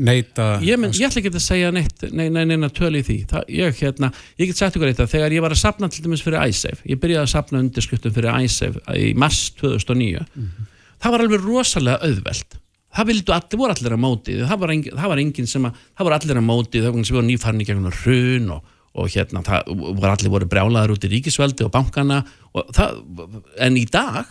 neyta 0.00 0.46
Ég, 0.64 0.76
mynd, 0.80 0.98
ég 0.98 1.06
ætla 1.08 1.22
ekki 1.22 1.32
að 1.34 1.44
segja 1.44 1.70
neitt, 1.74 2.04
neina, 2.10 2.44
neina 2.48 2.68
töl 2.74 2.94
í 2.98 3.02
því. 3.06 3.18
Það, 3.30 3.42
ég, 3.54 3.76
hérna, 3.80 4.10
ég 4.40 4.50
dæmis 8.04 8.16
fyrir 8.16 8.42
ISAF 8.46 8.80
í 8.96 9.12
mars 9.18 9.42
2009 9.60 10.24
mm 10.24 10.48
-hmm. 10.48 10.66
það 11.02 11.14
var 11.14 11.24
alveg 11.26 11.46
rosalega 11.46 12.02
auðveld 12.08 12.58
það 12.90 13.06
vildu 13.12 13.34
allir, 13.34 13.60
voru 13.60 13.76
allir 13.76 13.94
að 13.94 14.02
móti 14.02 14.36
það 14.40 14.60
var, 14.62 14.74
engin, 14.74 14.98
það 14.98 15.12
var 15.12 15.22
engin 15.22 15.46
sem 15.46 15.68
að, 15.68 15.80
það 15.94 16.06
voru 16.08 16.18
allir 16.18 16.40
að 16.40 16.48
móti 16.48 16.82
það 16.82 16.92
voru 16.98 17.26
nýfarni 17.28 17.66
gegnum 17.68 17.96
hrun 18.02 18.50
og, 18.56 18.76
og 18.98 19.14
hérna, 19.14 19.44
það 19.46 19.72
voru 19.78 20.10
allir 20.10 20.34
voru 20.34 20.50
brjálaður 20.50 20.96
út 20.96 21.06
í 21.06 21.12
ríkisveldi 21.14 21.66
og 21.66 21.72
bankana 21.74 22.24
og 22.52 22.72
það, 22.74 23.02
en 23.62 23.78
í 23.78 23.86
dag 23.86 24.26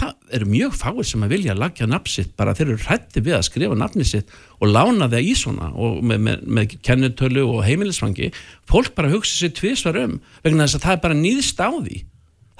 það 0.00 0.36
eru 0.36 0.46
mjög 0.48 0.76
fáir 0.78 1.08
sem 1.08 1.24
að 1.26 1.34
vilja 1.34 1.54
að 1.54 1.62
lagja 1.64 1.88
nafnsitt, 1.90 2.30
bara 2.38 2.54
þeir 2.56 2.68
eru 2.70 2.84
hrætti 2.86 3.22
við 3.24 3.36
að 3.36 3.46
skrifa 3.50 3.76
nafni 3.76 4.06
sitt 4.06 4.30
og 4.60 4.70
lána 4.70 5.10
það 5.10 5.26
í 5.26 5.34
svona 5.36 5.72
og 5.74 5.98
með, 6.06 6.22
með, 6.28 6.46
með 6.46 6.76
kennutölu 6.86 7.44
og 7.48 7.64
heimilisfangi, 7.66 8.30
fólk 8.70 8.94
bara 8.96 9.10
hugsa 9.12 9.36
sér 9.36 9.52
tvísvar 9.58 9.98
um, 10.04 10.16
vegna 10.46 10.66
þess 10.66 10.78
að 10.78 10.86
það 10.86 10.96
er 10.96 11.04
bara 11.04 11.18
nýðst 11.18 11.60
á 11.60 11.70
því 11.74 11.98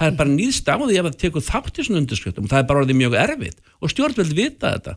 það 0.00 0.08
er 0.08 0.16
bara 0.16 0.32
nýðst 0.32 0.72
á 0.72 0.76
því 0.80 0.96
ef 0.96 1.08
það 1.08 1.20
tekur 1.20 1.46
þátt 1.46 1.76
í 1.76 1.86
svona 1.86 2.00
undirskriftum 2.00 2.48
það 2.50 2.62
er 2.62 2.68
bara 2.70 2.84
orðið 2.84 3.00
mjög 3.02 3.16
erfitt 3.20 3.60
og 3.78 3.92
stjórnveld 3.92 4.34
vita 4.38 4.72
þetta 4.74 4.96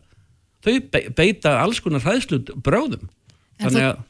þau 0.64 1.12
beita 1.18 1.54
alls 1.60 1.82
konar 1.84 2.04
hræðslut 2.04 2.54
bráðum 2.64 3.08
þannig 3.60 3.90
að 3.92 4.02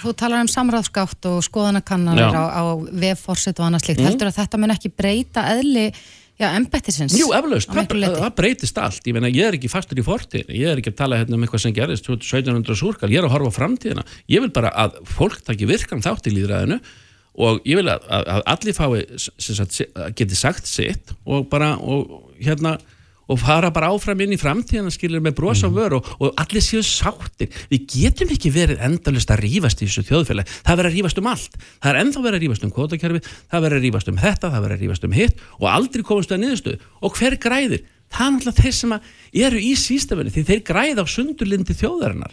Þú 0.00 0.14
talar 0.16 0.40
um 0.40 0.48
samráðskátt 0.48 1.26
og 1.28 1.42
skoðanakannanir 1.44 2.32
á, 2.32 2.44
á 2.56 2.64
vefforsit 3.02 3.58
og 3.60 3.66
annað 3.66 3.82
slikt. 3.84 4.00
Mm. 4.00 4.08
Heldur 4.08 4.30
að 4.30 4.38
þetta 4.38 4.60
mun 4.62 4.72
ekki 4.72 4.90
breyta 4.96 5.42
eðli 5.50 5.82
já, 6.40 6.46
embættisins? 6.56 7.16
Jú, 7.18 7.28
eflaust, 7.36 7.68
það, 7.68 8.06
það 8.16 8.32
breytist 8.38 8.80
allt. 8.80 9.02
Ég, 9.04 9.16
meina, 9.16 9.28
ég 9.28 9.50
er 9.50 9.58
ekki 9.58 9.68
fastur 9.68 10.00
í 10.00 10.06
fortin, 10.06 10.46
ég 10.56 10.72
er 10.72 10.80
ekki 10.80 10.94
að 10.94 10.98
tala 11.02 11.20
hérna 11.20 11.36
um 11.36 11.44
eitthvað 11.44 11.64
sem 11.66 11.76
gerist 11.76 12.08
1700 12.08 12.80
súrkall, 12.80 13.12
ég 13.12 13.20
er 13.20 13.28
að 13.28 13.34
horfa 13.34 13.52
framtíðina. 13.58 14.06
Ég 14.32 14.46
vil 14.46 14.52
bara 14.56 14.72
að 14.86 14.96
fólk 15.10 15.42
takki 15.44 15.68
virkan 15.68 16.04
þátt 16.06 16.30
í 16.30 16.34
líðræðinu 16.38 16.80
og 17.40 17.60
ég 17.68 17.80
vil 17.80 17.88
að, 17.88 18.06
að 18.20 18.46
allir 18.54 18.76
fái 18.76 18.88
geti 20.18 20.38
sagt 20.38 20.68
sitt 20.68 21.14
og 21.24 21.48
bara 21.50 21.74
og 21.80 22.32
hérna 22.40 22.76
og 23.30 23.38
fara 23.38 23.70
bara 23.70 23.90
áfram 23.94 24.20
inn 24.24 24.34
í 24.34 24.38
framtíðan 24.40 24.90
skilur 24.92 25.22
með 25.22 25.36
brosa 25.38 25.68
mm. 25.68 25.76
vör 25.76 25.96
og, 26.00 26.08
og 26.18 26.40
allir 26.40 26.64
séu 26.64 26.82
sáttir. 26.86 27.50
Við 27.70 27.86
getum 27.94 28.32
ekki 28.34 28.50
verið 28.54 28.82
endalust 28.86 29.30
að 29.30 29.44
rýfast 29.44 29.82
í 29.84 29.86
þessu 29.86 30.04
þjóðfélag, 30.08 30.50
það 30.66 30.80
verður 30.80 30.90
að 30.90 30.98
rýfast 30.98 31.22
um 31.22 31.30
allt. 31.30 31.56
Það 31.78 31.92
er 31.92 32.00
ennþá 32.02 32.24
verið 32.26 32.40
að 32.40 32.44
rýfast 32.46 32.66
um 32.66 32.74
kvotakerfi 32.74 33.22
það 33.22 33.64
verður 33.66 33.78
að 33.78 33.86
rýfast 33.86 34.10
um 34.10 34.20
þetta, 34.24 34.50
það 34.50 34.66
verður 34.66 34.76
að 34.76 34.84
rýfast 34.84 35.06
um 35.06 35.16
hitt 35.20 35.42
og 35.60 35.66
aldrei 35.70 36.06
komast 36.10 36.34
það 36.34 36.42
niðurstöðu. 36.44 36.92
Og 37.00 37.18
hver 37.20 37.38
græðir? 37.46 37.88
Það 38.10 38.26
er 38.26 38.34
náttúrulega 38.34 38.64
þeir 38.64 38.76
sem 38.80 38.94
eru 39.46 39.62
í 39.62 39.72
sístafenni 39.78 40.34
því 40.34 40.46
þeir 40.48 40.62
græða 40.66 41.06
á 41.06 41.14
sundurlindi 41.14 41.76
þjóðarinnar. 41.78 42.32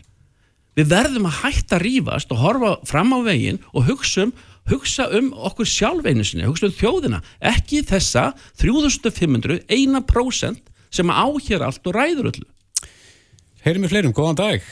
Við 0.78 0.90
verðum 0.90 1.30
að 1.30 1.40
hætta 1.44 1.78
að 1.78 1.84
rýfast 1.86 2.34
og 2.34 2.42
horfa 2.42 2.72
fram 2.86 3.14
á 3.14 3.20
veginn 3.26 3.62
og 3.74 3.86
hugsa 3.86 4.26
um 4.26 4.34
hugsa 4.72 5.08
um 5.18 5.32
okkur 5.50 5.68
sjálf 5.68 6.08
einu 6.08 6.26
sinni, 6.28 6.48
hugsa 6.48 6.70
um 6.70 6.76
þjóðina, 6.76 7.22
ekki 7.40 7.84
þessa 7.88 8.32
3500, 8.62 9.64
1% 9.68 10.64
sem 10.94 11.12
á 11.12 11.28
hér 11.48 11.66
allt 11.68 11.88
og 11.88 11.96
ræður 11.98 12.32
öllu. 12.32 12.48
Heyrim 13.66 13.86
við 13.86 13.94
fleirum, 13.94 14.16
góðan 14.16 14.40
dag. 14.40 14.68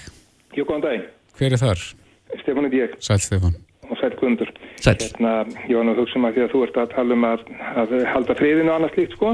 Jú, 0.55 0.63
góðan 0.63 0.85
dag. 0.85 1.07
Hver 1.35 1.55
er 1.55 1.61
þar? 1.61 1.81
Stefán 2.41 2.69
er 2.69 2.77
ég. 2.77 2.95
Sæl 3.03 3.19
Stefán. 3.23 3.57
Og 3.85 3.97
sæl 3.99 4.15
Guðmundur. 4.17 4.49
Sæl. 4.81 4.95
Hérna, 5.01 5.33
ég 5.69 5.75
var 5.77 5.85
nú 5.85 5.93
að 5.93 5.99
hugsa 6.03 6.17
um 6.19 6.27
að 6.29 6.37
því 6.37 6.45
að 6.45 6.53
þú 6.53 6.63
ert 6.65 6.79
að 6.81 6.93
tala 6.95 7.17
um 7.17 7.27
að, 7.27 7.43
að 7.81 7.93
halda 8.09 8.37
friðinu 8.39 8.71
og 8.71 8.77
annað 8.79 8.95
slíkt 8.95 9.17
sko. 9.17 9.33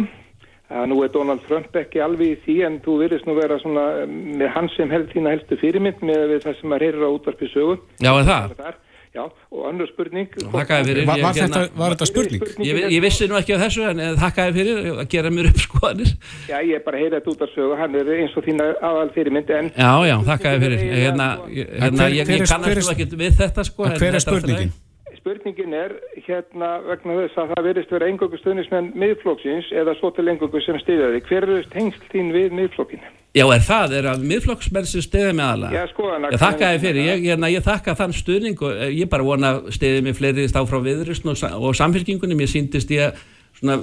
Að 0.72 0.86
nú 0.88 0.98
er 1.04 1.12
Donald 1.12 1.44
Trump 1.48 1.76
ekki 1.76 2.00
alveg 2.04 2.34
í 2.34 2.40
því 2.46 2.56
en 2.68 2.78
þú 2.84 2.98
virðist 3.02 3.28
nú 3.28 3.36
vera 3.36 3.58
svona 3.60 3.86
með 4.08 4.54
hans 4.56 4.76
sem 4.80 4.92
held 4.92 5.10
þína 5.12 5.34
helstu 5.36 5.58
fyrirmynd 5.60 6.04
með 6.08 6.38
það 6.46 6.58
sem 6.60 6.76
að 6.76 6.86
heyrir 6.86 7.08
á 7.08 7.12
útvarpi 7.12 7.50
sögu. 7.52 7.76
Já, 8.00 8.12
er 8.12 8.28
það? 8.30 8.56
það 8.62 8.80
Já, 9.12 9.26
og 9.28 9.64
annar 9.68 9.90
spurning. 9.90 10.30
Þakkaði 10.54 10.86
fyrir 10.88 11.08
Var, 11.10 11.20
var, 11.20 11.36
hérna, 11.36 11.64
þetta, 11.66 11.80
var 11.82 11.96
þetta 11.96 12.06
spurning? 12.08 12.44
Ég, 12.64 12.78
ég 12.94 13.02
vissi 13.04 13.28
nú 13.28 13.36
ekki 13.36 13.58
á 13.58 13.64
þessu 13.66 13.84
en 13.90 14.00
þakkaði 14.22 14.54
fyrir 14.56 14.80
að 14.94 15.02
gera 15.12 15.32
mér 15.36 15.50
upp 15.50 15.60
skoðanir. 15.66 16.14
Já, 16.48 16.56
ég 16.64 16.78
er 16.78 16.86
bara 16.86 16.96
að 17.02 17.04
heyra 17.04 17.20
þetta 17.20 17.34
út 17.34 17.44
af 17.44 17.52
sögu. 17.52 17.74
Hann 17.82 17.98
er 18.00 18.12
eins 18.16 18.38
og 18.40 18.46
þína 18.48 18.70
aðal 18.80 19.10
fyrirmyndi 19.18 19.58
en 19.58 19.68
Já, 19.76 19.92
já, 20.08 20.16
þakkaði 20.30 20.64
fyrir. 20.64 20.86
Hérna, 20.96 21.28
hérna, 21.50 22.08
Ég, 22.16 22.24
ég 22.24 22.46
kannast 22.48 22.88
þú 22.88 22.96
ekki 22.96 23.10
við 23.20 23.36
þetta 23.44 23.68
sko 23.68 23.92
Hver 23.92 24.16
er 24.16 24.24
spurningin? 24.24 24.74
Spurningin 25.22 25.74
er 25.78 25.92
hérna 26.26 26.80
vegna 26.82 27.16
þess 27.20 27.38
að 27.38 27.52
það 27.52 27.68
verist 27.68 27.92
vera 27.94 28.08
engöngu 28.10 28.38
stuðnismenn 28.42 28.88
miðflokksins 28.98 29.68
eða 29.78 29.94
svo 30.00 30.10
til 30.16 30.26
engöngu 30.32 30.62
sem 30.66 30.80
stiðaði 30.82 31.20
Hver 31.28 31.46
eru 31.46 31.58
tengsl 31.70 32.08
þín 32.10 32.32
við 32.34 32.56
miðflokkinu? 32.58 33.12
Já, 33.38 33.44
er 33.46 33.62
það, 33.64 33.94
er 34.00 34.08
að 34.12 34.24
miðflokksmenn 34.32 34.88
sem 34.90 35.04
stiði 35.06 35.36
með 35.38 35.52
alla? 35.54 35.70
Já, 35.76 35.84
sko 35.92 36.08
Ég 36.10 36.42
þakka 36.42 36.72
þið 36.72 36.88
fyrir, 36.88 37.06
ég, 37.06 37.28
ég, 37.30 37.46
ég 37.54 37.68
þakka 37.68 37.96
þann 38.00 38.16
stuðning 38.18 38.64
og 38.66 38.82
ég 38.90 39.12
bara 39.12 39.28
vona 39.28 39.52
stiði 39.70 40.02
með 40.08 40.18
fleiri 40.18 40.48
stáð 40.50 40.72
frá 40.72 40.82
viðrustn 40.88 41.32
og, 41.36 41.46
og 41.62 41.78
samfélkingunum 41.78 42.42
ég 42.42 42.52
síndist 42.52 42.92
ég 42.92 43.22
svona 43.60 43.78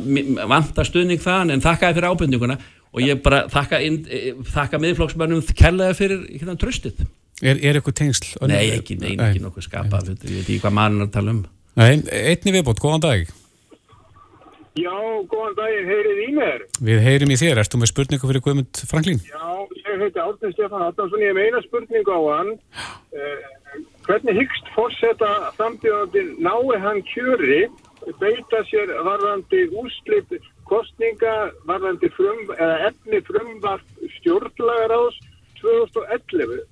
vanta 0.51 0.85
stuðning 0.85 1.22
þann 1.22 1.55
en 1.55 1.62
þakka 1.62 1.92
þið 1.92 2.01
fyrir 2.01 2.11
ábyrninguna 2.11 2.59
og 2.88 3.05
ég 3.05 3.22
bara 3.22 3.44
þakka, 3.53 3.81
inn, 3.87 4.03
þakka 4.51 4.83
miðflokksmennum 4.83 5.46
kellega 5.55 5.94
fyrir 5.96 6.27
hérna 6.35 6.59
tröstið 6.59 7.07
Er, 7.38 7.59
er 7.62 7.79
eitthvað 7.79 7.98
tengsl? 8.01 8.33
Nei, 8.51 8.64
ekki, 8.74 8.96
nei, 8.98 9.12
ekki 9.14 9.42
nokkuð 9.44 9.68
skapa, 9.68 10.01
ég 10.09 10.16
veit 10.22 10.40
ekki 10.40 10.62
hvað 10.64 10.74
mann 10.74 10.98
er 10.98 11.07
að 11.07 11.12
tala 11.14 11.37
um 11.37 11.44
Nei, 11.79 12.01
einni 12.11 12.55
viðbót, 12.57 12.81
góðan 12.83 13.05
dag 13.05 13.29
Já, 14.79 14.94
góðan 15.27 15.57
daginn, 15.59 15.88
heyrið 15.90 16.18
í 16.22 16.27
mér. 16.37 16.64
Við 16.87 17.01
heyrim 17.03 17.33
í 17.35 17.38
þér, 17.40 17.59
erstu 17.62 17.81
með 17.81 17.90
spurningu 17.90 18.29
fyrir 18.31 18.42
Guðmund 18.44 18.81
Franklín? 18.87 19.18
Já, 19.27 19.48
ég 19.74 20.05
heiti 20.05 20.20
Áttin 20.22 20.55
Stefán 20.55 20.85
Adamsson, 20.87 21.24
ég 21.24 21.33
hef 21.35 21.40
eina 21.48 21.62
spurningu 21.64 22.14
á 22.14 22.20
hann. 22.29 22.53
Eh, 23.11 23.81
hvernig 24.06 24.38
hyggst 24.38 24.71
fórsetta 24.77 25.33
framtíðandinn 25.56 26.37
nái 26.46 26.79
hann 26.85 27.02
kjöri, 27.10 27.65
beita 28.21 28.62
sér 28.71 28.92
varðandi 29.08 29.65
úslitt 29.83 30.37
kostninga, 30.71 31.35
varðandi 31.67 32.12
frum, 32.15 32.44
eða 32.54 32.92
efni 32.92 33.23
frumvart 33.27 34.06
stjórnlagaráðs 34.21 35.19
2011? 35.58 36.62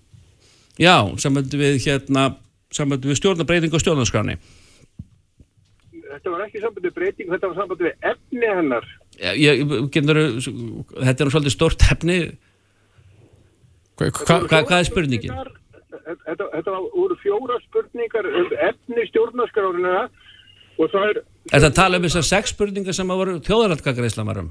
Já, 0.81 0.97
samöndu 1.23 1.61
við 1.61 1.81
hérna, 1.87 2.29
samöndu 2.75 3.11
við 3.11 3.21
stjórnabreitingu 3.21 3.79
og 3.79 3.85
stjórnarskráni 3.85 4.39
þetta 6.17 6.33
var 6.33 6.45
ekki 6.47 6.63
sambandið 6.63 6.95
breyting, 6.97 7.31
þetta 7.33 7.51
var 7.51 7.59
sambandið 7.61 8.11
efni 8.11 8.51
hennar. 8.59 8.89
ég, 9.21 9.63
getur, 9.93 10.21
þetta 10.41 11.17
er 11.17 11.29
um 11.29 11.35
svolítið 11.35 11.55
stórt 11.55 11.87
hefni 11.91 12.19
Hva, 13.97 14.11
hva, 14.13 14.35
hva, 14.45 14.59
hvað 14.69 14.77
er 14.77 14.89
spurningin? 14.91 15.39
Þetta, 16.07 16.47
þetta 16.53 16.73
voru 16.93 17.17
fjóra 17.23 17.57
spurningar 17.63 18.29
um 18.29 18.51
efni 18.69 19.07
stjórnarskráðuna 19.09 19.95
og 20.77 20.93
það 20.93 21.09
er 21.09 21.23
Er 21.47 21.63
það 21.63 21.69
að 21.71 21.79
tala 21.79 21.99
um 22.01 22.05
þessar 22.05 22.27
sex 22.27 22.53
spurningar 22.53 22.97
sem 22.97 23.11
að 23.13 23.21
voru 23.23 23.37
þjóðaratkakreisla 23.47 24.27
varum? 24.27 24.51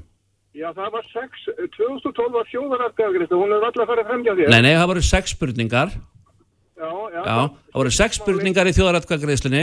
Já, 0.56 0.70
það 0.72 0.90
var 0.96 1.06
sex, 1.12 1.46
2012 1.76 2.34
var 2.34 2.50
þjóðaratkakreisla, 2.50 3.38
hún 3.38 3.52
er 3.54 3.66
alltaf 3.68 3.84
að 3.84 3.90
fara 3.92 4.06
fremja 4.08 4.34
þér 4.38 4.52
Nei, 4.54 4.62
nei, 4.64 4.74
það 4.74 4.90
voru 4.94 5.06
sex 5.06 5.36
spurningar 5.36 5.94
Já, 6.76 6.88
já, 7.12 7.20
já 7.24 7.36
það 7.40 7.78
voru 7.80 7.90
sex 7.96 8.18
spurningar 8.20 8.68
í 8.68 8.72
þjóðaratkakreislinni 8.76 9.62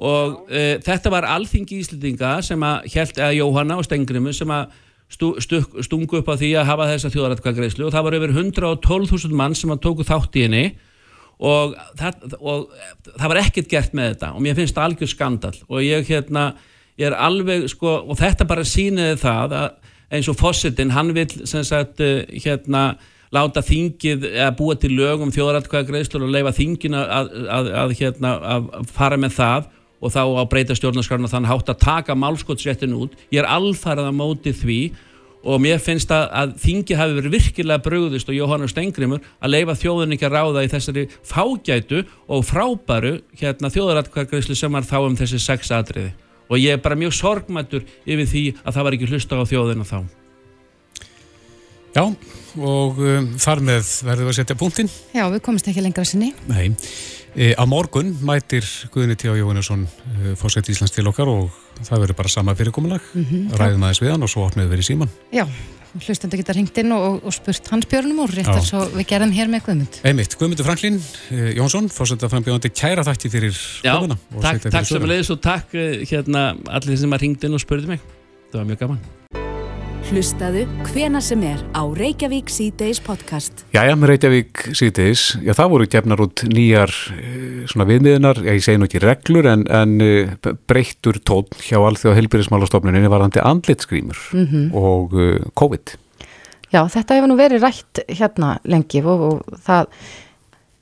og 0.00 0.48
uh, 0.50 0.76
þetta 0.82 1.12
var 1.12 1.28
alþingi 1.30 1.78
íslendinga 1.78 2.38
sem 2.42 2.62
að 2.66 2.88
held, 2.94 3.18
eða 3.20 3.36
Jóhanna 3.36 3.76
og 3.78 3.86
Stengrimu 3.86 4.32
sem 4.34 4.50
að 4.50 4.72
stu, 5.10 5.28
stu, 5.42 5.60
stungu 5.86 6.18
upp 6.18 6.30
á 6.30 6.34
því 6.40 6.50
að 6.58 6.70
hafa 6.72 6.88
þessa 6.90 7.10
þjóðaratkakreislu 7.14 7.86
og 7.86 7.94
það 7.94 8.06
var 8.06 8.16
yfir 8.18 8.34
112.000 8.34 9.36
mann 9.38 9.54
sem 9.58 9.70
að 9.70 9.82
tóku 9.86 10.06
þátt 10.08 10.40
í 10.40 10.44
henni 10.48 10.64
og 11.40 11.76
það, 12.00 12.26
og 12.40 12.66
það 13.14 13.32
var 13.32 13.42
ekkert 13.44 13.70
gert 13.70 13.94
með 13.96 14.10
þetta 14.14 14.32
og 14.34 14.44
mér 14.44 14.58
finnst 14.58 14.76
það 14.76 14.88
algjör 14.88 15.12
skandal 15.14 15.54
og 15.68 15.86
ég 15.86 16.10
hérna, 16.10 16.44
ég 17.00 17.12
er 17.12 17.18
alveg 17.28 17.68
sko, 17.70 17.94
og 18.10 18.18
þetta 18.20 18.48
bara 18.50 18.66
síniði 18.66 19.22
það 19.22 19.56
að 19.60 19.70
eins 20.10 20.26
og 20.26 20.38
Fossetin, 20.40 20.90
hann 20.96 21.14
vil 21.14 21.30
sem 21.46 21.62
sagt 21.62 22.02
uh, 22.02 22.24
hérna 22.42 22.84
láta 23.34 23.62
þingið 23.62 24.24
að 24.42 24.56
búa 24.58 24.76
til 24.78 24.92
lög 24.96 25.22
um 25.24 25.34
þjóðaratkvæðagreðslur 25.34 26.24
og 26.26 26.32
leifa 26.34 26.54
þingina 26.56 27.04
að, 27.06 27.30
að, 27.46 27.68
að, 27.82 27.94
hérna, 28.00 28.32
að 28.56 28.72
fara 28.90 29.18
með 29.20 29.36
það 29.36 29.68
og 30.00 30.14
þá 30.14 30.22
á 30.24 30.44
breyta 30.50 30.76
stjórnarskarna 30.78 31.30
þannig 31.30 31.52
hátt 31.52 31.70
að 31.70 31.80
taka 31.84 32.16
málskottsréttin 32.16 32.96
út. 32.96 33.14
Ég 33.30 33.42
er 33.42 33.48
alfarað 33.50 34.10
að 34.10 34.18
móti 34.18 34.54
því 34.56 34.80
og 35.40 35.60
mér 35.62 35.80
finnst 35.80 36.10
að, 36.12 36.26
að 36.36 36.54
þingi 36.60 36.96
hafi 36.98 37.16
verið 37.16 37.36
virkilega 37.36 37.84
bröðist 37.84 38.28
og 38.28 38.36
Jóhannes 38.36 38.74
Stengrimur 38.74 39.24
að 39.40 39.54
leifa 39.54 39.76
þjóðun 39.78 40.16
ekki 40.16 40.28
að 40.28 40.36
ráða 40.36 40.64
í 40.66 40.72
þessari 40.72 41.06
fágætu 41.24 42.04
og 42.28 42.46
frábæru 42.48 43.18
hérna, 43.40 43.72
þjóðaratkvæðagreðslu 43.72 44.58
sem 44.58 44.76
var 44.76 44.88
þá 44.88 44.98
um 45.04 45.18
þessi 45.20 45.40
sex 45.40 45.72
atriði. 45.76 46.12
Og 46.50 46.58
ég 46.58 46.76
er 46.76 46.82
bara 46.82 46.98
mjög 46.98 47.14
sorgmættur 47.14 47.86
yfir 48.04 48.26
því 48.26 48.48
að 48.64 48.74
það 48.74 48.88
var 48.88 48.98
ekki 48.98 49.12
hlusta 49.12 49.38
á 49.38 49.44
þjóðina 49.46 49.86
þá 49.86 50.19
Já, 51.90 52.04
og 52.62 53.00
um, 53.02 53.26
þar 53.40 53.62
með 53.66 53.88
verðum 54.06 54.28
við 54.28 54.32
að 54.32 54.36
setja 54.38 54.58
punktinn. 54.58 54.90
Já, 55.14 55.24
við 55.32 55.42
komumst 55.46 55.70
ekki 55.70 55.82
lengra 55.82 56.04
sinni. 56.06 56.30
Nei, 56.46 56.70
e, 57.34 57.50
á 57.58 57.64
morgun 57.66 58.12
mætir 58.26 58.66
Guðni 58.94 59.16
T. 59.18 59.26
Jóhannesson 59.26 59.82
e, 59.88 60.36
fórsett 60.38 60.70
Íslands 60.70 60.94
til 60.94 61.08
okkar 61.10 61.30
og 61.32 61.50
það 61.80 62.06
verður 62.06 62.20
bara 62.22 62.32
sama 62.32 62.54
fyrirkomulag, 62.54 63.02
mm 63.12 63.26
-hmm. 63.26 63.58
ræðum 63.58 63.84
aðeins 63.86 64.02
við 64.04 64.14
hann 64.14 64.22
og 64.22 64.30
svo 64.30 64.46
opnið 64.46 64.70
við 64.70 64.84
í 64.84 64.86
síman. 64.86 65.10
Já, 65.34 65.46
hlustendu 65.98 66.38
geta 66.38 66.54
ringt 66.54 66.78
inn 66.78 66.92
og, 66.94 67.24
og 67.26 67.34
spurt 67.34 67.66
hans 67.74 67.86
björnum 67.90 68.22
og 68.22 68.30
réttar 68.30 68.62
svo 68.62 68.86
við 68.94 69.06
gerðum 69.10 69.34
hér 69.34 69.50
með 69.50 69.66
Guðmund. 69.66 70.00
Einmitt, 70.06 70.36
Guðmundur 70.38 70.66
Franklín 70.70 71.02
e, 71.30 71.54
Jónsson, 71.58 71.90
fórsett 71.90 72.22
að 72.22 72.36
frambjóðandi 72.36 72.70
kæra 72.70 73.02
þætti 73.02 73.30
fyrir 73.30 73.56
komuna. 73.82 74.14
Já, 74.30 74.40
takk, 74.46 74.70
takk 74.70 74.86
sem 74.86 75.02
að 75.02 75.10
leiðis 75.10 75.34
og 75.34 75.40
takk 75.42 75.74
e, 75.74 76.04
hérna 76.06 76.54
allir 76.70 76.98
sem 76.98 77.10
að 77.10 77.26
ringt 77.26 77.42
inn 77.42 77.58
og 77.58 77.64
spurði 77.66 77.96
mig. 77.96 78.00
Það 78.52 78.62
var 78.62 78.70
mjög 78.70 78.86
gaman. 78.86 79.19
Hlustaðu 80.10 80.64
hvena 80.88 81.20
sem 81.22 81.38
er 81.46 81.60
á 81.70 81.86
Reykjavík 81.86 82.48
C-Days 82.50 82.98
podcast. 83.06 83.60
Jæja, 83.70 83.94
með 83.94 84.10
Reykjavík 84.10 84.62
C-Days, 84.74 85.26
já 85.46 85.52
það 85.54 85.68
voru 85.70 85.84
gefnar 85.92 86.22
út 86.24 86.42
nýjar 86.50 86.90
svona 87.70 87.86
viðmiðunar, 87.86 88.40
ég 88.48 88.58
segi 88.64 88.80
nú 88.80 88.88
ekki 88.88 89.04
reglur 89.04 89.46
en, 89.52 89.62
en 89.70 89.94
breyttur 90.66 91.20
tón 91.22 91.46
hjá 91.62 91.78
Alþjóða 91.78 92.16
helbyrðismálastofnuninni 92.18 93.12
varðandi 93.12 93.44
andlitsgrímur 93.52 94.18
mm 94.34 94.48
-hmm. 94.48 94.66
og 94.74 95.14
uh, 95.14 95.38
COVID. 95.54 95.94
Já, 96.74 96.82
þetta 96.90 97.14
hefur 97.14 97.30
nú 97.30 97.38
verið 97.38 97.62
rætt 97.62 98.02
hérna 98.08 98.58
lengi 98.64 99.04
og, 99.06 99.20
og 99.30 99.62
það 99.62 99.86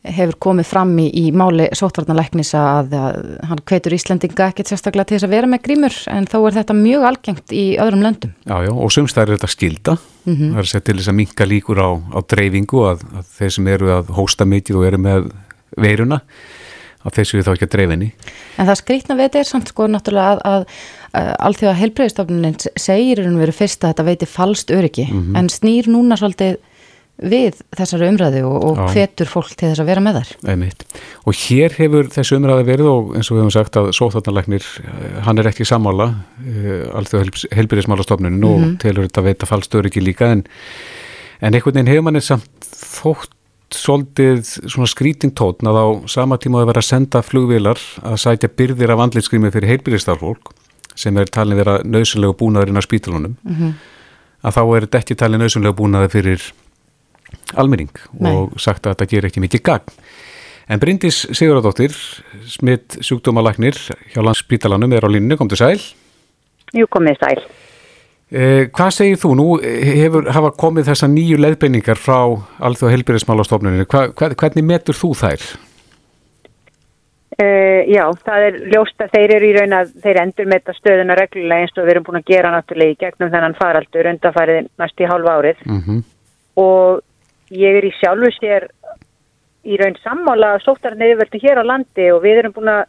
hefur 0.06 0.36
komið 0.38 0.68
fram 0.68 0.92
í, 1.02 1.08
í 1.10 1.24
máli 1.34 1.66
sótvarnalæknis 1.76 2.52
að, 2.56 2.92
að 2.94 3.16
hann 3.48 3.62
hvetur 3.66 3.96
Íslandinga 3.96 4.50
ekkert 4.52 4.70
sérstaklega 4.70 5.08
til 5.08 5.16
þess 5.16 5.26
að 5.26 5.34
vera 5.34 5.50
með 5.50 5.64
grímur 5.64 5.96
en 6.12 6.28
þó 6.30 6.36
er 6.38 6.56
þetta 6.60 6.76
mjög 6.78 7.06
algengt 7.08 7.54
í 7.56 7.64
öðrum 7.82 8.04
löndum. 8.06 8.36
Já, 8.46 8.56
já, 8.68 8.70
og 8.72 8.94
sumst 8.94 9.18
er 9.18 9.34
þetta 9.34 9.50
skilda 9.50 9.96
mm 9.98 10.34
-hmm. 10.34 10.54
það 10.54 10.62
er 10.62 10.70
sett 10.70 10.86
til 10.86 10.96
þess 11.00 11.10
að 11.12 11.18
minka 11.18 11.48
líkur 11.50 11.82
á, 11.82 11.90
á 11.98 12.18
dreifingu 12.22 12.84
að, 12.92 13.04
að 13.18 13.34
þeir 13.40 13.52
sem 13.56 13.68
eru 13.74 13.92
að 13.98 14.14
hósta 14.14 14.46
mikið 14.46 14.76
og 14.78 14.86
eru 14.86 15.02
með 15.02 15.30
veiruna 15.76 16.20
að 17.06 17.18
þessu 17.18 17.38
við 17.38 17.44
þá 17.46 17.52
ekki 17.52 17.66
að 17.66 17.74
dreifinni. 17.74 18.08
En 18.58 18.66
það 18.66 18.80
skrítna 18.80 19.16
við 19.18 19.28
þetta 19.28 19.38
er 19.38 19.50
samt 19.50 19.68
sko 19.68 19.86
náttúrulega 19.86 20.30
að, 20.30 20.40
að, 20.44 20.64
að 21.18 21.28
allþjóða 21.48 21.76
helbreyðstofnunin 21.82 22.58
segir 22.76 23.22
um 23.26 23.38
verið 23.38 23.60
fyrst 23.60 23.84
að 23.84 23.92
þetta 23.92 24.08
veiti 24.08 24.26
falskt 24.26 24.70
öryggi 24.70 25.06
mm 25.10 25.20
-hmm. 25.20 25.38
en 25.38 25.48
snýr 25.48 25.90
núna 25.90 26.18
svolítið 26.18 26.58
við 27.18 27.58
þessari 27.74 28.08
umræðu 28.12 28.42
og, 28.46 28.80
hvetur 28.92 29.26
fólk 29.26 29.54
til 29.58 29.72
þess 29.72 29.82
að 29.82 29.88
vera 29.90 30.02
með 30.04 30.18
þar. 30.20 30.32
Einmitt. 30.52 30.84
Og 31.26 31.34
hér 31.34 31.74
hefur 31.78 32.10
þessu 32.14 32.38
umræðu 32.38 32.66
verið 32.68 32.90
og 32.92 33.16
eins 33.18 33.30
og 33.30 33.36
við 33.36 33.42
hefum 33.42 33.54
sagt 33.56 33.78
að 33.80 33.88
sóþarnarleiknir, 33.98 34.68
eh, 34.84 35.16
hann 35.26 35.42
er 35.42 35.50
ekki 35.50 35.66
sammála 35.66 36.12
uh, 36.14 36.84
alltaf 36.98 37.42
helbyrðismálastofnunum 37.56 38.38
mm 38.38 38.44
-hmm. 38.44 38.54
og 38.54 38.60
mhm. 38.60 38.76
telur 38.84 39.08
þetta 39.08 39.20
að 39.20 39.28
veita 39.32 39.50
fallstöður 39.50 39.90
ekki 39.90 40.04
líka 40.04 40.30
en, 40.30 40.44
en 41.40 41.54
einhvern 41.54 41.74
veginn 41.74 41.90
hefur 41.90 42.06
manni 42.06 42.22
samt 42.22 42.70
þótt 42.78 43.34
svolítið 43.74 44.46
svona 44.70 44.88
skrítingtótn 44.88 45.68
að 45.68 45.76
á 45.76 45.86
sama 46.08 46.38
tíma 46.40 46.62
að 46.62 46.70
vera 46.70 46.80
að 46.80 46.88
senda 46.88 47.20
flugvilar 47.22 47.80
að 48.00 48.16
sætja 48.16 48.48
byrðir 48.48 48.94
af 48.94 49.02
andlitskrými 49.04 49.50
fyrir 49.52 49.68
heilbyrðistarfólk 49.68 50.54
sem 50.98 51.16
er 51.20 51.28
talin 51.30 51.58
vera 51.58 51.78
nöðsynlega 51.84 52.36
búnaðurinn 52.38 52.80
á 52.80 52.82
spítalunum 52.82 53.36
mm 53.42 53.54
-hmm. 53.54 53.72
að 54.42 54.54
þá 54.56 54.62
er 54.76 54.86
þetta 54.86 54.98
ekki 54.98 55.14
talin 55.14 55.40
nöðsynlega 55.40 55.76
búnaði 55.76 56.08
fyrir 56.08 56.52
almenning 57.56 57.92
Nei. 58.18 58.32
og 58.32 58.58
sagt 58.60 58.86
að 58.86 58.96
þetta 58.96 59.10
ger 59.12 59.28
ekki 59.28 59.44
mikið 59.44 59.64
gagn. 59.68 59.94
En 60.68 60.80
Bryndis 60.82 61.22
Sigurðardóttir, 61.32 61.94
smitt 62.44 62.98
sjúkdómalagnir 63.00 63.78
hjá 64.12 64.20
landsbítalanum 64.20 64.92
er 64.92 65.06
á 65.06 65.08
línu, 65.08 65.38
kom 65.40 65.48
til 65.48 65.60
sæl. 65.60 65.78
Jú, 66.76 66.84
komið 66.92 67.16
sæl. 67.22 67.40
Eh, 68.28 68.66
hvað 68.68 68.90
segir 68.92 69.16
þú? 69.16 69.30
Nú 69.38 69.46
hefur 69.62 70.28
hafa 70.36 70.50
komið 70.52 70.90
þessa 70.90 71.08
nýju 71.08 71.38
leðbeiningar 71.40 71.96
frá 71.96 72.36
Alþjóða 72.60 72.92
helbyrðismálastofnuninu. 72.98 73.88
Hvernig 73.88 74.68
metur 74.68 74.98
þú 74.98 75.14
þær? 75.16 75.46
Uh, 77.38 77.86
já, 77.86 78.02
það 78.26 78.44
er 78.48 78.56
ljóst 78.72 79.02
að 79.04 79.12
þeir 79.14 79.32
eru 79.36 79.46
í 79.46 79.52
raun 79.54 79.74
að 79.78 79.90
þeir 80.02 80.18
endur 80.24 80.48
með 80.50 80.58
þetta 80.58 80.74
stöðuna 80.74 81.16
reglulega 81.20 81.62
eins 81.62 81.76
og 81.76 81.84
við 81.86 81.92
erum 81.92 82.06
búin 82.08 82.18
að 82.18 82.30
gera 82.32 82.50
náttúrulega 82.50 82.90
í 82.90 82.96
gegnum 82.98 83.30
þennan 83.30 83.54
faraldur 83.54 84.08
undanfærið 84.10 84.70
næst 84.82 84.98
í 84.98 85.06
hálfa 85.06 85.34
árið 85.38 85.60
mm 85.62 85.78
-hmm. 85.84 86.00
og 86.64 87.04
ég 87.50 87.80
er 87.80 87.88
í 87.88 87.94
sjálfu 88.00 88.30
sér 88.36 88.68
í 89.68 89.76
raun 89.80 89.98
sammála 90.04 90.58
sóttarinn 90.64 91.04
yfirvöldu 91.06 91.40
hér 91.42 91.60
á 91.60 91.64
landi 91.64 92.08
og 92.12 92.22
við 92.24 92.42
erum 92.42 92.54
búin 92.56 92.72
að 92.72 92.86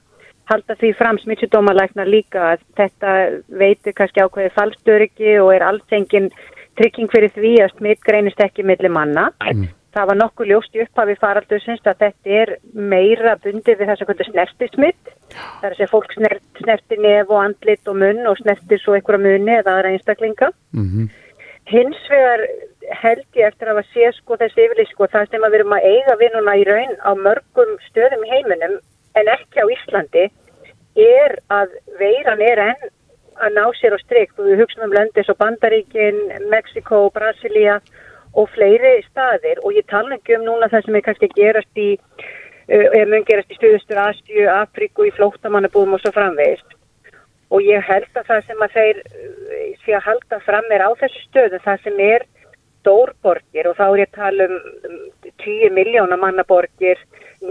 halda 0.50 0.76
því 0.80 0.94
fram 0.98 1.20
smittsudómalækna 1.22 2.06
líka 2.10 2.54
að 2.54 2.64
þetta 2.80 3.16
veitir 3.62 3.96
kannski 3.98 4.24
ákveði 4.24 4.54
fallstöryggi 4.56 5.36
og 5.44 5.52
er 5.54 5.66
alls 5.68 5.94
engin 5.94 6.32
trygging 6.80 7.12
fyrir 7.12 7.34
því 7.36 7.54
að 7.66 7.76
smitt 7.76 8.02
greinist 8.06 8.42
ekki 8.42 8.66
millir 8.66 8.94
manna. 8.94 9.30
Mm. 9.44 9.68
Það 9.94 10.10
var 10.12 10.18
nokkuð 10.20 10.50
ljóst 10.52 10.76
í 10.78 10.82
upphafi 10.84 11.16
faraldusins 11.18 11.88
að 11.90 12.04
þetta 12.04 12.36
er 12.42 12.52
meira 12.74 13.34
bundið 13.42 13.80
við 13.80 13.90
þess 13.90 14.04
að 14.04 14.10
kvöldu 14.10 14.28
snerti 14.28 14.68
smitt. 14.74 15.14
Það 15.34 15.66
er 15.66 15.72
að 15.72 15.80
segja 15.80 15.92
fólk 15.94 16.14
snert, 16.14 16.44
snerti 16.62 17.00
nef 17.02 17.32
og 17.34 17.42
andlit 17.42 17.90
og 17.90 17.98
munn 17.98 18.30
og 18.30 18.38
snerti 18.38 18.78
svo 18.82 18.96
einhverja 18.98 19.24
munni 19.24 19.56
eða 19.58 19.76
aðra 19.76 19.94
einstaklinga. 19.96 20.52
Mm 20.78 20.86
-hmm. 20.86 21.10
Hins 21.70 21.98
vegar 22.10 22.42
held 23.04 23.26
ég 23.38 23.46
eftir 23.46 23.70
að 23.70 23.84
sé 23.94 24.08
sko 24.18 24.38
þessi 24.42 24.64
yfirlýs 24.66 24.90
sko 24.90 25.06
það 25.14 25.28
sem 25.30 25.44
að 25.46 25.52
við 25.54 25.60
erum 25.60 25.76
að 25.76 25.86
eiga 25.86 26.16
vinnuna 26.18 26.56
í 26.58 26.64
raun 26.66 26.96
á 27.06 27.12
mörgum 27.14 27.76
stöðum 27.86 28.24
í 28.26 28.32
heiminum 28.32 28.80
en 29.20 29.30
ekki 29.36 29.62
á 29.62 29.66
Íslandi 29.76 30.24
er 31.04 31.36
að 31.54 31.76
veiran 32.00 32.42
er 32.42 32.64
enn 32.64 32.88
að 33.40 33.54
ná 33.60 33.64
sér 33.78 33.94
á 33.94 34.00
strykt 34.02 34.42
og 34.42 34.50
við 34.50 34.64
hugsaum 34.64 34.88
um 34.88 34.96
löndi 34.98 35.22
eins 35.22 35.30
og 35.30 35.38
Bandaríkin, 35.38 36.18
Mexiko, 36.50 37.04
Brasilia 37.14 37.78
og 38.34 38.50
fleiri 38.56 38.98
staðir. 39.06 39.62
Og 39.64 39.78
ég 39.78 39.86
tala 39.94 40.18
ekki 40.18 40.40
um 40.40 40.50
núna 40.50 40.72
það 40.74 40.88
sem 40.88 40.98
er 40.98 41.06
kannski 41.06 41.30
gerast 41.38 41.80
í, 41.80 41.90
uh, 42.66 42.90
er 42.98 43.08
mun 43.14 43.24
gerast 43.30 43.54
í 43.54 43.60
Stöðustur, 43.62 44.02
Asju, 44.10 44.50
Afríku, 44.58 45.06
í 45.08 45.16
flóttamannabúðum 45.16 45.96
og 46.00 46.04
svo 46.04 46.18
framvegist 46.18 46.76
og 47.50 47.66
ég 47.66 47.86
held 47.86 48.10
að 48.18 48.28
það 48.28 48.44
sem 48.46 48.60
að 48.62 48.76
þeir 48.76 49.00
sé 49.90 49.98
að 49.98 50.06
halda 50.10 50.40
fram 50.46 50.68
er 50.76 50.86
á 50.86 50.90
þessu 51.00 51.26
stöðu 51.26 51.60
það 51.66 51.88
sem 51.88 52.04
er 52.06 52.26
stórborgir 52.80 53.70
og 53.70 53.78
þá 53.80 53.86
er 53.88 54.02
ég 54.04 54.12
að 54.12 54.20
tala 54.20 54.48
um 54.50 54.60
10 55.44 55.74
miljóna 55.76 56.18
mannaborgir, 56.20 57.00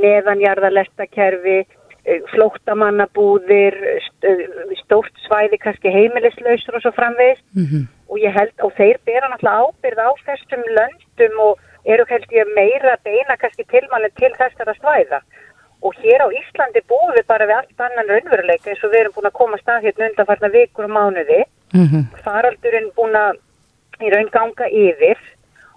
neðanjarðarlestakerfi, 0.03 1.59
eh, 2.05 2.20
flóttamannabúðir, 2.32 3.76
eh, 4.24 4.45
stórt 4.82 5.14
svæði, 5.26 5.59
kannski 5.61 5.93
heimilislausur 5.93 6.76
og 6.76 6.82
svo 6.82 6.93
framvegist 6.93 7.45
mm 7.55 7.64
-hmm. 7.64 7.84
og 8.09 8.18
ég 8.18 8.32
held, 8.32 8.55
og 8.62 8.72
þeir 8.78 8.99
bera 9.05 9.28
náttúrulega 9.28 9.64
ábyrð 9.64 10.01
á 10.09 10.11
þessum 10.26 10.62
löndum 10.78 11.34
og 11.49 11.59
eru 11.84 12.05
held 12.09 12.28
ég 12.30 12.55
meira 12.55 12.97
beina 13.05 13.36
kannski 13.36 13.64
tilmannir 13.64 14.12
til 14.16 14.32
þessara 14.41 14.74
svæða. 14.74 15.20
Og 15.82 15.95
hér 15.95 16.20
á 16.26 16.28
Íslandi 16.41 16.80
búum 16.91 17.14
við 17.14 17.26
bara 17.26 17.47
við 17.47 17.57
allt 17.57 17.80
annan 17.80 18.09
raunveruleika 18.09 18.70
eins 18.70 18.84
og 18.84 18.91
við 18.91 19.01
erum 19.01 19.12
búin 19.12 19.30
að 19.30 19.39
koma 19.41 19.57
stað 19.59 19.84
hérna 19.84 20.09
undanfarnar 20.11 20.51
vikur 20.51 20.84
og 20.84 20.91
mánuði 20.91 21.45
mm 21.74 21.86
-hmm. 21.86 22.22
faraldurinn 22.24 22.90
búin 22.96 23.16
að 23.16 23.38
í 24.04 24.10
raun 24.14 24.30
ganga 24.32 24.68
yfir 24.68 25.18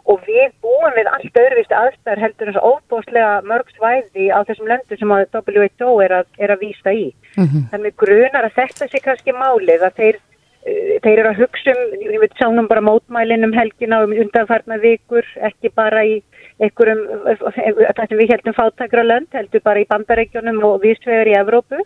og 0.09 0.23
við 0.25 0.49
búum 0.63 0.95
við 0.95 1.09
allt 1.11 1.37
öðruvist 1.43 1.75
aðstæðar 1.77 2.23
heldur 2.25 2.49
eins 2.49 2.59
og 2.61 2.67
óbúslega 2.71 3.41
mörg 3.45 3.69
svæði 3.75 4.31
á 4.33 4.39
þessum 4.47 4.69
löndu 4.71 4.97
sem 4.97 5.13
að 5.13 5.27
WHO 5.35 5.91
er 6.01 6.15
að, 6.21 6.27
er 6.41 6.53
að 6.55 6.65
vísa 6.65 6.93
í. 6.93 7.07
Mm 7.37 7.47
-hmm. 7.47 7.63
Þannig 7.71 7.95
grunar 8.03 8.47
að 8.47 8.57
þetta 8.57 8.87
sé 8.89 9.01
kannski 9.03 9.31
málið 9.37 9.85
að 9.85 9.93
þeir, 10.01 10.17
uh, 10.65 10.91
þeir 11.03 11.19
eru 11.19 11.29
að 11.29 11.41
hugsa 11.43 11.75
um, 11.75 11.95
ég 12.01 12.19
veit 12.23 12.35
sánum 12.41 12.67
bara 12.67 12.81
mótmælin 12.81 13.45
um 13.45 13.53
helgina 13.53 14.03
um 14.03 14.11
undanfarnar 14.11 14.81
vikur, 14.81 15.25
ekki 15.37 15.69
bara 15.69 16.03
í 16.03 16.21
einhverjum, 16.59 17.01
það 17.95 18.07
sem 18.07 18.17
við 18.17 18.33
heldum 18.33 18.53
fátakra 18.57 19.03
lönd, 19.03 19.29
heldur 19.33 19.61
bara 19.63 19.81
í 19.81 19.89
bandaregjónum 19.89 20.63
og 20.63 20.81
viðsvegar 20.81 21.27
í 21.27 21.37
Evrópu. 21.37 21.77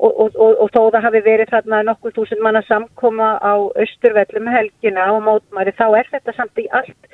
Og, 0.00 0.12
og, 0.16 0.36
og, 0.40 0.54
og 0.64 0.70
þó 0.72 0.80
það 0.94 1.02
hafi 1.04 1.20
verið 1.26 1.50
þarna 1.52 1.82
nokkuð 1.84 2.14
þúsund 2.16 2.40
manna 2.40 2.62
samkoma 2.64 3.34
á 3.44 3.52
austurvellum 3.82 4.46
helgina 4.48 5.10
og 5.12 5.26
mótmæri 5.26 5.74
þá 5.76 5.86
er 5.98 6.08
þetta 6.14 6.32
samt 6.38 6.62
í 6.62 6.64
allt 6.78 7.10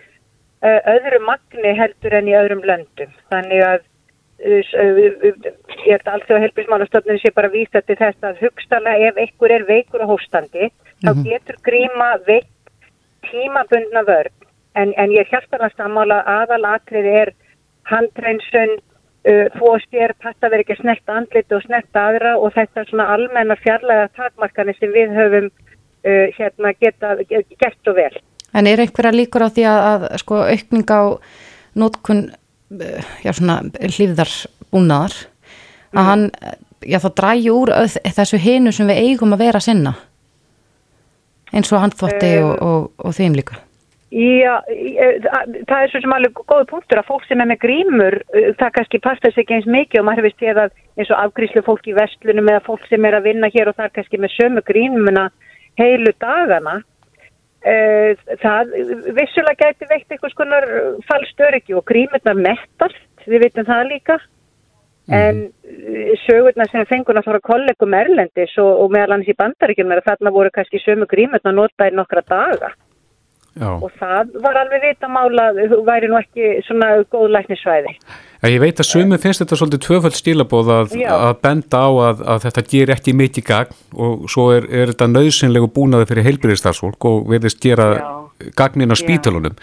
uh, 0.62 0.80
öðru 0.94 1.18
magni 1.26 1.72
heldur 1.80 2.14
en 2.14 2.30
í 2.30 2.36
öðrum 2.38 2.62
löndum. 2.68 3.10
Þannig 3.34 3.64
að 3.66 3.80
uh, 3.82 4.74
ég 5.02 5.90
held 5.90 6.06
að 6.06 6.12
allt 6.14 6.28
því 6.28 6.36
að 6.36 6.44
helbísmálastofnun 6.46 7.22
sé 7.24 7.34
bara 7.34 7.50
vísa 7.50 7.82
til 7.82 7.98
þess 7.98 8.30
að 8.30 8.44
hugstala 8.44 8.94
ef 9.08 9.18
einhver 9.18 9.56
er 9.56 9.66
veikur 9.66 10.06
og 10.06 10.14
hóstandi 10.14 10.70
þá 11.02 11.10
mhm. 11.10 11.24
getur 11.26 11.58
gríma 11.66 12.10
veik 12.28 12.52
tímabundna 13.26 14.02
vörn 14.06 14.34
en, 14.76 14.92
en 14.94 15.12
ég 15.14 15.28
held 15.32 15.48
að 15.50 15.64
það 15.64 15.78
sammála 15.80 16.20
aðalatrið 16.36 17.08
er 17.22 17.32
handreinsun 17.90 18.76
Og 19.26 19.80
styr 19.82 20.12
passa 20.22 20.46
verið 20.46 20.62
ekki 20.62 20.74
að 20.76 20.82
snerta 20.84 21.14
andlit 21.18 21.54
og 21.56 21.62
snerta 21.64 22.02
aðra 22.12 22.36
og 22.38 22.52
þetta 22.54 22.82
er 22.82 22.90
svona 22.90 23.06
almenna 23.10 23.56
fjarlæga 23.58 24.08
takmarkanir 24.14 24.76
sem 24.78 24.92
við 24.94 25.14
höfum 25.16 25.48
uh, 25.50 26.26
hérna 26.36 26.72
geta 26.78 27.16
gert 27.26 27.90
og 27.90 27.98
vel. 27.98 28.12
En 28.54 28.70
er 28.70 28.84
einhverja 28.84 29.14
líkur 29.16 29.42
á 29.42 29.50
því 29.50 29.64
að, 29.66 29.86
að 29.90 30.06
sko 30.22 30.38
aukning 30.46 30.86
á 30.94 31.02
nótkun 31.76 32.22
já 33.22 33.32
svona 33.32 33.60
hlýðarbúnaðar 33.78 35.14
að 35.94 36.00
mm. 36.00 36.06
hann, 36.08 36.24
já 36.82 36.98
þá 37.02 37.08
drægi 37.20 37.52
úr 37.54 37.72
þessu 38.16 38.40
hinu 38.42 38.72
sem 38.74 38.88
við 38.90 39.02
eigum 39.04 39.36
að 39.36 39.44
vera 39.46 39.62
sinna 39.62 39.94
eins 41.54 41.70
og 41.72 41.84
handþvotti 41.84 42.32
um, 42.40 42.50
og, 42.50 42.56
og, 42.66 43.06
og 43.06 43.16
þeim 43.16 43.38
líka? 43.38 43.60
Já, 44.14 44.60
það 45.66 45.80
er 45.82 45.90
svo 45.90 46.00
sem 46.00 46.12
alveg 46.14 46.42
góð 46.46 46.66
punktur 46.70 47.00
að 47.00 47.08
fólk 47.08 47.24
sem 47.26 47.40
er 47.42 47.48
með 47.50 47.58
grímur 47.64 48.14
það 48.54 48.68
kannski 48.76 49.00
passa 49.02 49.32
sig 49.32 49.42
ekki 49.42 49.56
eins 49.56 49.66
mikið 49.66 49.98
og 49.98 50.06
maður 50.06 50.28
hefur 50.28 50.36
séð 50.44 50.60
að 50.62 50.76
eins 50.94 51.10
og 51.10 51.22
afgríslu 51.24 51.62
fólk 51.66 51.88
í 51.90 51.96
vestlunum 51.96 52.52
eða 52.52 52.62
fólk 52.68 52.86
sem 52.86 53.08
er 53.08 53.16
að 53.18 53.26
vinna 53.26 53.50
hér 53.50 53.72
og 53.72 53.74
það 53.74 53.88
er 53.88 53.96
kannski 53.96 54.20
með 54.22 54.36
sömu 54.36 54.62
grímuna 54.68 55.26
heilu 55.80 56.14
dagana 56.22 56.76
það 57.66 58.72
vissulega 59.16 59.66
gæti 59.66 59.90
veikt 59.90 60.12
eitthvað 60.14 60.34
skonar 60.36 60.68
fallstöryggi 61.08 61.74
og 61.74 61.84
grímurnar 61.90 62.38
mettast, 62.38 63.02
við 63.26 63.46
veitum 63.46 63.66
það 63.66 63.88
líka. 63.90 64.18
En 65.06 65.48
sögurna 66.26 66.66
sem 66.70 66.86
fengur 66.86 67.14
náttúrulega 67.14 67.46
kollegum 67.46 67.94
erlendis 67.94 68.54
og, 68.58 68.70
og 68.82 68.90
meðal 68.94 69.16
annars 69.16 69.30
í 69.30 69.38
bandaríkjum 69.38 69.92
er 69.94 70.02
að 70.02 70.08
þarna 70.12 70.32
voru 70.34 70.50
kannski 70.54 70.82
sömu 70.82 71.06
grímurnar 71.10 71.54
notaði 71.54 71.94
nokkra 71.94 72.22
daga 72.26 72.72
Já. 73.56 73.70
og 73.72 73.90
það 73.96 74.34
var 74.44 74.58
alveg 74.60 74.82
vitamála 74.84 75.46
væri 75.86 76.10
nú 76.12 76.18
ekki 76.20 76.56
svona 76.66 76.90
góð 77.12 77.30
læknisvæði 77.38 77.94
Ég 78.46 78.60
veit 78.62 78.78
að 78.78 78.86
sumum 78.90 79.18
finnst 79.18 79.40
þetta 79.42 79.56
svolítið 79.58 79.82
tvöfald 79.86 80.18
stílabóð 80.18 80.68
að, 80.74 80.92
að 81.08 81.38
benda 81.42 81.80
á 81.80 81.88
að, 81.88 82.20
að 82.34 82.42
þetta 82.44 82.64
ger 82.70 82.92
ekki 82.94 83.14
mikið 83.16 83.46
gagn 83.48 83.78
og 83.96 84.28
svo 84.30 84.50
er, 84.54 84.68
er 84.68 84.92
þetta 84.92 85.08
nöðsynlegu 85.14 85.70
búnaði 85.72 86.10
fyrir 86.12 86.28
heilbyrðistarsfólk 86.28 87.08
og 87.08 87.24
verðist 87.32 87.62
gera 87.64 87.88
Já. 87.96 88.12
gagnin 88.60 88.92
á 88.92 88.96
spítalunum 89.00 89.56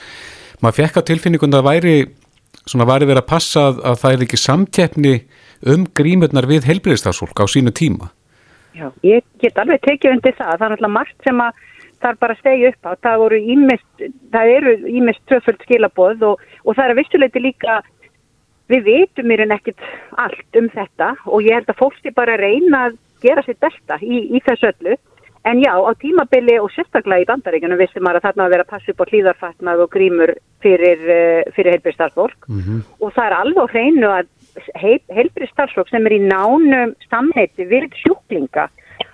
maður 0.64 0.80
fekk 0.82 1.00
á 1.00 1.08
tilfinningund 1.12 1.60
að 1.60 1.68
væri 1.70 1.96
svona 2.66 2.88
væri 2.88 3.08
verið 3.10 3.24
að 3.24 3.30
passa 3.30 3.68
að, 3.70 3.80
að 3.92 4.02
það 4.02 4.16
er 4.16 4.26
ekki 4.26 4.40
samtjefni 4.40 5.14
um 5.74 5.86
grímurnar 5.96 6.48
við 6.50 6.68
heilbyrðistarsfólk 6.70 7.44
á 7.44 7.46
sínu 7.52 7.74
tíma. 7.76 8.12
Já, 8.74 8.88
ég 9.06 9.22
get 9.42 9.60
alveg 9.62 9.84
tekið 9.86 10.16
undir 10.16 10.36
það, 10.38 10.56
það 10.58 10.66
er 10.66 10.76
alltaf 10.76 10.94
margt 10.96 11.28
sem 11.28 11.42
að 11.44 11.60
þarf 12.04 12.20
bara 12.22 12.36
að 12.36 12.42
stegja 12.44 12.74
upp 12.74 12.90
á. 12.90 12.92
Það, 13.08 13.38
ímest, 13.56 14.06
það 14.34 14.52
eru 14.58 14.76
ímest 14.92 15.24
tvöföld 15.32 15.64
skilaboð 15.66 16.28
og, 16.30 16.44
og 16.64 16.76
það 16.76 16.86
er 16.86 16.94
að 16.94 17.02
vissuleiti 17.02 17.44
líka, 17.44 17.80
við 18.72 18.86
veitum 18.90 19.32
mér 19.32 19.46
en 19.46 19.56
ekkit 19.56 19.88
allt 20.22 20.60
um 20.60 20.70
þetta 20.74 21.14
og 21.26 21.48
ég 21.48 21.60
held 21.60 21.72
að 21.72 21.82
fólk 21.82 21.98
sé 22.00 22.14
bara 22.16 22.38
að 22.38 22.46
reyna 22.46 22.86
að 22.90 23.02
gera 23.24 23.44
sér 23.46 23.60
besta 23.64 24.00
í, 24.02 24.28
í 24.36 24.44
þessu 24.44 24.72
öllu. 24.74 25.00
En 25.44 25.60
já, 25.60 25.74
á 25.76 25.92
tímabili 26.00 26.56
og 26.64 26.70
sérstaklega 26.72 27.26
í 27.26 27.28
bandaríkunum 27.28 27.80
vissum 27.82 28.06
maður 28.06 28.22
að 28.22 28.28
þarna 28.30 28.44
að 28.46 28.54
vera 28.54 28.64
að 28.64 28.70
passa 28.72 28.94
upp 28.94 29.02
á 29.04 29.10
hlýðarfatnað 29.12 29.82
og 29.84 29.90
grímur 29.92 30.32
fyrir, 30.64 31.02
eh, 31.12 31.42
fyrir 31.56 31.76
heilbríðstarfsfólk 31.76 32.48
mm 32.48 32.62
-hmm. 32.62 32.80
og 33.04 33.12
það 33.12 33.26
er 33.26 33.36
alveg 33.40 33.74
hreinu 33.74 34.08
að 34.08 34.30
heil, 34.80 35.02
heilbríðstarfsfólk 35.18 35.90
sem 35.92 36.08
er 36.08 36.16
í 36.16 36.22
nánum 36.24 36.96
samheiti 37.10 37.68
við 37.68 37.90
sjúklinga 38.00 38.70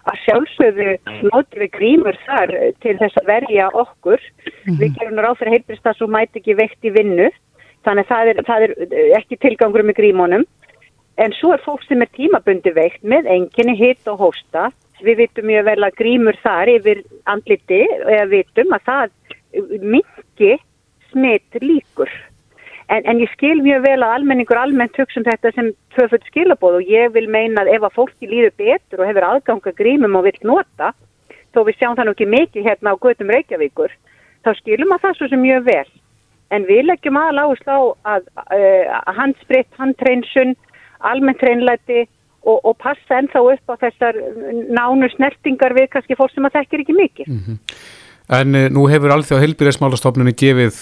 að 0.10 0.20
sjálfsögðu 0.26 0.96
notur 1.30 1.64
við 1.64 1.72
grímur 1.76 2.18
þar 2.26 2.54
til 2.84 2.96
þess 3.02 3.20
að 3.22 3.30
verja 3.30 3.70
okkur. 3.74 4.20
Mm 4.20 4.50
-hmm. 4.64 4.80
Við 4.82 4.96
gerum 5.00 5.22
ráð 5.24 5.40
fyrir 5.40 5.56
heilbrist 5.56 5.88
að 5.88 5.98
svo 5.98 6.08
mæti 6.08 6.40
ekki 6.40 6.58
vekt 6.60 6.86
í 6.86 6.94
vinnu, 6.96 7.30
þannig 7.86 8.06
að 8.06 8.12
það 8.12 8.32
er, 8.32 8.44
það 8.50 8.64
er 8.64 8.74
ekki 9.20 9.38
tilgangur 9.38 9.84
með 9.84 10.00
grímónum. 10.02 10.46
En 11.20 11.34
svo 11.36 11.54
er 11.54 11.66
fólk 11.66 11.84
sem 11.84 12.02
er 12.02 12.10
tímabundi 12.16 12.72
veikt 12.72 13.04
með 13.04 13.28
enginni 13.28 13.76
hitt 13.76 14.08
og 14.08 14.20
hósta. 14.20 14.72
Við 15.04 15.18
vitum 15.18 15.46
mjög 15.48 15.66
vel 15.66 15.84
að 15.84 15.98
grímur 16.00 16.38
þar 16.44 16.68
yfir 16.68 17.04
andliti, 17.26 17.84
eða 18.08 18.26
vitum 18.32 18.74
að 18.76 18.82
það 18.86 19.10
mingi 19.82 20.58
smitt 21.12 21.62
líkur. 21.62 22.12
En, 22.90 23.04
en 23.06 23.20
ég 23.22 23.30
skil 23.36 23.60
mjög 23.62 23.84
vel 23.86 24.00
að 24.02 24.16
almenningur 24.16 24.58
almennt 24.58 24.98
hugsa 24.98 25.20
um 25.22 25.26
þetta 25.28 25.52
sem 25.54 25.68
tvöfull 25.94 26.24
skilabóð 26.26 26.80
og 26.80 26.90
ég 26.90 27.12
vil 27.14 27.28
meina 27.30 27.62
að 27.62 27.76
ef 27.76 27.84
að 27.86 27.98
fólki 28.00 28.30
líður 28.30 28.56
betur 28.58 29.04
og 29.04 29.10
hefur 29.12 29.28
aðganga 29.28 29.74
grímum 29.78 30.18
og 30.18 30.26
vil 30.26 30.40
nota, 30.50 30.94
þó 31.54 31.60
við 31.68 31.78
sjáum 31.78 31.98
það 32.00 32.08
nú 32.08 32.14
ekki 32.16 32.30
mikið 32.34 32.66
hérna 32.66 32.94
á 32.98 33.02
götum 33.04 33.34
Reykjavíkur, 33.36 33.94
þá 34.42 34.50
skilum 34.58 34.96
að 34.96 35.04
það 35.04 35.18
svo 35.20 35.30
sem 35.30 35.44
mjög 35.44 35.68
vel. 35.68 35.90
En 36.50 36.66
við 36.66 36.82
leggjum 36.88 37.20
áherslu 37.22 37.76
á 37.78 37.82
að, 38.16 38.26
að, 38.42 38.64
að 39.06 39.20
handspritt, 39.20 39.70
handtreinsun, 39.78 40.56
almennt 41.06 41.40
treinlæti 41.44 42.08
og, 42.42 42.58
og 42.64 42.74
passa 42.82 43.20
ennþá 43.20 43.44
upp 43.54 43.70
á 43.70 43.76
þessar 43.86 44.18
nánu 44.74 45.12
snertingar 45.14 45.76
við 45.78 45.92
kannski 45.94 46.18
fólk 46.18 46.34
sem 46.34 46.50
að 46.50 46.58
þekkir 46.58 46.86
ekki 46.86 46.98
mikið. 46.98 47.30
Mm 47.30 47.44
-hmm. 47.46 47.60
En 48.40 48.56
eh, 48.56 48.70
nú 48.70 48.88
hefur 48.90 49.14
alþjóð 49.14 49.44
heilbyrðismálastofnunni 49.46 50.34
gefið 50.38 50.82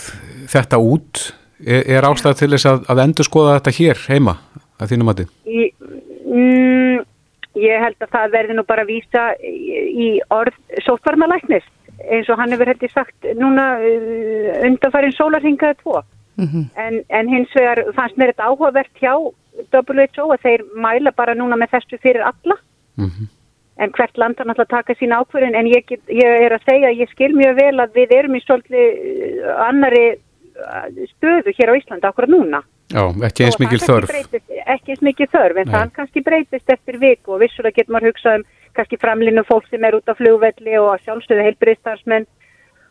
þetta 0.52 0.80
út 0.80 1.28
Er, 1.66 1.84
er 1.90 2.06
ástæð 2.06 2.36
til 2.38 2.52
þess 2.54 2.70
að, 2.70 2.84
að 2.92 3.00
endur 3.02 3.26
skoða 3.26 3.56
þetta 3.58 3.72
hér 3.80 4.02
heima 4.12 4.36
að 4.78 4.92
þínum 4.92 5.08
mati? 5.10 5.26
Mm, 5.48 7.00
ég 7.58 7.82
held 7.82 8.04
að 8.06 8.12
það 8.14 8.36
verði 8.36 8.58
nú 8.58 8.66
bara 8.68 8.84
að 8.86 8.92
vísa 8.92 9.24
í, 9.42 10.20
orð 10.30 10.58
sótvarnalæknis 10.86 11.66
eins 12.06 12.30
og 12.30 12.38
hann 12.38 12.54
hefur 12.54 12.70
heldur 12.70 12.94
sagt 12.94 13.26
núna 13.40 13.66
uh, 13.82 14.52
undanfærin 14.68 15.16
sólarhingaði 15.18 15.80
tvo 15.82 16.04
mm 16.38 16.46
-hmm. 16.46 16.66
en, 16.84 17.02
en 17.10 17.30
hins 17.34 17.56
vegar 17.56 17.82
fannst 17.96 18.18
mér 18.18 18.34
þetta 18.34 18.50
áhugavert 18.52 18.94
hjá 19.02 19.14
WHO 19.74 20.28
að 20.34 20.44
þeir 20.46 20.62
mæla 20.76 21.12
bara 21.12 21.34
núna 21.34 21.58
með 21.58 21.74
þessu 21.74 21.98
fyrir 21.98 22.22
alla 22.22 22.58
mm 22.98 23.10
-hmm. 23.10 23.28
en 23.78 23.92
hvert 23.92 24.18
land 24.18 24.38
hann 24.38 24.50
alltaf 24.50 24.68
taka 24.68 24.94
sín 24.94 25.18
ákverðin 25.18 25.56
en 25.56 25.68
ég, 25.68 25.86
get, 25.88 26.02
ég 26.10 26.46
er 26.46 26.54
að 26.54 26.66
segja 26.70 26.94
ég 26.94 27.10
skil 27.10 27.34
mjög 27.34 27.56
vel 27.56 27.80
að 27.80 27.90
við 27.94 28.12
erum 28.12 28.36
í 28.36 28.46
svolítið 28.46 28.86
uh, 28.94 29.68
annari 29.70 30.18
stöðu 31.18 31.54
hér 31.58 31.72
á 31.72 31.78
Íslanda 31.80 32.12
okkur 32.12 32.30
núna. 32.32 32.64
Já, 32.88 33.04
ekki 33.28 33.44
eins 33.44 33.58
mikil 33.60 33.82
þörf. 33.84 34.08
Breytist, 34.08 34.46
ekki 34.64 34.94
eins 34.94 35.04
mikil 35.04 35.28
þörf, 35.28 35.58
en 35.60 35.68
Nei. 35.68 35.74
það 35.74 35.90
kannski 35.98 36.24
breytist 36.24 36.70
eftir 36.72 37.00
viku 37.02 37.36
og 37.36 37.42
vissulega 37.44 37.82
getur 37.82 37.96
maður 37.96 38.14
hugsað 38.14 38.40
um 38.40 38.46
kannski 38.78 39.00
framlinu 39.02 39.44
fólk 39.48 39.68
sem 39.72 39.84
er 39.84 39.98
út 39.98 40.08
á 40.08 40.14
flugvelli 40.16 40.78
og 40.80 41.02
sjálfstöðu 41.04 41.46
heilbriðstarsmenn 41.48 42.28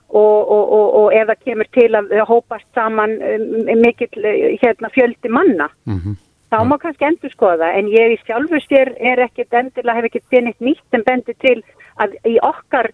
og, 0.09 0.39
og, 0.43 0.64
og, 0.77 0.87
og 1.01 1.17
ef 1.17 1.31
það 1.31 1.43
kemur 1.49 1.71
til 1.75 1.89
að 1.99 2.14
hópast 2.29 2.67
saman 2.75 3.17
um, 3.17 3.73
mikill 3.81 4.29
hérna, 4.62 4.93
fjöldi 4.95 5.33
manna. 5.33 5.71
Mm 5.87 5.99
-hmm. 5.99 6.17
Þá 6.51 6.59
má 6.62 6.77
kannski 6.79 7.05
endur 7.05 7.33
skoða, 7.33 7.73
en 7.75 7.89
ég 7.91 8.12
í 8.14 8.19
sjálfustér 8.27 8.95
er 9.01 9.19
ekkert 9.19 9.53
endilega, 9.53 9.97
hef 9.97 10.05
ekkert 10.05 10.45
neitt 10.45 10.61
nýtt 10.61 10.85
sem 10.91 11.03
bendir 11.03 11.35
til 11.41 11.62
að 11.99 12.14
í 12.25 12.39
okkar 12.43 12.91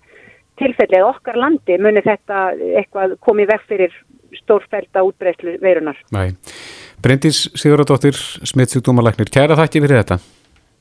tilfelli, 0.57 0.97
eða 0.97 1.11
okkar 1.11 1.37
landi 1.37 1.79
muni 1.79 2.01
þetta 2.01 2.55
eitthvað 2.81 3.19
komið 3.21 3.53
vekk 3.53 3.69
fyrir 3.69 3.93
stórfælda 4.41 5.05
útbreyslu 5.07 5.57
veirunar. 5.63 5.99
Nei. 6.15 6.33
Bryndís 7.03 7.49
Sigurðardóttir, 7.59 8.19
smittsjúkdómalæknir, 8.47 9.33
kæra 9.33 9.59
þakki 9.59 9.83
fyrir 9.83 10.03
þetta. 10.03 10.21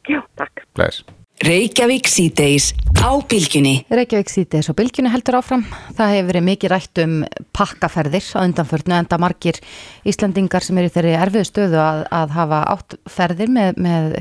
Já, 0.09 0.21
takk. 0.37 0.63
Blæs. 0.77 1.01
Reykjavík 1.41 2.05
síðdeis 2.05 2.67
á 3.01 3.17
bylginni. 3.25 3.79
Reykjavík 3.89 4.29
síðdeis 4.29 4.67
á 4.69 4.77
bylginni 4.77 5.09
heldur 5.09 5.39
áfram. 5.39 5.63
Það 5.97 6.11
hefur 6.13 6.27
verið 6.29 6.43
mikið 6.45 6.69
rætt 6.69 7.01
um 7.01 7.15
pakkaferðir 7.57 8.27
á 8.37 8.45
undanförnu 8.45 8.93
enda 8.99 9.17
margir 9.21 9.57
Íslandingar 10.05 10.61
sem 10.61 10.77
eru 10.77 10.91
þeirri 10.93 11.15
erfiðu 11.17 11.47
stöðu 11.49 11.81
að, 11.81 12.03
að 12.13 12.35
hafa 12.37 12.61
áttferðir 12.75 13.49
með, 13.57 13.81
með 13.81 14.19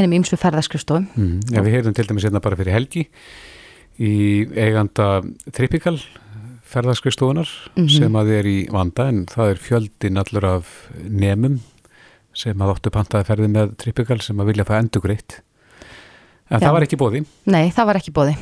hennum 0.00 0.16
ymsu 0.22 0.40
ferðaskristofum. 0.40 1.10
Mm, 1.12 1.44
ja, 1.52 1.66
við 1.66 1.76
heyrðum 1.76 1.98
til 1.98 2.08
dæmis 2.08 2.28
hérna 2.28 2.40
bara 2.40 2.60
fyrir 2.62 2.78
helgi 2.78 3.04
í 4.00 4.14
eiganda 4.56 5.18
Tripical 5.52 5.98
ferðarskristofunar 6.72 7.48
mm 7.48 7.84
-hmm. 7.84 7.94
sem 7.98 8.18
að 8.18 8.34
er 8.38 8.48
í 8.48 8.58
vanda 8.72 9.08
en 9.08 9.24
það 9.30 9.54
er 9.54 9.62
fjöldin 9.68 10.18
allur 10.18 10.44
af 10.44 10.74
nemum 11.08 11.60
sem 12.34 12.56
að 12.56 12.74
óttu 12.74 12.90
pantaði 12.90 13.28
ferði 13.28 13.48
með 13.48 13.74
Tripical 13.76 14.20
sem 14.20 14.38
að 14.40 14.52
vilja 14.52 14.68
það 14.68 14.82
endur 14.82 15.02
greitt 15.08 15.40
En 16.52 16.60
Já. 16.60 16.66
það 16.66 16.72
var 16.72 16.84
ekki 16.84 16.96
bóði? 17.00 17.20
Nei, 17.48 17.70
það 17.72 17.86
var 17.88 17.96
ekki 17.96 18.12
bóði 18.12 18.32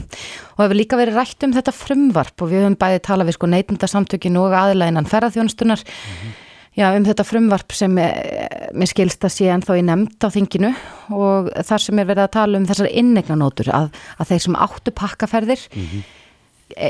og 0.57 0.63
hefur 0.65 0.75
líka 0.75 0.99
verið 0.99 1.19
rætt 1.21 1.45
um 1.47 1.53
þetta 1.55 1.73
frumvarp 1.73 2.43
og 2.43 2.49
við 2.51 2.65
höfum 2.65 2.79
bæði 2.81 3.03
talað 3.07 3.29
við 3.29 3.37
sko 3.37 3.47
neitundasamtökinu 3.47 4.41
og 4.41 4.53
aðlæginan 4.53 5.07
ferðarþjónustunar 5.07 5.85
mm 5.85 6.15
-hmm. 6.17 6.39
Já, 6.79 6.93
um 6.95 7.03
þetta 7.05 7.27
frumvarp 7.27 7.73
sem 7.75 7.99
eh, 7.99 8.71
mér 8.79 8.87
skilst 8.87 9.25
að 9.27 9.33
sé 9.35 9.49
ennþá 9.51 9.75
í 9.81 9.83
nefnd 9.83 10.23
á 10.23 10.29
þinginu 10.31 10.71
og 11.11 11.51
þar 11.67 11.83
sem 11.83 11.99
er 11.99 12.07
verið 12.07 12.23
að 12.23 12.35
tala 12.37 12.61
um 12.61 12.67
þessar 12.69 12.89
innegnanótur 12.95 13.71
að, 13.75 13.89
að 14.23 14.31
þeir 14.31 14.45
sem 14.45 14.55
áttu 14.55 14.95
pakkaferðir 14.95 15.65
mm 15.75 15.83
-hmm. 15.83 16.05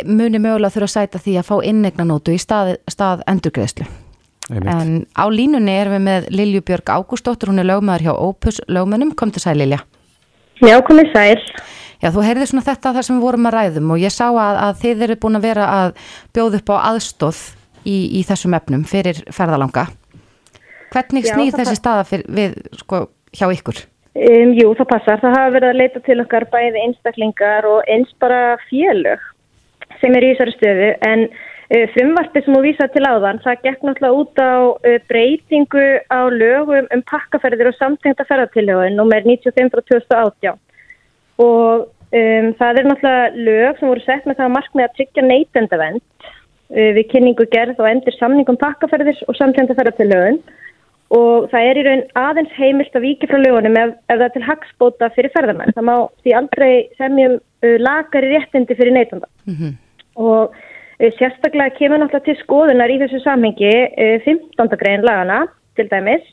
Muni 0.07 0.39
mögulega 0.39 0.75
þurfa 0.75 0.89
að 0.89 0.95
sæta 0.95 1.23
því 1.23 1.37
að 1.41 1.49
fá 1.49 1.57
innegnanótu 1.71 2.35
í 2.35 2.41
stað, 2.41 2.77
stað 2.91 3.25
endurgreðslu. 3.31 3.89
En 4.51 5.05
á 5.15 5.25
línunni 5.31 5.75
erum 5.79 5.95
við 5.95 6.03
með 6.09 6.31
Lilju 6.35 6.63
Björg 6.67 6.91
Ágústóttur, 6.91 7.53
hún 7.53 7.63
er 7.63 7.69
lögmaður 7.69 8.09
hjá 8.09 8.13
Opus 8.17 8.59
lögmannum, 8.67 9.13
kom 9.15 9.31
til 9.31 9.43
sæl 9.45 9.55
Lilja. 9.61 9.85
Já, 10.61 10.75
komið 10.85 11.13
sæl. 11.15 11.39
Já, 12.01 12.09
þú 12.11 12.25
heyrði 12.25 12.49
svona 12.49 12.65
þetta 12.67 12.95
þar 12.97 13.07
sem 13.07 13.17
við 13.19 13.25
vorum 13.27 13.47
að 13.49 13.57
ræðum 13.57 13.95
og 13.95 14.01
ég 14.01 14.13
sá 14.15 14.27
að, 14.31 14.59
að 14.65 14.83
þið 14.83 15.07
eru 15.07 15.17
búin 15.23 15.39
að 15.39 15.47
vera 15.47 15.69
að 15.77 15.95
bjóða 16.35 16.61
upp 16.61 16.73
á 16.73 16.77
aðstóð 16.91 17.41
í, 17.85 17.97
í 18.19 18.23
þessum 18.27 18.57
efnum 18.57 18.85
fyrir 18.89 19.23
ferðalanga. 19.31 19.87
Hvernig 20.91 21.29
snýð 21.29 21.59
þessi 21.61 21.77
staða 21.79 22.07
fyrir, 22.09 22.31
við 22.35 22.57
sko, 22.81 23.05
hjá 23.37 23.47
ykkur? 23.53 23.85
Um, 24.19 24.57
jú, 24.59 24.73
það 24.75 24.89
passar. 24.91 25.21
Það 25.23 25.37
hafa 25.37 25.53
verið 25.55 25.71
að 25.71 25.79
leita 25.79 26.03
til 26.09 26.17
okkar 26.25 26.49
bæði 26.51 26.87
einstaklingar 26.89 27.69
og 27.69 27.85
eins 27.87 28.11
bara 28.19 28.57
félög 28.67 29.30
sem 30.01 30.17
er 30.17 30.27
í 30.27 30.33
þessari 30.33 30.57
stöðu 30.57 30.91
en 31.09 31.25
uh, 31.29 31.87
frumvarpið 31.95 32.47
sem 32.47 32.57
þú 32.57 32.65
vísaði 32.65 32.95
til 32.97 33.07
áðan, 33.07 33.41
það 33.45 33.63
gekk 33.67 33.87
náttúrulega 33.87 34.21
út 34.23 34.43
á 34.43 34.55
uh, 34.75 34.99
breytingu 35.13 35.87
á 36.11 36.21
lögum 36.33 36.91
um 36.91 37.07
pakkaferðir 37.13 37.73
og 37.73 37.79
samtengta 37.79 38.27
ferðartilhjóðin, 38.29 38.99
nummer 38.99 39.25
95 39.27 39.73
frá 39.75 39.83
2018 39.93 40.61
og 41.41 41.89
um, 41.89 42.53
það 42.61 42.81
er 42.83 42.91
náttúrulega 42.91 43.45
lög 43.49 43.81
sem 43.81 43.93
voru 43.93 44.07
sett 44.07 44.29
með 44.29 44.41
það 44.43 44.55
markmið 44.57 44.87
að 44.87 44.97
tryggja 44.99 45.27
neytendavend 45.27 46.03
uh, 46.05 46.91
við 46.97 47.05
kynningu 47.13 47.47
gerð 47.53 47.83
og 47.83 47.91
endur 47.91 48.19
samningum 48.19 48.61
pakkaferðir 48.61 49.23
og 49.29 49.39
samtengta 49.39 49.79
ferðartilhjóðin 49.79 50.43
og 51.11 51.49
það 51.51 51.69
er 51.69 51.79
í 51.81 51.85
raun 51.87 52.03
aðeins 52.19 52.53
heimilt 52.55 52.95
að 52.95 53.07
viki 53.09 53.29
frá 53.31 53.39
lögunum 53.41 53.79
ef, 53.81 53.95
ef 54.07 54.19
það 54.19 54.27
er 54.29 54.35
til 54.37 54.47
hagsbóta 54.47 55.09
fyrir 55.17 55.33
ferðarmenn. 55.35 55.75
Það 55.75 55.87
má 55.89 55.95
því 56.23 56.35
aldrei 56.39 56.73
semjum 57.01 57.39
uh, 57.41 57.77
lagari 57.83 58.35
réttindi 58.35 58.77
fyrir 58.79 58.95
neytanda 58.95 59.27
mm 59.47 59.55
-hmm. 59.55 59.73
Og 60.21 60.53
uh, 60.53 61.11
sérstaklega 61.19 61.77
kemur 61.79 62.03
náttúrulega 62.03 62.29
til 62.29 62.39
skoðunar 62.43 62.93
í 62.93 62.99
þessu 63.03 63.23
samhengi 63.25 63.73
uh, 63.73 64.17
15. 64.27 64.77
grein 64.81 65.07
lagana 65.07 65.45
til 65.79 65.89
dæmis. 65.91 66.25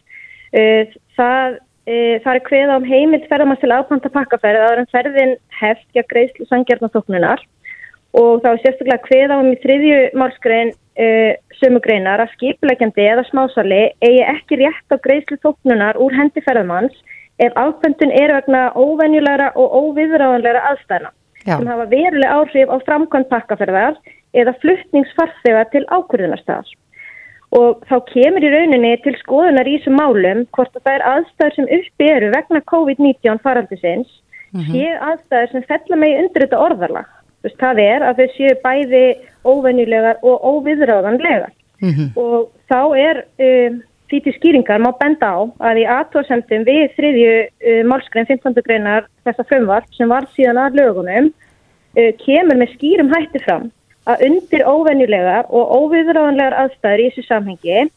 Uh, 0.56 0.88
það, 1.18 1.60
það 1.88 2.34
er 2.34 2.42
hveð 2.48 2.72
á 2.72 2.78
heimilt 2.88 3.28
ferðarmann 3.30 3.60
til 3.62 3.72
ápanta 3.72 4.12
pakkaferð 4.12 4.64
að 4.64 4.66
það 4.68 4.74
er 4.74 4.82
um 4.82 4.90
ferðin 4.96 5.38
heft 5.62 5.86
gegn 5.96 6.10
greiðslu 6.12 6.48
sangjarnaþóknunar 6.50 7.44
og 8.18 8.44
þá 8.44 8.50
er 8.52 8.62
sérstaklega 8.64 9.08
hveð 9.08 9.34
á 9.34 9.38
um 9.38 9.52
í 9.54 9.60
þriðju 9.64 10.00
málskrein 10.20 10.74
sömugreinar 11.60 12.24
að 12.24 12.32
skipulegjandi 12.34 13.04
eða 13.06 13.24
smásali 13.28 13.82
eigi 14.02 14.24
ekki 14.26 14.58
rétt 14.64 14.96
á 14.96 14.98
greiðslu 15.04 15.38
þóknunar 15.44 16.00
úr 16.02 16.16
hendi 16.18 16.42
ferðamanns 16.44 16.96
ef 17.40 17.54
áfendun 17.56 18.14
er 18.18 18.34
vegna 18.34 18.64
óvenjulegra 18.76 19.52
og 19.56 19.76
óviðráðanlegra 19.82 20.64
aðstæðna 20.72 21.14
Já. 21.48 21.58
sem 21.58 21.70
hafa 21.72 21.88
veruleg 21.88 22.30
áhrif 22.30 22.68
á 22.68 22.78
framkvæmt 22.84 23.30
pakkaferðar 23.32 23.96
eða 24.36 24.54
fluttningsfarþegar 24.62 25.72
til 25.72 25.86
ákvörðunarstaðar. 25.88 26.70
Og 27.56 27.84
þá 27.88 27.96
kemur 28.12 28.44
í 28.44 28.52
rauninni 28.52 28.92
til 29.06 29.16
skoðunar 29.22 29.70
í 29.70 29.78
þessum 29.78 29.96
málum 29.96 30.44
hvort 30.52 30.74
að 30.76 30.84
það 30.84 30.98
er 30.98 31.06
aðstæður 31.14 31.56
sem 31.56 31.70
uppi 31.78 32.10
eru 32.12 32.32
vegna 32.34 32.64
COVID-19 32.74 33.40
faraldisins 33.46 34.10
mm 34.52 34.60
-hmm. 34.60 34.74
séu 34.74 34.98
aðstæður 35.10 35.52
sem 35.52 35.68
fellur 35.72 36.02
megi 36.02 36.20
undir 36.24 36.44
þetta 36.44 36.64
orðarlag. 36.68 37.08
Veist, 37.44 37.60
það 37.62 37.80
er 37.80 38.02
að 38.04 38.18
þau 38.20 38.28
séu 38.36 38.54
bæði 38.66 39.06
óvenjulegar 39.46 40.18
og 40.24 40.36
óviðráðanlegar 40.52 41.54
mm 41.82 41.94
-hmm. 41.94 42.10
og 42.16 42.50
þá 42.68 42.82
er 42.98 43.24
um, 43.40 43.82
því 44.08 44.20
til 44.24 44.34
skýringar 44.38 44.82
má 44.84 44.92
benda 45.00 45.30
á 45.30 45.40
að 45.70 45.82
í 45.82 45.86
aðtórsendum 45.92 46.66
við 46.68 46.94
þriðju 46.96 47.34
uh, 47.44 47.82
málskrein 47.90 48.30
15. 48.30 48.62
greinar 48.66 49.08
þessa 49.28 49.46
frumvart 49.50 49.90
sem 49.98 50.10
var 50.12 50.28
síðan 50.36 50.62
að 50.64 50.80
lögunum 50.80 51.30
uh, 51.32 52.12
kemur 52.24 52.60
með 52.60 52.74
skýrum 52.76 53.12
hætti 53.14 53.44
fram 53.44 53.70
að 54.08 54.24
undir 54.30 54.64
óvenjulegar 54.64 55.50
og 55.52 55.74
óviðráðanlegar 55.82 56.56
aðstæður 56.64 57.04
í 57.04 57.10
þessu 57.10 57.28
samhengi 57.28 57.88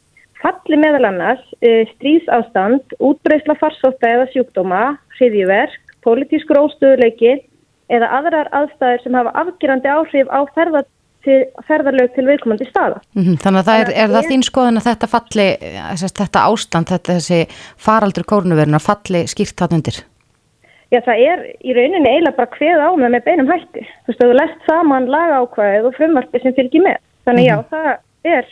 falli 0.40 0.80
meðal 0.80 1.06
annars 1.10 1.44
uh, 1.60 1.84
stríðsástand, 1.94 2.96
útbreysla 2.98 3.54
farsóta 3.60 4.10
eða 4.10 4.26
sjúkdóma, 4.34 4.96
hriðjverk, 5.18 5.78
politískur 6.02 6.64
óstöðuleiki 6.64 7.38
eða 7.90 8.08
aðrar 8.18 8.50
aðstæðir 8.56 9.04
sem 9.04 9.18
hafa 9.18 9.34
afgerandi 9.44 9.90
áhrif 9.90 10.30
á 10.30 10.40
ferðar 10.54 10.86
til, 11.24 11.38
ferðarlög 11.68 12.14
til 12.14 12.26
viðkomandi 12.26 12.68
staða. 12.68 13.00
Mm 13.14 13.24
-hmm, 13.24 13.40
þannig 13.42 13.60
að 13.60 13.68
það 13.68 13.80
er, 13.80 13.92
er 14.02 14.14
það 14.14 14.30
þín 14.30 14.46
skoðun 14.46 14.80
að 14.80 14.88
þetta 14.88 15.10
falli, 15.14 15.48
þetta 16.22 16.46
ástand, 16.46 16.92
þetta 16.92 17.18
þessi 17.18 17.40
faraldur 17.76 18.26
kórnuveruna 18.32 18.80
falli 18.80 19.26
skýrt 19.26 19.56
það 19.60 19.76
undir? 19.78 20.00
Já, 20.90 20.98
það 21.06 21.20
er 21.22 21.44
í 21.62 21.74
rauninni 21.76 22.08
eiginlega 22.10 22.36
bara 22.36 22.54
hveð 22.56 22.80
á 22.82 22.90
með 22.98 23.10
með 23.14 23.24
beinum 23.28 23.50
hætti. 23.50 23.84
Þú 23.86 24.10
veist, 24.10 24.22
þú 24.22 24.32
lest 24.34 24.66
saman 24.66 25.06
laga 25.06 25.38
ákvæðið 25.44 25.86
og 25.86 25.94
frumvarpi 25.94 26.42
sem 26.42 26.56
fylgir 26.56 26.82
með. 26.82 26.98
Þannig 27.24 27.46
mm 27.46 27.54
-hmm. 27.54 27.64
já, 27.64 27.70
það 27.70 28.36
er 28.36 28.46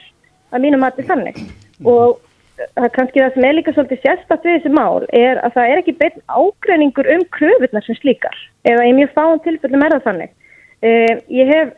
að 0.52 0.62
mínum 0.62 0.80
mati 0.80 1.02
þannig. 1.02 1.36
Og 1.84 2.20
það 2.58 2.88
kannski 2.94 3.22
það 3.22 3.34
sem 3.34 3.44
er 3.44 3.56
líka 3.56 3.74
svolítið 3.74 4.00
sérstatt 4.02 4.46
við 4.46 4.56
þessi 4.56 4.72
mál 4.74 5.06
er 5.14 5.40
að 5.46 5.54
það 5.56 5.72
er 5.72 5.82
ekki 5.82 5.98
beinn 6.00 6.22
ágreiningur 6.26 7.10
um 7.14 7.24
kröfunar 7.36 7.86
sem 7.86 7.98
slíkar 7.98 8.38
eða 8.66 8.86
í 8.88 8.94
mjög 8.96 9.12
fáum 9.14 9.42
tilfellum 9.44 9.84
er 9.86 9.94
það 9.96 10.06
þannig. 10.08 10.32
Uh, 10.78 11.14
ég 11.34 11.52
hef 11.52 11.74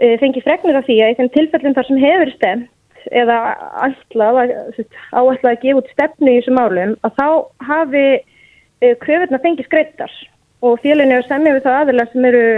uh, 0.00 0.16
fengið 0.22 0.46
fregnir 0.46 0.78
af 0.80 0.88
því 0.88 0.98
að 1.04 1.12
í 1.12 1.18
þeim 1.20 1.32
tilfellum 1.36 1.76
þar 1.76 1.88
sem 1.88 2.02
hefur 2.04 2.32
stemt 2.36 2.68
eða 3.16 3.36
áallega 5.16 5.54
að 5.54 5.62
gefa 5.62 5.78
út 5.80 5.94
stefnu 5.94 6.34
í 6.34 6.40
þessu 6.40 6.56
málum 6.56 6.96
að 7.06 7.14
þá 7.16 7.28
hafi 7.70 8.06
uh, 8.16 8.94
kröfunar 9.04 9.44
fengið 9.44 9.68
skreittar 9.70 10.16
og 10.60 10.80
félaginu 10.82 11.16
er 11.16 11.28
semja 11.28 11.54
við 11.56 11.64
það 11.64 11.78
aðeins 11.78 12.10
sem 12.12 12.26
eru 12.28 12.48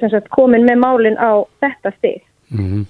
sem 0.00 0.12
sagt, 0.14 0.30
komin 0.32 0.64
með 0.64 0.78
málinn 0.80 1.18
á 1.20 1.44
þetta 1.60 1.92
stig. 1.98 2.22
Mm 2.48 2.64
-hmm. 2.70 2.86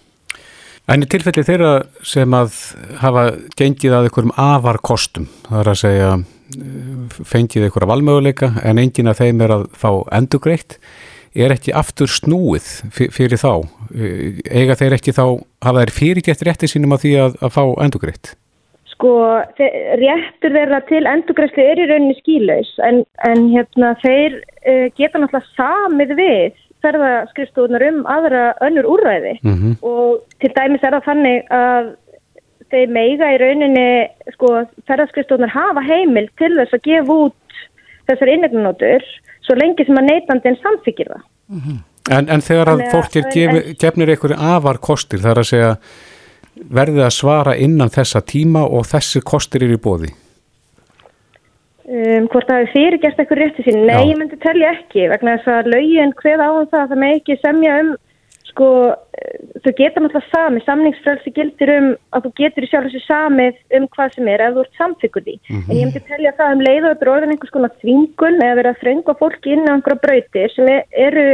Í 0.89 1.07
tilfelli 1.11 1.43
þeirra 1.45 1.73
sem 2.07 2.33
að 2.33 2.55
hafa 3.03 3.25
gengið 3.59 3.93
að 3.93 4.07
einhverjum 4.07 4.37
afarkostum, 4.41 5.27
það 5.49 5.59
er 5.61 5.69
að 5.69 5.81
segja 5.83 6.13
fengið 7.29 7.67
einhverja 7.67 7.91
valmöguleika 7.91 8.49
en 8.65 8.81
enginn 8.81 9.11
af 9.11 9.21
þeim 9.21 9.43
er 9.45 9.53
að 9.53 9.67
fá 9.77 9.91
endugreitt, 10.17 10.79
er 11.35 11.55
ekki 11.55 11.75
aftur 11.77 12.11
snúið 12.11 12.67
fyrir 12.95 13.41
þá? 13.41 13.65
Ega 14.51 14.77
þeir 14.79 14.99
ekki 14.99 15.15
þá, 15.17 15.25
hafa 15.65 15.85
þeir 15.85 15.95
fyrirgett 15.97 16.45
rétti 16.47 16.71
sínum 16.71 16.95
að 16.97 17.05
því 17.07 17.15
að, 17.25 17.41
að 17.45 17.57
fá 17.57 17.65
endugreitt? 17.85 18.35
Sko, 18.93 19.13
réttur 20.01 20.55
þeirra 20.57 20.81
til 20.89 21.05
endugreitli 21.07 21.67
er 21.71 21.79
í 21.79 21.87
rauninni 21.87 22.17
skílaus 22.19 22.73
en, 22.83 23.05
en 23.29 23.45
hérna, 23.53 23.93
þeir 24.03 24.41
uh, 24.41 24.89
geta 24.99 25.21
náttúrulega 25.21 25.55
samið 25.55 26.17
við 26.19 26.59
ferðaskristofunar 26.83 27.85
um 27.89 28.05
aðra 28.11 28.43
önnur 28.65 28.87
úrræði 28.87 29.39
mm 29.43 29.55
-hmm. 29.55 29.79
og 29.87 30.21
til 30.43 30.53
dæmis 30.55 30.85
er 30.87 30.95
það 30.95 31.09
þannig 31.11 31.51
að 31.55 31.89
þeir 32.71 32.93
meiga 32.95 33.31
í 33.35 33.39
rauninni 33.43 33.89
sko 34.37 34.53
ferðaskristofunar 34.87 35.55
hafa 35.55 35.83
heimil 35.83 36.29
til 36.39 36.53
þess 36.59 36.77
að 36.77 36.87
gefa 36.87 37.19
út 37.27 37.63
þessar 38.09 38.33
inneignunótur 38.35 39.05
svo 39.49 39.57
lengi 39.59 39.87
sem 39.89 39.99
að 40.01 40.11
neytandin 40.13 40.61
samþykir 40.63 41.11
það. 41.15 41.25
Mm 41.49 41.65
-hmm. 41.65 41.81
en, 42.19 42.31
en 42.37 42.45
þegar 42.45 42.75
að 42.75 42.85
fólkir 42.93 43.29
gefnir 43.81 44.15
einhverju 44.15 44.39
afar 44.39 44.79
kostir 44.79 45.25
þar 45.25 45.43
að 45.43 45.51
segja 45.51 45.75
verði 46.79 47.05
að 47.05 47.15
svara 47.15 47.55
innan 47.57 47.93
þessa 47.93 48.21
tíma 48.21 48.65
og 48.67 48.87
þessi 48.87 49.23
kostir 49.25 49.65
eru 49.65 49.79
í 49.79 49.83
bóði? 49.83 50.11
Um, 51.89 52.27
hvort 52.29 52.45
það 52.51 52.59
hefur 52.59 52.73
fyrirgerst 52.75 53.21
eitthvað 53.23 53.39
rétti 53.41 53.65
sín 53.65 53.79
nei, 53.87 53.95
Já. 53.95 54.09
ég 54.11 54.19
myndi 54.21 54.37
tellja 54.43 54.75
ekki 54.77 55.07
vegna 55.09 55.39
þess 55.39 55.53
að 55.55 55.71
laugin 55.73 56.13
hveð 56.19 56.43
á 56.45 56.51
um 56.51 56.67
það 56.69 56.83
að 56.83 56.91
það 56.91 57.01
með 57.03 57.15
ekki 57.17 57.37
semja 57.41 57.79
um 57.81 57.95
sko, 58.49 58.69
eh, 59.19 59.37
þau 59.65 59.73
geta 59.77 60.01
náttúrulega 60.01 60.33
sami 60.33 60.63
samningsfrælsi 60.67 61.35
gildir 61.37 61.73
um 61.77 61.89
að 62.17 62.27
þú 62.27 62.33
getur 62.41 62.67
í 62.67 62.71
sjálf 62.71 62.89
þessu 62.89 63.05
samið 63.05 63.61
um 63.79 63.87
hvað 63.95 64.15
sem 64.15 64.29
er 64.33 64.45
ef 64.47 64.57
þú 64.57 64.65
ert 64.65 64.81
samþykkuð 64.81 65.29
í 65.29 65.37
mm 65.37 65.57
-hmm. 65.57 65.71
en 65.71 65.77
ég 65.77 65.85
myndi 65.85 66.03
tellja 66.09 66.33
það 66.39 66.53
um 66.55 66.65
leið 66.69 66.83
og 66.85 66.91
þetta 66.91 67.07
er 67.07 67.15
orðin 67.15 67.33
einhvers 67.35 67.55
konar 67.57 67.79
þvingun 67.83 68.43
eða 68.43 68.59
verið 68.59 68.73
að 68.73 68.81
þrönga 68.83 69.15
fólki 69.21 69.53
inn 69.53 69.69
á 69.69 69.75
einhverja 69.75 70.05
brautir 70.05 70.51
sem 70.55 70.67
eru 70.93 71.29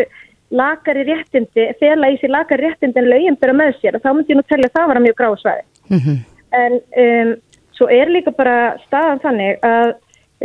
lakari 0.50 1.04
réttindi, 1.04 1.64
fela 1.80 2.10
í 2.10 2.18
sig 2.20 2.30
lakari 2.30 2.62
réttindi 2.66 2.98
en 2.98 3.10
laugin 3.10 3.38
byrja 3.40 3.56
með 3.58 3.76
sér 3.80 3.96
og 3.96 4.02
þá 4.02 4.10
myndi 4.14 4.32
ég 4.32 4.38
nú 4.38 4.46
tellja 4.48 4.72
það 4.74 4.82
að 4.84 4.90
vera 4.92 5.04
mjög 5.06 5.16
gráðsvæði 5.20 5.64
mm 5.90 6.00
-hmm. 6.00 6.18
en 6.62 6.72
um, 7.04 7.36
svo 7.76 7.88
er 7.90 8.10
líka 8.10 8.30
bara 8.30 8.76
staðan 8.86 9.22
þannig 9.24 9.58
að 9.62 9.88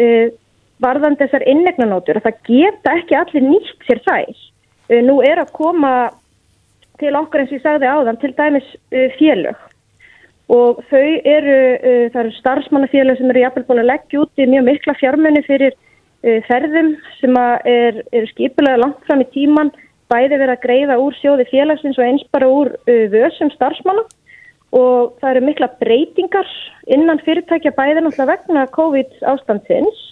uh, 0.03 0.27
varðan 0.79 1.19
þessar 1.19 1.43
innegnanótur 1.47 2.17
að 2.17 2.23
það 2.27 2.41
geta 2.47 2.95
ekki 2.97 3.15
allir 3.15 3.43
nýtt 3.43 3.85
sér 3.87 4.01
þær 4.07 4.29
uh, 4.89 5.01
nú 5.03 5.21
er 5.21 5.43
að 5.43 5.51
koma 5.51 6.09
til 6.99 7.15
okkar 7.17 7.43
eins 7.43 7.51
og 7.51 7.59
ég 7.59 7.65
sagði 7.65 7.89
áðan 7.89 8.21
til 8.21 8.33
dæmis 8.37 8.69
uh, 8.93 9.09
félög 9.19 9.67
og 10.49 10.79
þau 10.89 11.09
eru, 11.29 11.59
uh, 11.77 12.05
það 12.13 12.21
eru 12.23 12.33
starfsmannafélög 12.39 13.19
sem 13.19 13.33
eru 13.33 13.43
jafnvel 13.45 13.67
búin 13.67 13.83
að 13.83 13.91
leggja 13.91 14.23
út 14.23 14.41
í 14.41 14.49
mjög 14.49 14.65
mikla 14.69 14.97
fjármenni 15.01 15.43
fyrir 15.45 15.75
uh, 15.75 16.39
ferðum 16.47 16.95
sem 17.19 17.37
er, 17.39 18.01
er 18.11 18.29
skipulega 18.33 18.81
langt 18.81 19.05
fram 19.07 19.23
í 19.23 19.29
tíman 19.35 19.73
bæði 20.09 20.39
verið 20.41 20.55
að 20.55 20.63
greiða 20.63 20.99
úr 21.01 21.17
sjóði 21.19 21.45
félagsins 21.51 21.99
og 21.99 22.07
eins 22.07 22.25
bara 22.33 22.49
úr 22.49 22.73
uh, 22.75 23.05
vössum 23.13 23.51
starfsmanna 23.53 24.05
og 24.75 25.17
það 25.21 25.31
eru 25.31 25.45
mikla 25.47 25.71
breytingar 25.81 26.49
innan 26.93 27.21
fyrirtækja 27.25 27.73
bæði 27.77 28.03
náttúrulega 28.03 28.31
vegna 28.35 28.67
COVID 28.75 29.19
ástandsins 29.31 30.05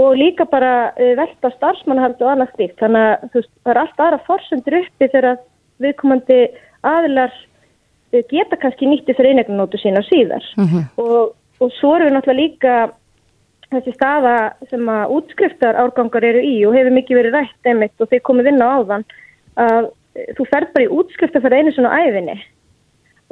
og 0.00 0.16
líka 0.18 0.46
bara 0.50 0.92
uh, 0.92 1.12
velta 1.20 1.52
starfsmannahald 1.54 2.22
og 2.24 2.30
annað 2.32 2.54
stíkt. 2.54 2.78
Þannig 2.80 3.04
að 3.04 3.26
veist, 3.36 3.52
það 3.62 3.74
er 3.74 3.82
allt 3.82 4.04
aðra 4.06 4.22
forsendur 4.26 4.78
uppi 4.80 5.10
þegar 5.12 5.42
viðkomandi 5.84 6.40
aðilar 6.84 7.32
uh, 7.32 8.20
geta 8.30 8.60
kannski 8.60 8.90
nýtti 8.90 9.16
fyrir 9.16 9.34
einegnanótu 9.34 9.80
sína 9.80 10.04
síðar. 10.10 10.44
Mm 10.58 10.68
-hmm. 10.68 10.84
og, 11.04 11.34
og 11.60 11.74
svo 11.80 11.96
eru 11.96 12.08
við 12.08 12.16
náttúrulega 12.16 12.42
líka 12.42 12.74
þessi 13.74 13.94
staða 13.96 14.54
sem 14.70 14.88
að 14.88 15.12
útskriftar 15.18 15.78
árgangar 15.80 16.24
eru 16.24 16.42
í 16.44 16.56
og 16.66 16.74
hefur 16.76 16.94
mikið 16.94 17.20
verið 17.20 17.36
rætt 17.38 17.70
einmitt 17.70 18.00
og 18.00 18.10
þeir 18.10 18.26
komið 18.28 18.50
inn 18.52 18.62
á 18.62 18.68
áðan 18.78 19.04
að 19.56 19.92
þú 20.38 20.46
fer 20.50 20.66
bara 20.74 20.86
í 20.86 20.92
útskriftar 20.94 21.42
fyrir 21.42 21.58
einu 21.58 21.72
svona 21.74 21.94
æfinni 22.04 22.36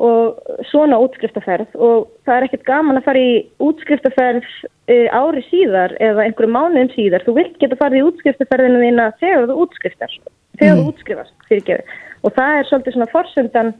og 0.03 0.39
svona 0.71 0.99
útskriftaferð 1.05 1.75
og 1.77 2.09
það 2.27 2.37
er 2.37 2.47
ekkert 2.47 2.65
gaman 2.67 2.99
að 2.99 3.07
fara 3.07 3.23
í 3.23 3.35
útskriftaferð 3.63 4.47
uh, 4.65 5.09
ári 5.13 5.43
síðar 5.51 5.95
eða 6.03 6.25
einhverju 6.27 6.55
mánuðum 6.55 6.91
síðar. 6.95 7.27
Þú 7.27 7.37
vilt 7.39 7.59
geta 7.61 7.79
farið 7.79 8.01
í 8.01 8.07
útskriftaferðinu 8.09 8.81
þína 8.83 9.11
þegar 9.21 9.51
þú 9.51 9.59
útskriftar, 9.67 10.17
þegar 10.59 10.75
mm. 10.75 10.81
þú 10.81 10.95
útskrifast 10.95 11.47
fyrirgeðu 11.51 12.01
og 12.23 12.35
það 12.37 12.59
er 12.59 12.68
svolítið 12.70 12.97
svona 12.97 13.12
forsöndan 13.12 13.75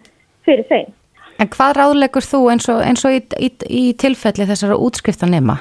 fyrir 0.47 0.69
þeim. 0.71 0.93
En 1.41 1.51
hvað 1.51 1.77
ráðlegur 1.79 2.27
þú 2.27 2.45
eins 2.53 2.69
og, 2.71 2.81
eins 2.85 3.05
og 3.09 3.17
í, 3.17 3.21
í, 3.41 3.51
í 3.67 3.85
tilfelli 3.99 4.47
þessara 4.47 4.79
útskriftanema? 4.79 5.59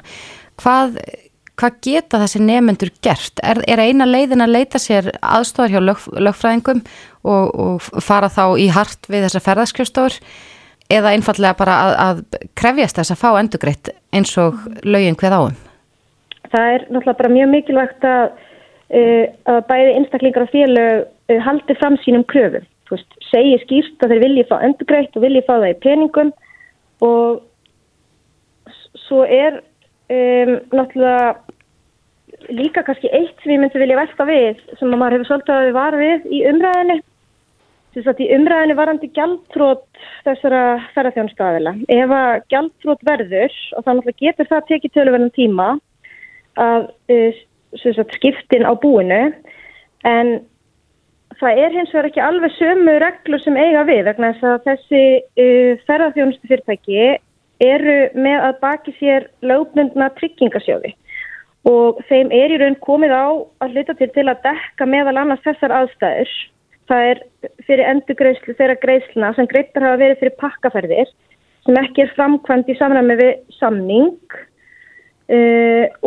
Hvað, 0.62 0.98
hvað 1.58 1.78
geta 1.86 2.22
þessi 2.22 2.42
nefnendur 2.44 2.92
gert? 3.06 3.42
Er, 3.46 3.62
er 3.70 3.82
eina 3.82 4.06
leiðin 4.10 4.44
að 4.46 4.56
leita 4.58 4.82
sér 4.82 5.10
aðstofar 5.22 5.74
hjá 5.74 5.82
lög, 5.82 6.06
lögfræðingum 6.20 6.84
og, 7.24 7.54
og 7.56 8.04
fara 8.04 8.30
þá 8.30 8.46
í 8.62 8.68
hart 8.74 9.10
við 9.10 9.28
þessar 9.28 9.48
ferðarskjöfstofur 9.48 10.20
eða 10.92 11.14
einfallega 11.16 11.58
bara 11.58 11.80
að, 11.82 11.98
að 12.06 12.48
krefjast 12.60 13.00
þess 13.00 13.14
að 13.16 13.22
fá 13.22 13.30
endugreitt 13.40 13.92
eins 14.14 14.34
og 14.42 14.60
lögin 14.84 15.18
hveð 15.20 15.38
áum? 15.38 15.60
Það 16.52 16.74
er 16.76 16.86
náttúrulega 16.90 17.20
bara 17.22 17.32
mjög 17.32 17.52
mikilvægt 17.54 18.08
að, 18.08 18.26
uh, 18.92 19.26
að 19.54 19.62
bæði 19.70 19.94
einstaklingar 20.00 20.46
og 20.46 20.52
félög 20.52 21.06
uh, 21.06 21.40
haldi 21.46 21.78
fram 21.80 21.96
sínum 22.04 22.28
kröfum. 22.28 22.68
Veist, 22.92 23.18
segi 23.30 23.60
skýrst 23.64 24.04
að 24.04 24.16
þeir 24.16 24.24
vilji 24.26 24.48
fá 24.50 24.58
endugreitt 24.66 25.16
og 25.16 25.26
vilji 25.26 25.46
fá 25.48 25.54
það 25.54 25.70
í 25.70 25.80
peningum 25.86 26.34
og 27.08 27.42
svo 29.08 29.24
er 29.26 29.62
um, 29.62 30.58
náttúrulega 30.76 32.52
líka 32.52 32.84
kannski 32.84 33.12
eitt 33.14 33.38
sem 33.44 33.54
ég 33.56 33.62
myndi 33.62 33.80
vilja 33.80 34.00
velta 34.00 34.28
við 34.28 34.60
sem 34.80 34.92
maður 34.92 35.20
hefur 35.20 35.30
svolítið 35.30 35.56
að 35.56 35.66
við 35.68 35.78
var 35.78 35.98
við 36.02 36.28
í 36.28 36.44
umræðinni 36.52 37.00
Þess 37.92 38.08
að 38.08 38.22
í 38.24 38.30
umræðinu 38.32 38.76
varandi 38.80 39.08
gjaldtrót 39.12 39.84
þessara 40.24 40.62
ferðarþjónustafila. 40.94 41.74
Ef 41.92 42.14
að 42.16 42.30
gjaldtrót 42.54 43.02
verður 43.04 43.58
og 43.76 43.84
þannig 43.88 44.08
að 44.08 44.22
getur 44.24 44.48
það 44.48 44.70
tekið 44.70 44.94
töluverðan 44.96 45.34
tíma 45.36 45.66
að 46.62 46.88
uh, 47.12 47.42
sagt, 47.82 48.16
skiptin 48.16 48.64
á 48.64 48.72
búinu 48.80 49.20
en 50.08 50.32
það 51.42 51.60
er 51.64 51.76
hins 51.76 51.92
vegar 51.94 52.08
ekki 52.10 52.24
alveg 52.24 52.56
sömu 52.56 52.96
reglur 53.02 53.42
sem 53.44 53.58
eiga 53.58 53.84
við 53.88 54.06
vegna 54.08 54.32
þess 54.34 54.48
að 54.52 54.66
þessi 54.70 55.04
uh, 55.44 55.84
ferðarþjónustu 55.88 56.52
fyrirtæki 56.52 57.06
eru 57.62 57.98
með 58.18 58.48
að 58.48 58.60
baki 58.64 58.94
sér 58.98 59.28
lögbundna 59.46 60.10
tryggingasjóði. 60.18 60.96
Og 61.70 62.00
þeim 62.10 62.32
er 62.34 62.54
í 62.54 62.58
raun 62.58 62.78
komið 62.82 63.12
á 63.14 63.26
að 63.62 63.76
hluta 63.76 63.94
til 64.00 64.10
til 64.16 64.26
að 64.26 64.42
dekka 64.48 64.88
meðal 64.90 65.20
annars 65.22 65.44
þessar 65.46 65.76
aðstæður. 65.78 66.32
Það 66.90 67.10
er 67.10 67.22
fyrir 67.68 67.90
endugreyslu 67.92 68.56
þeirra 68.58 68.80
greisluna 68.82 69.34
sem 69.38 69.50
greittar 69.50 69.86
hafa 69.86 70.02
verið 70.02 70.24
fyrir 70.24 70.40
pakkaferðir 70.42 71.12
sem 71.68 71.78
ekki 71.78 72.06
er 72.06 72.16
framkvæmt 72.16 72.72
í 72.74 72.78
samræmi 72.80 73.18
við 73.20 73.36
samning 73.60 74.40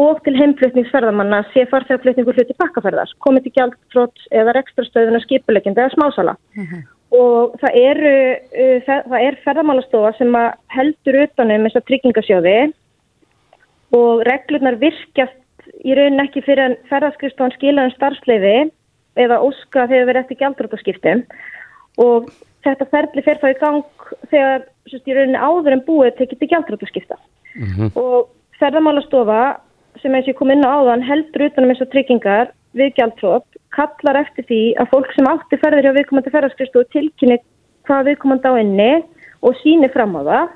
og 0.04 0.20
til 0.24 0.34
heimflutningsferðamanna 0.38 1.42
sé 1.52 1.64
farþegaflutningur 1.70 2.36
hluti 2.36 2.56
pakkaferðar, 2.60 3.12
komið 3.24 3.46
til 3.46 3.54
gjaldfrótt 3.58 4.26
eða 4.30 4.58
ekstrastöðun 4.60 5.18
og 5.18 5.24
skipulegjandi 5.24 5.80
eða 5.80 5.94
smásala. 5.94 6.36
Uh 6.56 6.64
-huh. 6.64 6.82
Og 7.14 7.54
það, 7.60 7.72
eru, 7.90 8.14
uh, 8.62 8.78
það, 8.86 9.00
það 9.10 9.20
er 9.26 9.40
ferðamálastofa 9.44 10.12
sem 10.18 10.36
heldur 10.76 11.20
utanum 11.24 11.64
þess 11.64 11.80
að 11.80 11.86
tryggingasjóði 11.88 12.58
og 13.94 14.24
reglurnar 14.26 14.76
virkjast 14.80 15.40
í 15.84 15.94
raunin 15.94 16.24
ekki 16.24 16.42
fyrir 16.44 16.64
að 16.64 16.76
ferðarskriðstofan 16.90 17.54
skilaðum 17.56 17.94
starfsleiði 17.94 18.56
eða 19.20 19.40
óska 19.40 19.86
þegar 19.86 20.06
við 20.06 20.12
erum 20.12 20.22
eftir 20.22 20.40
gjaldrótaskiptum 20.40 21.22
og 22.02 22.30
þetta 22.64 22.88
ferli 22.90 23.24
fer 23.24 23.40
þá 23.42 23.48
í 23.50 23.58
gang 23.60 24.08
þegar 24.32 24.64
sérst, 24.90 25.06
í 25.08 25.16
rauninni 25.16 25.40
áður 25.40 25.76
en 25.76 25.84
búið 25.86 26.16
tekið 26.18 26.40
til 26.40 26.50
gjaldrótaskipta 26.52 27.18
mm 27.54 27.68
-hmm. 27.70 27.90
og 27.94 28.28
ferðamálastofa 28.58 29.40
sem 30.02 30.14
eins 30.14 30.26
og 30.26 30.34
ég 30.34 30.38
kom 30.38 30.52
inn 30.54 30.66
á 30.66 30.74
áðan 30.74 31.04
heldur 31.06 31.46
utanum 31.48 31.72
eins 31.72 31.82
og 31.84 31.90
tryggingar 31.92 32.52
við 32.74 32.94
gjaldrót 32.98 33.58
kallar 33.74 34.20
eftir 34.24 34.46
því 34.48 34.60
að 34.82 34.90
fólk 34.92 35.14
sem 35.14 35.30
átti 35.30 35.60
ferðir 35.62 35.88
hjá 35.88 35.96
viðkomandi 35.98 36.34
ferðarskristu 36.34 36.84
tilkynni 36.94 37.38
hvað 37.88 38.10
viðkomandi 38.10 38.50
á 38.50 38.54
inni 38.62 38.92
og 39.44 39.58
síni 39.62 39.90
fram 39.94 40.16
á 40.18 40.22
það 40.30 40.46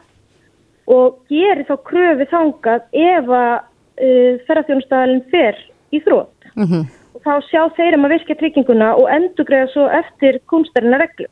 og 0.98 1.18
gerir 1.28 1.66
þá 1.68 1.74
kröfi 1.90 2.28
þangað 2.30 2.86
ef 2.96 3.34
að 3.40 3.54
uh, 3.58 4.32
ferðarþjónustæðalinn 4.48 5.26
fer 5.32 5.58
í 5.92 6.00
þrótt. 6.04 6.48
Mm 6.54 6.70
-hmm 6.70 6.86
þá 7.24 7.34
sjá 7.48 7.62
þeir 7.76 7.96
um 7.98 8.06
að 8.06 8.14
virka 8.16 8.36
trygginguna 8.38 8.92
og 8.98 9.08
endugræða 9.12 9.70
svo 9.72 9.88
eftir 9.98 10.40
kumstarina 10.50 11.00
reglu. 11.02 11.28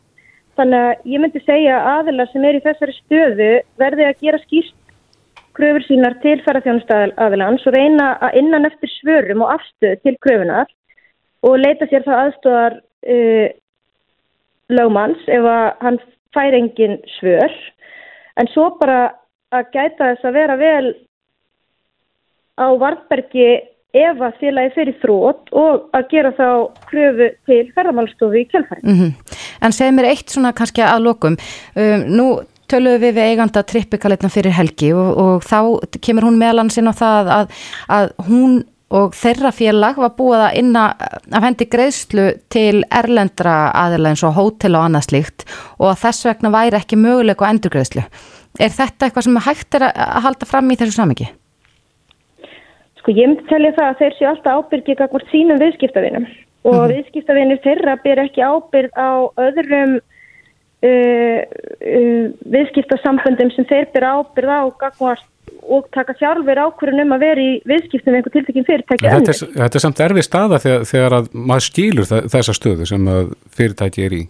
Þannig 0.57 0.83
að 0.89 1.07
ég 1.13 1.23
myndi 1.23 1.43
segja 1.45 1.79
aðilar 1.93 2.31
sem 2.33 2.45
er 2.49 2.59
í 2.59 2.65
þessari 2.65 2.97
stöðu 2.97 3.51
verði 3.81 4.07
að 4.09 4.23
gera 4.25 4.41
skýrst 4.45 4.77
kröfur 5.57 5.85
sínar 5.87 6.19
til 6.23 6.39
ferðarþjónustæðalans 6.47 7.67
og 7.67 7.77
reyna 7.77 8.09
að 8.25 8.41
innan 8.43 8.69
eftir 8.69 8.93
svörum 8.99 9.45
og 9.45 9.55
afstöðu 9.57 10.01
til 10.03 10.17
kröfunar 10.25 10.73
og 11.47 11.61
leita 11.61 11.89
sér 11.91 12.05
það 12.07 12.23
aðstofar 12.25 12.79
uh, 12.81 13.49
lögmanns 14.73 15.29
ef 15.31 15.49
að 15.53 15.67
hann 15.85 16.01
fær 16.35 16.59
engin 16.59 16.99
svör 17.19 17.57
en 18.37 18.51
svo 18.53 18.71
bara 18.81 19.01
að 19.55 19.73
gæta 19.73 20.13
þess 20.13 20.29
að 20.29 20.39
vera 20.41 20.59
vel 20.61 20.93
á 22.57 22.67
vartbergi 22.81 23.49
ef 23.97 24.21
að 24.21 24.41
félagi 24.41 24.73
fyrir 24.75 24.99
þrótt 25.01 25.53
og 25.57 25.87
að 25.97 26.09
gera 26.11 26.33
þá 26.37 26.49
kröfu 26.91 27.31
til 27.49 27.63
ferðarmálstofu 27.77 28.41
í 28.43 28.45
kjálfæri. 28.51 28.83
Mm 28.83 28.99
-hmm. 28.99 29.13
En 29.65 29.73
segð 29.73 29.95
mér 29.97 30.11
eitt 30.11 30.29
svona 30.29 30.53
kannski 30.53 30.83
að 30.83 31.05
lokum. 31.09 31.37
Um, 31.77 32.01
nú 32.19 32.27
töluðum 32.71 33.03
við 33.03 33.19
við 33.19 33.33
eiganda 33.33 33.63
trippikalitna 33.63 34.31
fyrir 34.33 34.55
helgi 34.57 34.93
og, 34.95 35.11
og 35.17 35.45
þá 35.47 35.99
kemur 36.03 36.29
hún 36.29 36.41
meðalansinn 36.41 36.91
á 36.91 36.95
það 36.97 37.31
að, 37.41 37.61
að 37.99 38.11
hún 38.29 38.65
og 38.95 39.17
þeirra 39.19 39.51
félag 39.51 39.99
var 39.99 40.13
búið 40.15 40.43
að 40.47 40.59
inna 40.61 40.83
af 41.35 41.43
hendi 41.43 41.67
greiðslu 41.71 42.27
til 42.53 42.85
erlendra 42.95 43.73
aðeila 43.75 44.13
eins 44.13 44.23
og 44.27 44.37
hótel 44.37 44.79
og 44.79 44.87
annað 44.87 45.09
slíkt 45.09 45.47
og 45.81 45.91
að 45.91 46.03
þess 46.05 46.29
vegna 46.29 46.53
væri 46.55 46.79
ekki 46.79 46.99
möguleik 47.01 47.43
og 47.43 47.51
endurgreiðslu. 47.51 48.07
Er 48.63 48.73
þetta 48.73 49.09
eitthvað 49.09 49.27
sem 49.27 49.43
hægt 49.49 49.77
er 49.77 49.89
að 49.91 50.23
halda 50.29 50.49
fram 50.49 50.71
í 50.71 50.79
þessu 50.79 50.97
samengi? 50.97 51.27
Sko 53.01 53.15
ég 53.15 53.33
myndi 53.33 53.47
telja 53.51 53.75
það 53.77 53.91
að 53.91 53.99
þeir 54.01 54.19
séu 54.19 54.29
alltaf 54.31 54.61
ábyrgið 54.61 55.01
kakvort 55.03 55.33
sínum 55.33 55.61
viðskiptavinum 55.63 56.29
og 56.67 56.73
mm 56.73 56.79
-hmm. 56.79 56.95
viðskiptavinir 56.95 57.61
þeirra 57.67 57.97
ber 58.05 58.23
ekki 58.23 58.43
ábyrg 58.43 58.91
á 58.95 59.11
öðrum 59.35 59.99
uh, 60.85 61.41
uh, 61.41 62.27
viðskiptasamböndum 62.57 63.55
sem 63.55 63.69
þeir 63.71 63.89
ber 63.95 64.09
ábyrg 64.11 64.53
á 64.53 64.63
kakvort 64.83 65.27
og 65.67 65.89
taka 65.95 66.15
sjálfur 66.19 66.59
ákvörðun 66.63 67.07
um 67.07 67.17
að 67.17 67.25
vera 67.25 67.43
í 67.43 67.53
viðskiptum 67.67 68.13
með 68.13 68.21
einhver 68.21 68.35
tiltekinn 68.37 68.67
fyrirtæki. 68.69 69.09
Þetta 69.09 69.33
er, 69.33 69.53
þetta 69.57 69.79
er 69.79 69.83
samt 69.83 70.03
erfið 70.05 70.27
staða 70.27 70.63
þegar, 70.63 70.89
þegar 70.91 71.17
að 71.19 71.29
maður 71.35 71.67
skýlur 71.67 72.09
þessa 72.35 72.55
stöðu 72.55 72.87
sem 72.87 73.09
fyrirtæki 73.57 74.07
er 74.07 74.17
í. 74.21 74.23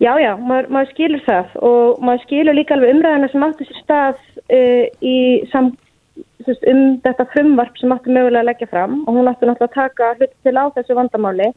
Já, 0.00 0.14
já, 0.16 0.32
maður, 0.40 0.70
maður 0.72 0.92
skilur 0.94 1.22
það 1.26 1.56
og 1.68 1.98
maður 2.00 2.22
skilur 2.24 2.56
líka 2.56 2.72
alveg 2.72 2.94
umræðina 2.94 3.28
sem 3.28 3.42
áttu 3.44 3.66
sér 3.68 3.80
stað 3.82 4.20
uh, 4.56 4.84
í 5.04 5.16
sam, 5.50 5.74
um 6.48 6.80
þetta 7.04 7.26
frumvarp 7.34 7.76
sem 7.76 7.92
áttu 7.92 8.14
mögulega 8.14 8.40
að 8.40 8.48
leggja 8.48 8.70
fram 8.70 9.02
og 9.02 9.18
hún 9.18 9.28
áttu 9.28 9.44
náttúrulega 9.44 9.68
að 9.68 9.76
taka 9.76 10.08
hlut 10.16 10.32
til 10.40 10.54
á 10.56 10.64
þessu 10.78 10.96
vandamáli 10.96 11.50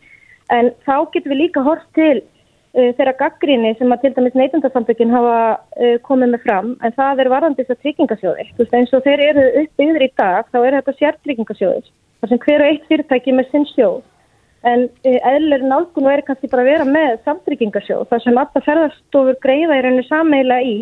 en 0.51 0.71
þá 0.85 0.95
getur 1.13 1.33
við 1.33 1.41
líka 1.45 1.63
hort 1.65 1.85
til 1.97 2.19
uh, 2.19 2.89
þeirra 2.97 3.15
gaggríni 3.19 3.73
sem 3.79 3.91
að 3.93 4.05
til 4.05 4.13
dæmis 4.17 4.37
neitundarsamtökinn 4.39 5.13
hafa 5.13 5.35
uh, 5.57 5.97
komið 6.07 6.33
með 6.33 6.45
fram. 6.47 6.71
En 6.83 6.95
það 6.97 7.23
er 7.23 7.33
varðandi 7.33 7.63
þess 7.63 7.75
að 7.77 7.83
tryggingasjóði 7.83 8.47
þú 8.51 8.63
veist 8.63 8.79
eins 8.79 8.95
og 8.95 9.05
þeir 9.07 9.27
eru 9.29 9.45
uppbyggður 9.63 10.07
í 10.07 10.09
dag 10.17 10.49
þá 10.51 10.59
er 10.63 10.79
þetta 10.79 10.97
sértryggingasjóðis 11.01 11.93
þar 12.23 12.31
sem 12.31 12.43
hver 12.47 12.63
og 12.63 12.71
eitt 12.71 12.89
fyrirtæki 12.89 13.35
með 13.35 13.49
sinn 13.51 13.69
sjóð. 13.73 14.01
En 14.63 14.85
uh, 14.87 15.19
eðlilegur 15.27 15.67
nálgun 15.67 16.07
væri 16.07 16.25
kannski 16.27 16.49
bara 16.51 16.63
að 16.63 16.71
vera 16.71 16.87
með 16.87 17.15
samtryggingarsjóð 17.27 18.05
þar 18.11 18.21
sem 18.23 18.37
alltaf 18.39 18.67
ferðarstofur 18.67 19.39
greiða 19.43 19.79
í 19.79 19.83
rauninu 19.83 20.05
sameila 20.07 20.59
í. 20.63 20.77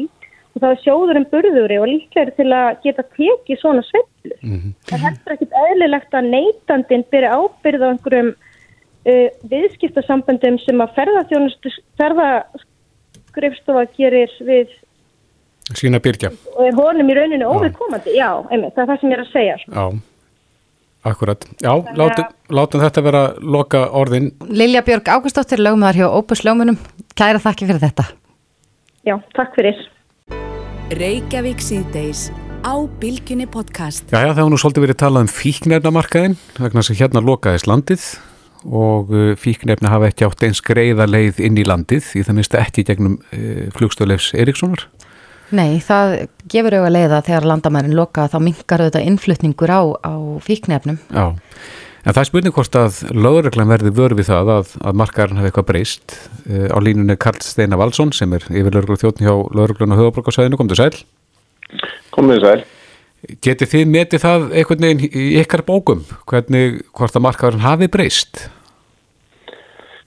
Og 0.51 0.59
það 0.59 0.74
er 0.74 0.80
sjóðurinn 0.84 1.26
burðuri 1.32 1.78
og 1.80 1.88
líklegri 1.88 2.34
til 2.36 2.49
að 2.51 2.82
geta 2.84 3.05
tekið 3.16 3.59
svona 3.62 3.82
sveiflur. 3.88 4.39
Mm 4.43 4.57
-hmm. 4.57 4.74
Það 4.89 5.03
heldur 5.05 5.34
ekkit 5.34 5.53
eðlilegt 5.64 6.18
að 6.20 6.28
neytandin 6.34 7.05
byrja 7.12 7.38
ábyrð 7.39 7.86
á 7.88 7.91
einhverjum 7.91 8.32
uh, 9.06 9.30
viðskiptasamböndum 9.52 10.56
sem 10.64 10.78
að 10.84 10.93
ferðaskrifstofa 10.97 13.84
gerir 13.97 14.32
við 14.45 14.68
sína 15.78 15.99
byrja 16.04 16.32
og 16.56 16.64
er 16.68 16.74
honum 16.78 17.12
í 17.12 17.14
rauninu 17.16 17.45
óviðkomandi. 17.47 18.16
Já, 18.18 18.30
einmitt, 18.52 18.74
það 18.76 18.84
er 18.84 18.89
það 18.89 18.99
sem 19.02 19.12
ég 19.12 19.18
er 19.18 19.24
að 19.24 19.32
segja 19.32 19.56
sko. 19.62 19.72
Já, 19.72 19.86
akkurat. 21.12 21.41
Já, 21.64 21.74
látum, 21.97 22.26
látum 22.60 22.84
þetta 22.84 22.99
vera 23.08 23.24
loka 23.39 23.80
orðin. 24.02 24.28
Lilja 24.49 24.82
Björg 24.88 25.06
Ágústóttir 25.16 25.60
lögumæðar 25.64 25.97
hjá 26.02 26.08
Opus 26.10 26.41
lögumunum 26.47 26.78
Kæra 27.16 27.39
þakki 27.43 27.64
fyrir 27.70 27.84
þetta. 27.84 28.04
Já, 29.08 29.16
takk 29.36 29.52
fyrir. 29.58 29.78
Reykjavík 30.99 31.60
síðdeis 31.64 32.22
á 32.62 32.74
Bilginni 33.02 33.47
podcast. 33.49 34.06
Já, 34.12 34.20
já, 34.28 34.32
það 34.36 34.43
var 34.43 34.52
nú 34.52 34.60
svolítið 34.62 34.86
verið 34.86 35.02
talað 35.02 35.26
um 35.26 35.32
fíknefnamarkaðin 35.32 36.36
vegna 36.60 36.82
sem 36.86 36.95
hérna 36.99 37.20
lokaðist 37.26 37.68
landið 37.70 38.02
og 38.66 39.14
uh, 39.14 39.32
fíknefni 39.39 39.89
hafa 39.89 40.12
ekki 40.12 40.28
átt 40.28 40.43
eins 40.47 40.62
greiða 40.66 41.07
leið 41.09 41.41
inn 41.47 41.57
í 41.57 41.66
landið 41.68 42.14
í 42.20 42.26
það 42.28 42.38
minnst 42.38 42.57
ekki 42.59 42.86
gegnum 42.88 43.20
uh, 43.34 43.70
flugstöðleifs 43.78 44.34
Erikssonar 44.38 44.88
Nei, 45.51 45.82
það 45.84 46.14
gefur 46.51 46.78
auðvitað 46.78 46.95
leiða 46.95 47.22
þegar 47.28 47.47
landamærin 47.49 47.95
loka 47.97 48.28
þá 48.32 48.38
mingar 48.43 48.84
auðvitað 48.86 49.07
innflutningur 49.09 49.74
á, 49.76 49.82
á 49.99 50.14
fíknefnum. 50.45 50.99
Já, 51.12 51.26
en 52.05 52.16
það 52.16 52.22
er 52.22 52.30
spurning 52.30 52.55
hvort 52.55 52.78
að 52.80 52.99
lögreglan 53.12 53.72
verði 53.74 53.91
vörð 53.97 54.22
við 54.22 54.30
það 54.32 54.51
að, 54.55 54.76
að 54.80 55.01
markarinn 55.01 55.41
hafi 55.41 55.51
eitthvað 55.51 55.68
breyst. 55.74 56.16
Uh, 56.45 56.70
á 56.72 56.78
línunni 56.80 57.18
Karl 57.20 57.43
Steinar 57.43 57.82
Valsson 57.84 58.16
sem 58.16 58.32
er 58.38 58.47
yfir 58.47 58.78
lögreglu 58.78 59.01
þjóttn 59.01 59.28
hjá 59.28 59.34
lögreglun 59.59 59.97
og 59.97 60.05
höfabrókarsæðinu, 60.05 60.62
kom 60.62 60.72
til 60.72 60.80
sæl. 60.80 60.93
Kom 62.16 62.32
til 62.32 62.39
sæl. 62.45 62.64
Geti 63.22 63.68
þið 63.70 63.90
metið 63.94 64.24
það 64.24 64.48
einhvern 64.58 64.86
veginn 64.88 65.04
í 65.14 65.26
ykkar 65.44 65.62
bókum, 65.68 66.02
hvernig 66.30 66.82
hvort 66.98 67.18
að 67.18 67.26
markarinn 67.28 67.62
hafi 67.62 67.90
breyst? 67.92 68.48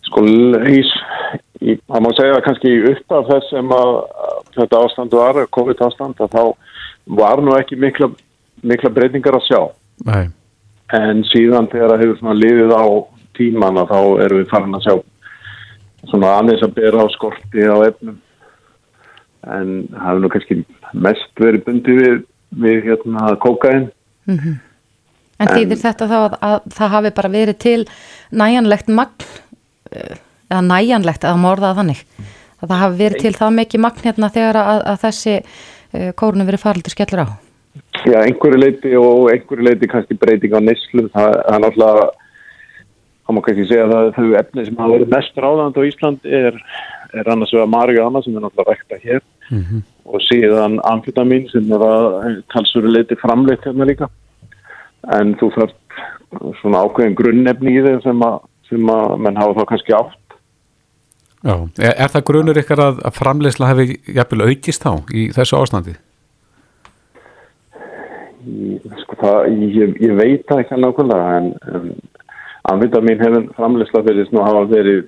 Sko, 0.08 0.24
það 1.62 2.02
má 2.02 2.10
segja 2.18 2.42
kannski 2.44 2.72
upp 2.90 3.14
af 3.18 3.30
þess 3.30 3.52
sem 3.54 3.74
að 3.76 3.92
þetta 4.58 4.82
ástand 4.82 5.14
var, 5.14 5.40
COVID 5.54 5.84
ástand, 5.86 6.18
að 6.18 6.34
þá 6.34 6.42
var 7.20 7.42
nú 7.44 7.54
ekki 7.54 7.78
mikla, 7.78 8.10
mikla 8.66 8.92
breytingar 8.94 9.38
að 9.38 9.46
sjá. 9.46 9.60
Nei. 10.10 10.24
En 10.94 11.22
síðan 11.30 11.70
þegar 11.70 11.94
það 11.94 12.04
hefur 12.04 12.38
liðið 12.42 12.74
á 12.74 12.84
tíman 13.38 13.80
að 13.80 13.94
þá 13.94 14.00
erum 14.26 14.42
við 14.42 14.50
farin 14.50 14.78
að 14.78 14.86
sjá 14.88 14.94
svona 16.10 16.34
aðeins 16.38 16.66
að 16.66 16.76
bera 16.76 17.06
á 17.06 17.14
skorti 17.14 17.64
á 17.64 17.76
efnum. 17.86 18.20
En 19.54 19.74
það 19.92 20.06
hefur 20.08 20.22
nú 20.22 20.30
kannski 20.34 20.60
mest 21.06 21.40
verið 21.40 21.66
bundið 21.68 22.00
við, 22.02 22.22
við 22.60 22.84
hérna 22.90 23.36
kókain. 23.42 23.90
Mm 24.26 24.38
-hmm. 24.38 24.54
En 25.38 25.48
þýðir 25.48 25.80
þetta 25.82 26.06
þá 26.06 26.18
að, 26.18 26.38
að 26.40 26.60
það 26.74 26.94
hafi 26.94 27.10
bara 27.10 27.28
verið 27.28 27.58
til 27.58 27.80
næjanlegt 28.30 28.88
magn 28.88 29.26
eh, 29.90 30.16
eða 30.50 30.60
næjanlegt 30.62 31.24
að 31.24 31.38
morða 31.42 31.74
þannig? 31.74 32.04
að 32.64 32.72
það 32.72 32.82
hafi 32.82 33.00
verið 33.00 33.22
til 33.24 33.34
það 33.38 33.56
mikið 33.60 33.84
magn 33.84 34.04
hérna 34.04 34.32
þegar 34.34 34.58
að, 34.60 34.82
að 34.90 35.00
þessi 35.04 35.36
uh, 35.38 36.10
kórnu 36.20 36.48
verið 36.48 36.64
faraldur 36.64 36.94
skellur 36.94 37.24
á? 37.24 37.28
Já, 38.04 38.18
einhverju 38.20 38.60
leiti 38.60 38.92
og 38.98 39.30
einhverju 39.32 39.66
leiti 39.66 39.88
kannski 39.90 40.18
breyting 40.20 40.54
á 40.54 40.60
neslu, 40.62 41.08
það 41.14 41.38
er 41.40 41.64
náttúrulega 41.64 42.04
hann 43.24 43.38
má 43.38 43.40
kannski 43.44 43.66
segja 43.70 43.88
að 43.88 44.12
þau 44.18 44.28
efni 44.40 44.66
sem 44.66 44.78
hafa 44.80 44.98
verið 44.98 45.14
mest 45.14 45.40
ráðand 45.40 45.80
á 45.80 45.82
Ísland 45.88 46.28
er, 46.28 46.60
er 47.16 47.32
annars 47.32 47.54
vegar 47.56 47.72
marihuana 47.72 48.22
sem 48.24 48.36
er 48.36 48.44
náttúrulega 48.44 48.76
rekta 48.76 49.00
hér 49.00 49.22
mm 49.50 49.62
-hmm. 49.62 49.82
Og 50.04 50.20
síðan 50.28 50.78
amfetamin 50.84 51.48
sem 51.52 51.70
er 51.72 51.84
að 51.86 52.42
talsveru 52.52 52.92
leiti 52.92 53.16
framleitt 53.20 53.64
hérna 53.64 53.88
líka 53.88 54.10
en 55.16 55.34
þú 55.40 55.50
þarf 55.56 55.72
svona 56.60 56.82
ákveðin 56.84 57.16
grunnefni 57.18 57.76
í 57.78 57.84
þeim 57.84 58.02
sem 58.04 58.26
að, 58.26 58.38
sem 58.68 58.90
að 58.90 59.16
menn 59.24 59.40
hafa 59.40 59.60
þá 59.60 59.70
kannski 59.72 59.96
átt 59.96 60.20
Já, 61.44 61.54
er, 61.76 61.92
er 61.92 62.08
það 62.08 62.26
grunur 62.30 62.58
ykkar 62.60 62.80
að, 62.80 63.00
að 63.04 63.16
framleysla 63.18 63.68
hefði 63.68 63.98
jafnvel 64.16 64.46
aukist 64.48 64.84
þá 64.84 64.92
í 65.12 65.26
þessu 65.36 65.58
ástandi? 65.58 65.92
Sko 69.02 69.18
það, 69.20 69.50
ég, 69.72 69.92
ég 70.04 70.14
veit 70.16 70.46
það 70.48 70.62
ekki 70.62 70.78
nákvæmlega 70.80 71.34
en, 71.36 71.50
en 71.68 71.90
anvitað 72.72 73.04
mín 73.08 73.20
hefur 73.20 73.50
framleysla 73.58 74.02
fyrir 74.06 74.32
að 74.32 74.48
hafa 74.48 74.64
verið 74.72 75.02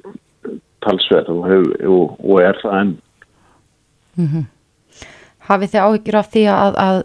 talsverð 0.84 1.32
og, 1.32 1.48
og, 1.88 2.20
og 2.20 2.44
er 2.44 2.60
það 2.60 2.76
enn. 2.82 2.92
Mm 4.16 4.28
-hmm. 4.28 4.44
Hafið 5.46 5.74
þið 5.74 5.84
áhyggjur 5.86 6.20
af 6.20 6.32
því 6.32 6.46
að, 6.52 6.80
að 6.86 7.02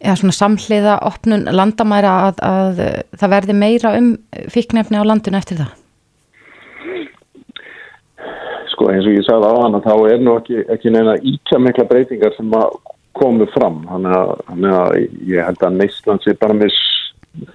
ja, 0.00 0.14
samhliða 0.16 0.96
opnun 1.10 1.46
landamæra 1.52 2.14
að, 2.28 2.40
að 2.46 2.80
það 3.20 3.34
verði 3.36 3.58
meira 3.60 3.94
um 3.98 4.14
fíknefni 4.52 5.00
á 5.00 5.04
landinu 5.04 5.40
eftir 5.40 5.60
það? 5.60 5.76
sko 8.80 8.88
eins 8.94 9.04
og 9.04 9.12
ég 9.12 9.26
sagði 9.26 9.48
á 9.52 9.54
hann 9.60 9.76
að 9.76 9.86
þá 9.86 9.94
er 10.08 10.22
nú 10.24 10.36
ekki, 10.40 10.62
ekki 10.72 10.92
neina 10.94 11.16
íkja 11.20 11.58
mikla 11.60 11.84
breytingar 11.90 12.32
sem 12.36 12.54
að 12.56 12.78
komu 13.20 13.44
fram 13.52 13.82
þannig 13.88 14.14
að, 14.16 14.30
þannig 14.46 14.76
að 14.78 14.94
ég 15.28 15.48
held 15.48 15.66
að 15.66 15.76
Neistland 15.76 16.24
sé 16.24 16.34
bara 16.40 16.56
með 16.56 16.78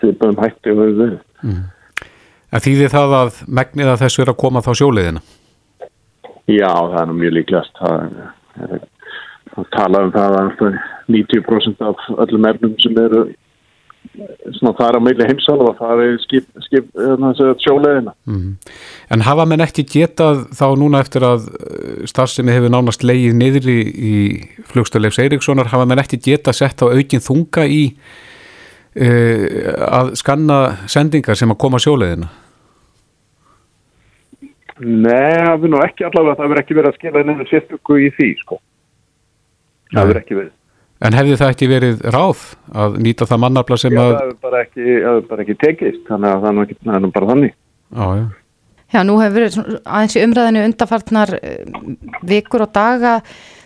þýrböðum 0.02 0.44
hætti 0.44 0.74
og 0.74 0.82
við 0.84 1.00
við 1.00 1.16
mm. 1.48 1.64
En 2.54 2.64
þýðir 2.64 2.94
það 2.94 3.14
að 3.18 3.40
megnið 3.58 3.90
að 3.92 4.02
þessu 4.06 4.22
er 4.24 4.32
að 4.32 4.40
koma 4.40 4.62
þá 4.64 4.72
sjóliðina? 4.80 5.22
Já, 6.46 6.70
það 6.70 7.00
er 7.02 7.10
nú 7.10 7.16
mjög 7.18 7.34
líklast 7.40 7.82
það 7.82 7.96
er 8.70 8.84
að 9.56 9.72
tala 9.76 10.04
um 10.06 10.14
það 10.16 10.38
að 10.42 10.78
90% 11.16 11.84
af 11.86 12.06
öllum 12.26 12.48
erfnum 12.50 12.78
sem 12.82 12.98
eru 13.00 13.26
svona 14.56 14.76
það 14.78 14.88
er 14.88 14.98
á 14.98 15.06
meili 15.06 15.28
heimsála 15.28 15.68
og 15.70 15.80
það 15.80 16.02
er 16.04 16.14
skip, 16.24 16.46
skip 16.66 16.88
hérna, 17.00 17.32
sjóleðina 17.62 18.14
mm. 18.30 18.52
En 19.14 19.26
hafa 19.26 19.46
menn 19.50 19.64
ekki 19.66 19.86
getað 19.90 20.46
þá 20.56 20.66
núna 20.80 21.02
eftir 21.04 21.26
að 21.26 21.50
eh, 21.56 22.06
starfsemi 22.10 22.54
hefur 22.56 22.74
nánast 22.74 23.06
leið 23.06 23.36
niður 23.40 23.70
í, 23.72 23.80
í 23.82 24.14
flugstöðleifs 24.72 25.20
Eiríkssonar, 25.24 25.72
hafa 25.74 25.88
menn 25.90 26.04
ekki 26.04 26.22
getað 26.30 26.60
sett 26.62 26.86
á 26.86 26.92
aukin 26.92 27.24
þunga 27.24 27.68
í 27.68 27.84
uh, 29.02 29.46
að 29.90 30.16
skanna 30.22 30.60
sendingar 30.92 31.40
sem 31.40 31.52
að 31.52 31.62
koma 31.66 31.82
sjóleðina 31.82 32.32
Nei, 34.76 35.40
það 35.40 35.70
er 35.70 35.72
nú 35.72 35.84
ekki 35.86 36.04
allavega 36.04 36.36
það 36.36 36.50
verður 36.52 36.64
ekki 36.66 36.76
verið 36.76 36.90
að 36.92 36.98
skila 37.00 37.28
nefnir 37.28 37.52
sérstöku 37.52 38.00
í 38.04 38.10
því 38.18 38.32
sko 38.44 38.60
það 39.96 40.12
verður 40.12 40.24
ekki 40.24 40.40
verið 40.42 40.54
En 41.04 41.16
hefði 41.16 41.36
það 41.40 41.52
ekki 41.52 41.68
verið 41.68 42.06
ráð 42.16 42.44
að 42.72 42.96
nýta 43.04 43.28
það 43.28 43.42
mannafla 43.44 43.78
sem 43.82 43.94
já, 43.94 44.00
að... 44.00 44.06
Já, 44.08 44.16
það 44.16 44.30
hefur 44.30 44.40
bara 44.46 44.62
ekki, 44.64 44.86
ekki 45.44 45.56
tekist, 45.60 46.06
þannig 46.08 46.30
að 46.32 46.40
það 46.40 46.50
er 46.50 46.56
nú, 46.56 46.64
ekki, 46.64 46.78
það 46.86 46.96
er 46.96 47.04
nú 47.04 47.10
bara 47.18 47.30
þannig. 47.34 47.56
Já, 47.92 48.06
já. 48.16 48.24
Já, 48.96 49.00
nú 49.04 49.18
hefur 49.20 49.36
verið 49.36 49.58
aðeins 49.84 50.16
í 50.16 50.24
umræðinu 50.24 50.64
undarfartnar 50.70 51.34
eh, 51.42 51.76
vikur 52.30 52.64
og 52.64 52.72
daga 52.78 53.16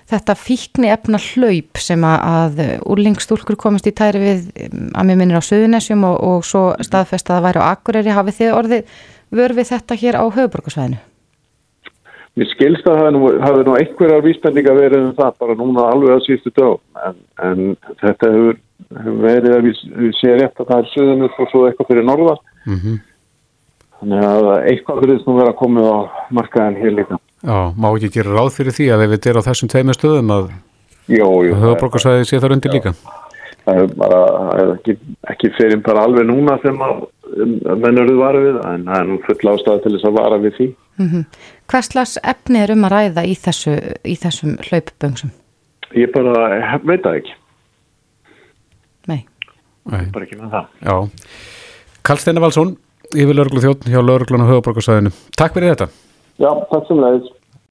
þetta 0.09 0.36
fíkni 0.39 0.89
efna 0.89 1.19
hlaup 1.21 1.82
sem 1.84 2.05
að 2.07 2.63
úrlingstúlkur 2.89 3.59
komist 3.61 3.86
í 3.86 3.93
tæri 3.93 4.23
við 4.23 4.47
eh, 4.55 4.73
að 4.97 5.11
mér 5.11 5.21
minnir 5.21 5.38
á 5.38 5.45
Suðunessjum 5.45 6.07
og, 6.09 6.17
og 6.17 6.47
svo 6.49 6.63
staðfest 6.82 7.30
að 7.30 7.38
það 7.38 7.45
væri 7.45 7.61
á 7.61 7.69
Akureyri. 7.69 8.15
Hafið 8.15 8.39
þið 8.39 8.57
orðið 8.57 8.97
vörfið 9.38 9.71
þetta 9.75 9.99
hér 10.01 10.17
á 10.17 10.23
höfuborgarsvæðinu? 10.25 11.03
Mér 12.39 12.47
skilst 12.53 12.85
að 12.87 12.99
það 13.01 13.33
hafi 13.43 13.63
nú 13.67 13.75
einhverjar 13.75 14.21
vísbendinga 14.23 14.73
verið 14.77 15.01
um 15.09 15.15
það 15.17 15.39
bara 15.41 15.55
núna 15.59 15.87
alveg 15.91 16.13
að 16.13 16.21
sístu 16.23 16.53
dög 16.55 16.77
en, 17.03 17.17
en 17.43 17.65
þetta 17.99 18.29
hefur, 18.31 18.59
hefur 18.95 19.17
verið 19.25 19.55
að 19.57 19.67
við, 19.67 19.81
við 19.97 20.13
séum 20.21 20.39
rétt 20.39 20.61
að 20.63 20.69
það 20.69 20.83
er 20.83 20.91
söðunur 20.93 21.35
og 21.35 21.51
svo 21.51 21.63
eitthvað 21.67 21.89
fyrir 21.91 22.07
norða 22.07 22.37
mm 22.63 22.77
-hmm. 22.77 23.01
þannig 23.99 24.25
að 24.29 24.49
eitthvað 24.71 25.01
fyrir 25.01 25.17
þess 25.17 25.33
að 25.33 25.41
vera 25.41 25.57
komið 25.63 25.89
á 25.91 25.97
markaðin 26.39 26.79
hér 26.79 26.95
líka. 27.01 27.19
Já, 27.43 27.59
má 27.75 27.87
ekki 27.91 28.13
gera 28.15 28.37
ráð 28.39 28.55
fyrir 28.55 28.77
því 28.79 28.89
að 28.93 29.03
ef 29.03 29.13
þetta 29.15 29.29
er 29.29 29.39
á 29.39 29.47
þessum 29.49 29.73
tveimur 29.75 29.99
stöðum 29.99 30.33
að 30.37 30.49
höfabrókarsvæði 31.09 32.25
sé 32.25 32.39
það 32.39 32.55
undir 32.55 32.75
líka? 32.77 32.93
Það 33.67 33.83
er 33.83 33.93
bara 33.99 34.19
ekki, 34.79 34.95
ekki 35.27 35.51
fyrir 35.59 35.83
bara 35.83 36.07
alveg 36.07 36.25
núna 36.25 36.55
sem 36.63 36.79
að 36.79 37.03
mennurðu 37.83 38.17
varu 38.19 38.41
við 38.47 38.59
en 38.63 38.85
það 38.87 38.99
er 38.99 39.07
nú 39.09 39.23
full 39.27 39.51
ástæði 39.51 39.83
til 39.83 39.95
þess 39.95 40.07
að 40.07 40.19
vara 40.23 40.37
við 40.37 40.53
því. 40.57 40.67
Mm 40.99 41.07
-hmm. 41.09 41.23
Hvað 41.70 41.86
slags 41.86 42.15
efni 42.26 42.63
er 42.63 42.74
um 42.74 42.86
að 42.88 42.93
ræða 42.95 43.24
í, 43.30 43.36
þessu, 43.38 43.76
í 44.01 44.15
þessum 44.17 44.55
hlaupböngsum? 44.65 45.32
Ég 45.97 46.11
bara 46.13 46.78
veit 46.86 47.03
það 47.05 47.20
ekki 47.22 47.36
Nei 49.09 49.20
Nei. 49.89 50.05
Bara 50.13 50.26
ekki 50.26 50.38
með 50.38 50.53
það 50.53 50.67
Já. 50.86 50.95
Karl 52.05 52.22
Steinar 52.22 52.45
Valsson, 52.45 52.76
yfir 53.13 53.38
lauruglu 53.38 53.63
þjótt 53.63 53.88
hjá 53.89 53.99
lauruglun 54.01 54.45
og 54.45 54.51
höfuborgarsæðinu 54.53 55.13
Takk 55.38 55.57
fyrir 55.57 55.74
þetta 55.76 55.89
Já, 56.39 56.49
takk 56.72 56.89
sem 56.89 57.01
leiðis 57.03 57.32